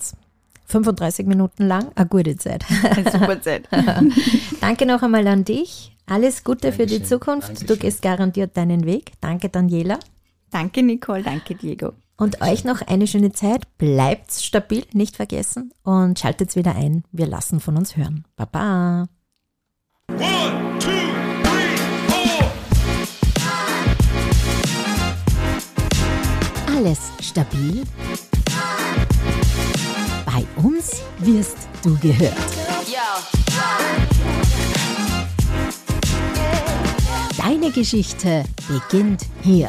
35 0.66 1.26
Minuten 1.26 1.66
lang, 1.66 1.90
eine 1.96 2.06
gute 2.06 2.36
Zeit. 2.36 2.64
Eine 2.84 3.10
super 3.10 3.40
Zeit. 3.42 3.68
Danke 4.60 4.86
noch 4.86 5.02
einmal 5.02 5.26
an 5.26 5.44
dich. 5.44 5.96
Alles 6.06 6.44
Gute 6.44 6.72
für 6.72 6.86
die 6.86 6.98
Dankeschön. 6.98 7.04
Zukunft. 7.06 7.48
Du 7.48 7.54
Dankeschön. 7.54 7.78
gehst 7.78 8.02
garantiert 8.02 8.56
deinen 8.56 8.84
Weg. 8.84 9.12
Danke, 9.20 9.48
Daniela. 9.48 9.98
Danke, 10.50 10.82
Nicole. 10.82 11.22
Danke, 11.22 11.54
Diego. 11.54 11.92
Und 12.16 12.40
euch 12.42 12.64
noch 12.64 12.82
eine 12.82 13.06
schöne 13.06 13.32
Zeit. 13.32 13.62
Bleibt 13.78 14.32
stabil, 14.32 14.84
nicht 14.92 15.16
vergessen. 15.16 15.72
Und 15.82 16.18
schaltet 16.18 16.54
wieder 16.54 16.74
ein. 16.76 17.04
Wir 17.12 17.26
lassen 17.26 17.60
von 17.60 17.76
uns 17.76 17.96
hören. 17.96 18.24
Baba. 18.36 19.08
One, 20.08 20.78
two, 20.78 20.90
Alles 26.80 27.12
stabil? 27.20 27.82
Bei 30.24 30.46
uns 30.56 31.02
wirst 31.18 31.58
du 31.82 31.94
gehört. 31.98 32.32
Deine 37.36 37.70
Geschichte 37.70 38.44
beginnt 38.66 39.26
hier. 39.42 39.68